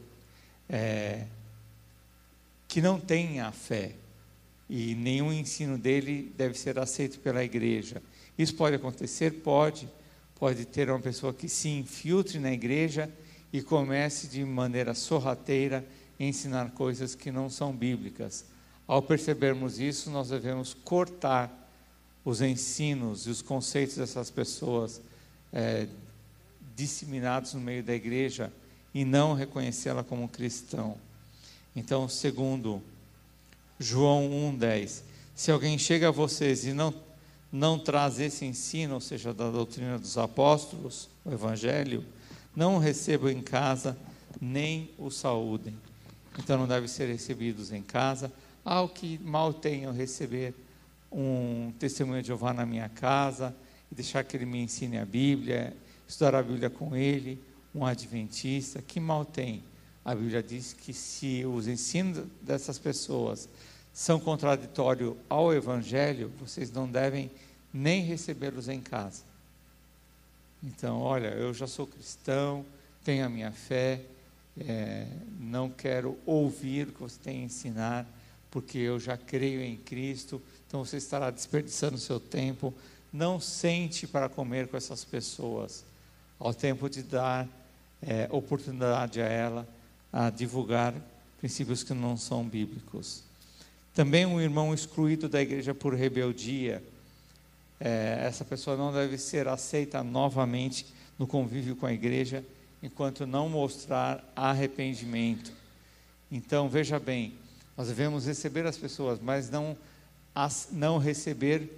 é, 0.69 1.25
que 2.69 2.81
não 2.81 3.01
tem 3.01 3.41
a 3.41 3.51
fé 3.51 3.95
e 4.69 4.95
nenhum 4.95 5.33
ensino 5.33 5.77
dele 5.77 6.33
deve 6.37 6.57
ser 6.57 6.79
aceito 6.79 7.19
pela 7.19 7.43
igreja. 7.43 8.01
Isso 8.37 8.55
pode 8.55 8.77
acontecer? 8.77 9.41
Pode. 9.41 9.89
Pode 10.35 10.63
ter 10.63 10.89
uma 10.89 11.01
pessoa 11.01 11.33
que 11.33 11.49
se 11.49 11.67
infiltre 11.67 12.39
na 12.39 12.53
igreja 12.53 13.11
e 13.51 13.61
comece 13.61 14.27
de 14.27 14.45
maneira 14.45 14.93
sorrateira 14.93 15.85
a 16.17 16.23
ensinar 16.23 16.71
coisas 16.71 17.13
que 17.13 17.29
não 17.29 17.49
são 17.49 17.73
bíblicas. 17.73 18.45
Ao 18.87 19.01
percebermos 19.01 19.81
isso, 19.81 20.09
nós 20.09 20.29
devemos 20.29 20.73
cortar 20.73 21.59
os 22.23 22.41
ensinos 22.41 23.25
e 23.27 23.29
os 23.29 23.41
conceitos 23.41 23.97
dessas 23.97 24.29
pessoas 24.29 25.01
é, 25.51 25.87
disseminados 26.75 27.53
no 27.53 27.59
meio 27.59 27.83
da 27.83 27.93
igreja 27.93 28.51
e 28.93 29.05
não 29.05 29.33
reconhecê-la 29.33 30.03
como 30.03 30.27
cristão. 30.27 30.97
Então, 31.75 32.09
segundo 32.09 32.81
João 33.79 34.29
1,10, 34.57 35.01
se 35.35 35.51
alguém 35.51 35.77
chega 35.77 36.09
a 36.09 36.11
vocês 36.11 36.65
e 36.65 36.73
não, 36.73 36.93
não 37.51 37.79
traz 37.79 38.19
esse 38.19 38.45
ensino, 38.45 38.95
ou 38.95 39.01
seja, 39.01 39.33
da 39.33 39.49
doutrina 39.49 39.97
dos 39.97 40.17
apóstolos, 40.17 41.07
o 41.23 41.31
evangelho, 41.31 42.03
não 42.55 42.75
o 42.75 42.79
recebam 42.79 43.29
em 43.29 43.41
casa, 43.41 43.97
nem 44.41 44.89
o 44.97 45.09
saúdem. 45.09 45.75
Então 46.37 46.57
não 46.57 46.67
devem 46.67 46.87
ser 46.87 47.07
recebidos 47.07 47.71
em 47.71 47.81
casa. 47.81 48.31
Ao 48.63 48.89
que 48.89 49.17
mal 49.19 49.53
tenham 49.53 49.93
receber 49.93 50.53
um 51.11 51.71
testemunho 51.79 52.21
de 52.21 52.27
Jeová 52.27 52.53
na 52.53 52.65
minha 52.65 52.89
casa 52.89 53.55
e 53.91 53.95
deixar 53.95 54.23
que 54.23 54.37
ele 54.37 54.45
me 54.45 54.59
ensine 54.59 54.97
a 54.97 55.05
Bíblia, 55.05 55.75
estudar 56.07 56.35
a 56.35 56.43
Bíblia 56.43 56.69
com 56.69 56.95
ele, 56.95 57.41
um 57.73 57.85
adventista, 57.85 58.81
que 58.81 58.99
mal 58.99 59.25
tem? 59.25 59.63
A 60.03 60.15
Bíblia 60.15 60.41
diz 60.41 60.73
que 60.73 60.93
se 60.93 61.45
os 61.45 61.67
ensinos 61.67 62.25
dessas 62.41 62.79
pessoas 62.79 63.49
são 63.93 64.19
contraditórios 64.19 65.15
ao 65.27 65.53
Evangelho, 65.53 66.31
vocês 66.39 66.71
não 66.71 66.89
devem 66.89 67.29
nem 67.73 68.03
recebê-los 68.03 68.67
em 68.67 68.81
casa. 68.81 69.23
Então, 70.63 70.99
olha, 70.99 71.27
eu 71.27 71.53
já 71.53 71.67
sou 71.67 71.87
cristão, 71.87 72.65
tenho 73.03 73.25
a 73.25 73.29
minha 73.29 73.51
fé, 73.51 74.01
é, 74.59 75.07
não 75.39 75.69
quero 75.69 76.17
ouvir 76.25 76.87
o 76.87 76.91
que 76.91 77.01
você 77.01 77.19
tem 77.23 77.41
a 77.41 77.45
ensinar, 77.45 78.07
porque 78.51 78.77
eu 78.77 78.99
já 78.99 79.15
creio 79.15 79.61
em 79.61 79.77
Cristo, 79.77 80.41
então 80.69 80.85
você 80.85 80.97
estará 80.97 81.31
desperdiçando 81.31 81.97
seu 81.97 82.19
tempo. 82.19 82.71
Não 83.11 83.39
sente 83.39 84.05
para 84.05 84.29
comer 84.29 84.67
com 84.67 84.77
essas 84.77 85.03
pessoas, 85.03 85.83
ao 86.37 86.53
tempo 86.53 86.87
de 86.87 87.01
dar 87.01 87.47
é, 87.99 88.29
oportunidade 88.31 89.19
a 89.19 89.25
ela 89.25 89.67
a 90.13 90.29
divulgar 90.29 90.93
princípios 91.39 91.81
que 91.81 91.91
não 91.91 92.15
são 92.15 92.47
bíblicos. 92.47 93.23
Também 93.95 94.27
um 94.27 94.39
irmão 94.39 94.71
excluído 94.71 95.27
da 95.27 95.41
igreja 95.41 95.73
por 95.73 95.95
rebeldia, 95.95 96.83
é, 97.79 98.21
essa 98.23 98.45
pessoa 98.45 98.77
não 98.77 98.93
deve 98.93 99.17
ser 99.17 99.47
aceita 99.47 100.03
novamente 100.03 100.85
no 101.17 101.25
convívio 101.25 101.75
com 101.75 101.87
a 101.87 101.93
igreja 101.93 102.45
enquanto 102.83 103.25
não 103.25 103.49
mostrar 103.49 104.23
arrependimento. 104.35 105.51
Então, 106.31 106.69
veja 106.69 106.99
bem, 106.99 107.33
nós 107.75 107.87
devemos 107.87 108.27
receber 108.27 108.67
as 108.67 108.77
pessoas, 108.77 109.19
mas 109.19 109.49
não, 109.49 109.75
as, 110.43 110.69
não 110.71 110.97
receber 110.97 111.69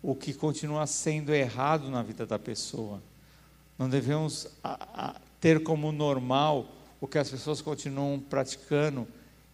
o 0.00 0.14
que 0.14 0.32
continua 0.32 0.86
sendo 0.86 1.34
errado 1.34 1.90
na 1.90 2.00
vida 2.00 2.24
da 2.24 2.38
pessoa. 2.38 3.02
Não 3.76 3.88
devemos 3.88 4.46
a, 4.62 5.08
a, 5.08 5.14
ter 5.40 5.62
como 5.64 5.90
normal 5.90 6.66
o 7.00 7.08
que 7.08 7.18
as 7.18 7.28
pessoas 7.28 7.60
continuam 7.60 8.20
praticando 8.20 9.06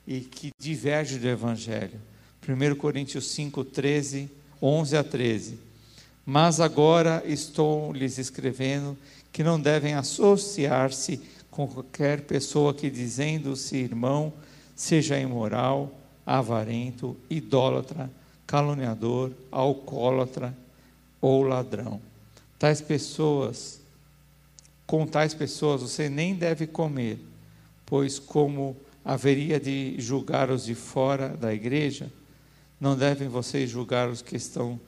e 0.07 0.21
que 0.21 0.51
diverge 0.59 1.19
do 1.19 1.27
Evangelho. 1.27 1.99
1 2.47 2.77
Coríntios 2.77 3.29
5, 3.29 3.65
13, 3.65 4.31
11 4.61 4.97
a 4.97 5.03
13. 5.03 5.59
Mas 6.27 6.61
agora 6.61 7.23
estou 7.25 7.93
lhes 7.93 8.19
escrevendo 8.19 8.97
que 9.33 9.43
não 9.43 9.59
devem 9.59 9.95
associar-se 9.95 11.19
com 11.51 11.67
qualquer 11.67 12.23
pessoa 12.23 12.75
que, 12.75 12.91
dizendo-se 12.91 13.77
irmão, 13.77 14.33
seja 14.77 15.19
imoral, 15.19 15.91
avarento, 16.27 17.17
idólatra, 17.31 18.11
caluniador, 18.47 19.33
alcoólatra 19.51 20.57
ou 21.21 21.43
ladrão. 21.43 22.01
Tais 22.59 22.81
pessoas 22.81 23.81
com 24.87 25.07
tais 25.07 25.35
pessoas 25.35 25.83
você 25.83 26.09
nem 26.09 26.35
deve 26.35 26.67
comer, 26.67 27.19
pois, 27.87 28.19
como 28.19 28.77
haveria 29.05 29.59
de 29.59 29.97
julgar 29.99 30.51
os 30.51 30.65
de 30.65 30.75
fora 30.75 31.31
da 31.31 31.53
igreja, 31.55 32.11
não 32.81 32.97
devem 32.97 33.29
vocês 33.29 33.71
julgar 33.71 34.09
os 34.09 34.21
que 34.21 34.37
estão 34.37 34.79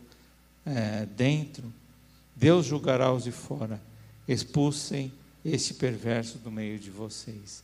é, 0.64 1.06
dentro. 1.16 1.72
Deus 2.34 2.66
julgará 2.66 3.12
os 3.12 3.24
de 3.24 3.32
fora. 3.32 3.80
Expulsem 4.28 5.12
este 5.44 5.72
perverso 5.74 6.38
do 6.38 6.50
meio 6.50 6.78
de 6.78 6.90
vocês. 6.90 7.62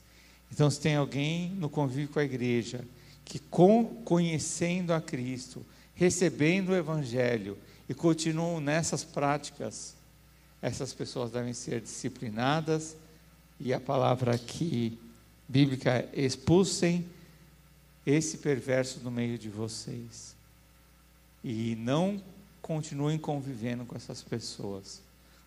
Então, 0.51 0.71
se 0.71 0.81
tem 0.81 0.97
alguém 0.97 1.51
no 1.51 1.69
convívio 1.69 2.09
com 2.09 2.19
a 2.19 2.25
igreja 2.25 2.85
que, 3.25 3.41
conhecendo 4.05 4.93
a 4.93 5.01
Cristo, 5.01 5.65
recebendo 6.03 6.71
o 6.71 6.75
Evangelho 6.75 7.57
e 7.89 7.95
continuam 7.95 8.61
nessas 8.61 9.05
práticas, 9.05 9.95
essas 10.61 10.93
pessoas 10.93 11.31
devem 11.31 11.53
ser 11.53 11.81
disciplinadas 11.81 12.97
e 13.61 13.73
a 13.73 13.79
palavra 13.79 14.35
aqui 14.35 14.99
bíblica 15.49 16.09
expulsem 16.13 17.07
esse 18.05 18.39
perverso 18.39 18.99
do 18.99 19.13
meio 19.13 19.39
de 19.39 19.49
vocês. 19.49 20.35
E 21.45 21.77
não 21.77 22.21
continuem 22.61 23.17
convivendo 23.17 23.85
com 23.85 23.95
essas 23.95 24.23
pessoas, 24.23 25.01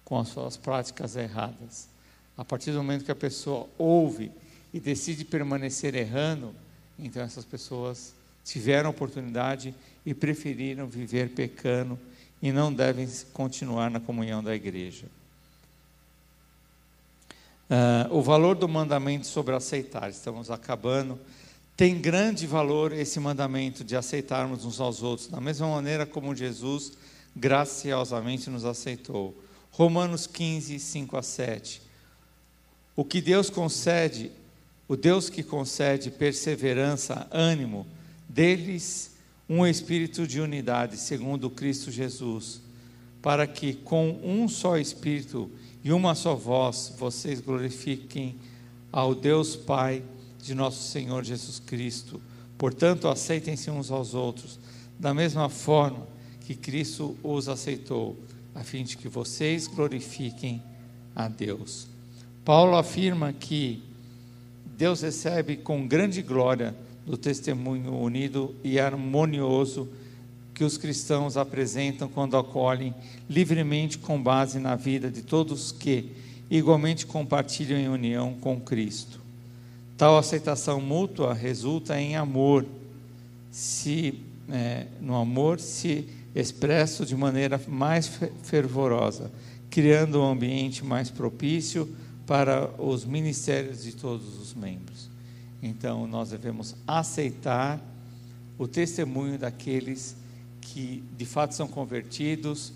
com 0.05 0.17
as 0.17 0.29
suas 0.29 0.55
práticas 0.55 1.17
erradas. 1.17 1.89
A 2.37 2.45
partir 2.45 2.71
do 2.71 2.77
momento 2.77 3.03
que 3.03 3.11
a 3.11 3.15
pessoa 3.15 3.67
ouve 3.77 4.31
e 4.73 4.79
decide 4.79 5.25
permanecer 5.25 5.95
errando, 5.95 6.55
então 6.97 7.21
essas 7.21 7.43
pessoas 7.43 8.13
tiveram 8.45 8.89
oportunidade 8.89 9.75
e 10.05 10.13
preferiram 10.13 10.87
viver 10.87 11.29
pecando 11.29 11.97
e 12.41 12.51
não 12.51 12.71
devem 12.71 13.07
continuar 13.33 13.89
na 13.89 13.99
comunhão 13.99 14.43
da 14.43 14.55
igreja. 14.55 15.05
Uh, 17.67 18.15
o 18.15 18.21
valor 18.21 18.55
do 18.55 18.67
mandamento 18.67 19.25
sobre 19.25 19.55
aceitar, 19.55 20.09
estamos 20.09 20.51
acabando. 20.51 21.19
Tem 21.75 21.99
grande 21.99 22.45
valor 22.45 22.93
esse 22.93 23.19
mandamento 23.19 23.83
de 23.83 23.95
aceitarmos 23.95 24.63
uns 24.63 24.79
aos 24.79 25.01
outros, 25.01 25.27
da 25.27 25.41
mesma 25.41 25.67
maneira 25.67 26.05
como 26.05 26.35
Jesus 26.35 26.93
graciosamente 27.35 28.49
nos 28.49 28.63
aceitou. 28.63 29.35
Romanos 29.71 30.27
15, 30.27 30.79
5 30.79 31.17
a 31.17 31.23
7. 31.23 31.81
O 32.95 33.03
que 33.03 33.19
Deus 33.19 33.49
concede, 33.49 34.31
o 34.87 34.95
Deus 34.95 35.29
que 35.29 35.43
concede 35.43 36.11
perseverança, 36.11 37.27
ânimo, 37.31 37.85
deles 38.29 39.14
um 39.47 39.65
espírito 39.65 40.25
de 40.27 40.41
unidade, 40.41 40.97
segundo 40.97 41.49
Cristo 41.49 41.91
Jesus, 41.91 42.61
para 43.21 43.45
que 43.45 43.73
com 43.73 44.19
um 44.23 44.47
só 44.47 44.77
espírito 44.77 45.49
e 45.83 45.91
uma 45.91 46.15
só 46.15 46.35
voz 46.35 46.93
vocês 46.97 47.39
glorifiquem 47.39 48.35
ao 48.91 49.13
Deus 49.13 49.55
Pai 49.55 50.01
de 50.41 50.55
nosso 50.55 50.89
Senhor 50.89 51.23
Jesus 51.23 51.59
Cristo. 51.59 52.21
Portanto, 52.57 53.07
aceitem-se 53.07 53.69
uns 53.69 53.91
aos 53.91 54.13
outros, 54.13 54.59
da 54.99 55.13
mesma 55.13 55.49
forma 55.49 56.07
que 56.41 56.55
Cristo 56.55 57.17
os 57.23 57.49
aceitou, 57.49 58.17
a 58.53 58.63
fim 58.63 58.83
de 58.83 58.95
que 58.97 59.07
vocês 59.07 59.67
glorifiquem 59.67 60.61
a 61.15 61.27
Deus. 61.27 61.87
Paulo 62.43 62.77
afirma 62.77 63.33
que 63.33 63.83
Deus 64.77 65.01
recebe 65.01 65.57
com 65.57 65.87
grande 65.87 66.21
glória 66.21 66.75
do 67.05 67.17
testemunho 67.17 67.93
unido 67.93 68.55
e 68.63 68.79
harmonioso 68.79 69.87
que 70.53 70.63
os 70.63 70.77
cristãos 70.77 71.35
apresentam 71.35 72.07
quando 72.07 72.37
acolhem 72.37 72.93
livremente 73.29 73.97
com 73.97 74.21
base 74.21 74.57
na 74.57 74.75
vida 74.75 75.11
de 75.11 75.21
todos 75.21 75.71
que 75.71 76.11
igualmente 76.49 77.05
compartilham 77.05 77.77
em 77.77 77.89
união 77.89 78.33
com 78.39 78.59
Cristo. 78.59 79.19
Tal 79.97 80.17
aceitação 80.17 80.79
mútua 80.79 81.33
resulta 81.33 81.99
em 81.99 82.15
amor, 82.15 82.65
se 83.51 84.19
é, 84.49 84.87
no 85.01 85.15
amor 85.15 85.59
se 85.59 86.07
expresso 86.33 87.05
de 87.05 87.15
maneira 87.15 87.59
mais 87.67 88.09
fervorosa, 88.43 89.31
criando 89.69 90.21
um 90.21 90.31
ambiente 90.31 90.83
mais 90.83 91.09
propício 91.09 91.87
para 92.25 92.69
os 92.81 93.05
ministérios 93.05 93.83
de 93.83 93.93
todos 93.93 94.39
os 94.39 94.53
membros. 94.53 95.14
Então, 95.67 96.05
nós 96.05 96.29
devemos 96.29 96.75
aceitar 96.87 97.81
o 98.55 98.67
testemunho 98.67 99.39
daqueles 99.39 100.15
que 100.61 101.03
de 101.17 101.25
fato 101.25 101.55
são 101.55 101.67
convertidos, 101.67 102.71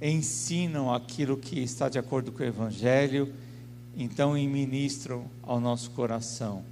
ensinam 0.00 0.94
aquilo 0.94 1.36
que 1.36 1.58
está 1.58 1.88
de 1.88 1.98
acordo 1.98 2.30
com 2.30 2.44
o 2.44 2.46
Evangelho, 2.46 3.34
então 3.96 4.34
ministram 4.34 5.24
ao 5.42 5.58
nosso 5.58 5.90
coração. 5.90 6.62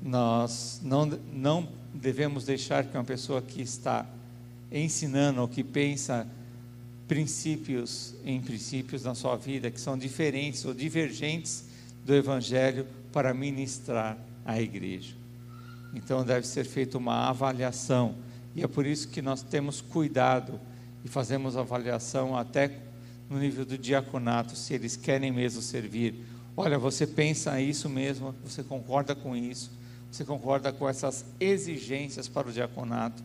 Nós 0.00 0.80
não, 0.84 1.06
não 1.32 1.68
devemos 1.92 2.44
deixar 2.44 2.84
que 2.84 2.96
uma 2.96 3.02
pessoa 3.02 3.42
que 3.42 3.60
está 3.60 4.06
ensinando 4.70 5.40
ou 5.40 5.48
que 5.48 5.64
pensa 5.64 6.28
princípios 7.08 8.14
em 8.24 8.40
princípios 8.40 9.02
na 9.02 9.16
sua 9.16 9.34
vida 9.34 9.68
que 9.68 9.80
são 9.80 9.98
diferentes 9.98 10.64
ou 10.64 10.72
divergentes 10.72 11.64
do 12.06 12.14
Evangelho 12.14 12.86
para 13.12 13.34
ministrar 13.34 14.16
à 14.44 14.60
igreja. 14.60 15.14
Então 15.94 16.24
deve 16.24 16.46
ser 16.46 16.64
feita 16.64 16.98
uma 16.98 17.28
avaliação 17.28 18.16
e 18.54 18.62
é 18.62 18.68
por 18.68 18.86
isso 18.86 19.08
que 19.08 19.20
nós 19.20 19.42
temos 19.42 19.80
cuidado 19.80 20.60
e 21.04 21.08
fazemos 21.08 21.56
avaliação 21.56 22.36
até 22.36 22.78
no 23.28 23.38
nível 23.38 23.64
do 23.64 23.76
diaconato, 23.76 24.56
se 24.56 24.74
eles 24.74 24.96
querem 24.96 25.32
mesmo 25.32 25.60
servir. 25.60 26.14
Olha, 26.56 26.78
você 26.78 27.06
pensa 27.06 27.60
isso 27.60 27.88
mesmo, 27.88 28.34
você 28.44 28.62
concorda 28.62 29.14
com 29.14 29.36
isso, 29.36 29.70
você 30.10 30.24
concorda 30.24 30.72
com 30.72 30.88
essas 30.88 31.24
exigências 31.40 32.28
para 32.28 32.48
o 32.48 32.52
diaconato. 32.52 33.22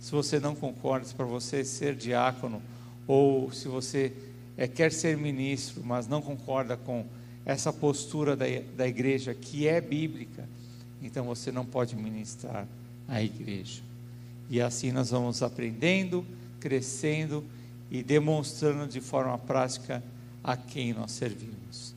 Se 0.00 0.10
você 0.10 0.40
não 0.40 0.54
concorda 0.54 1.06
para 1.16 1.24
você 1.24 1.64
ser 1.64 1.94
diácono, 1.94 2.60
ou 3.06 3.52
se 3.52 3.68
você 3.68 4.12
é, 4.56 4.66
quer 4.66 4.90
ser 4.90 5.16
ministro, 5.16 5.82
mas 5.84 6.08
não 6.08 6.20
concorda 6.20 6.76
com 6.76 7.06
essa 7.44 7.72
postura 7.72 8.34
da, 8.34 8.46
da 8.76 8.88
igreja 8.88 9.32
que 9.32 9.68
é 9.68 9.80
bíblica, 9.80 10.48
então 11.02 11.24
você 11.24 11.50
não 11.50 11.64
pode 11.64 11.96
ministrar 11.96 12.66
a 13.08 13.22
igreja. 13.22 13.82
E 14.48 14.60
assim 14.60 14.92
nós 14.92 15.10
vamos 15.10 15.42
aprendendo 15.42 16.24
crescendo 16.62 17.44
e 17.90 18.04
demonstrando 18.04 18.86
de 18.86 19.00
forma 19.00 19.36
prática 19.36 20.02
a 20.44 20.56
quem 20.56 20.94
nós 20.94 21.10
servimos. 21.10 21.92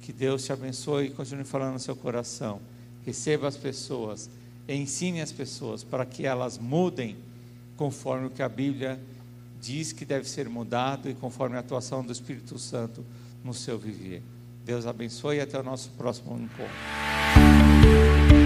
Que 0.00 0.12
Deus 0.12 0.44
te 0.44 0.52
abençoe 0.52 1.06
e 1.06 1.10
continue 1.10 1.44
falando 1.44 1.74
no 1.74 1.80
seu 1.80 1.96
coração. 1.96 2.60
Receba 3.04 3.48
as 3.48 3.56
pessoas, 3.56 4.30
ensine 4.68 5.20
as 5.20 5.32
pessoas 5.32 5.82
para 5.82 6.06
que 6.06 6.24
elas 6.24 6.58
mudem 6.58 7.16
conforme 7.76 8.26
o 8.26 8.30
que 8.30 8.42
a 8.42 8.48
Bíblia 8.48 9.00
diz 9.60 9.92
que 9.92 10.04
deve 10.04 10.28
ser 10.28 10.48
mudado 10.48 11.10
e 11.10 11.14
conforme 11.14 11.56
a 11.56 11.60
atuação 11.60 12.04
do 12.04 12.12
Espírito 12.12 12.58
Santo 12.58 13.04
no 13.42 13.52
seu 13.52 13.76
viver. 13.76 14.22
Deus 14.64 14.86
abençoe 14.86 15.38
e 15.38 15.40
até 15.40 15.58
o 15.58 15.62
nosso 15.62 15.90
próximo 15.90 16.38
encontro. 16.38 18.43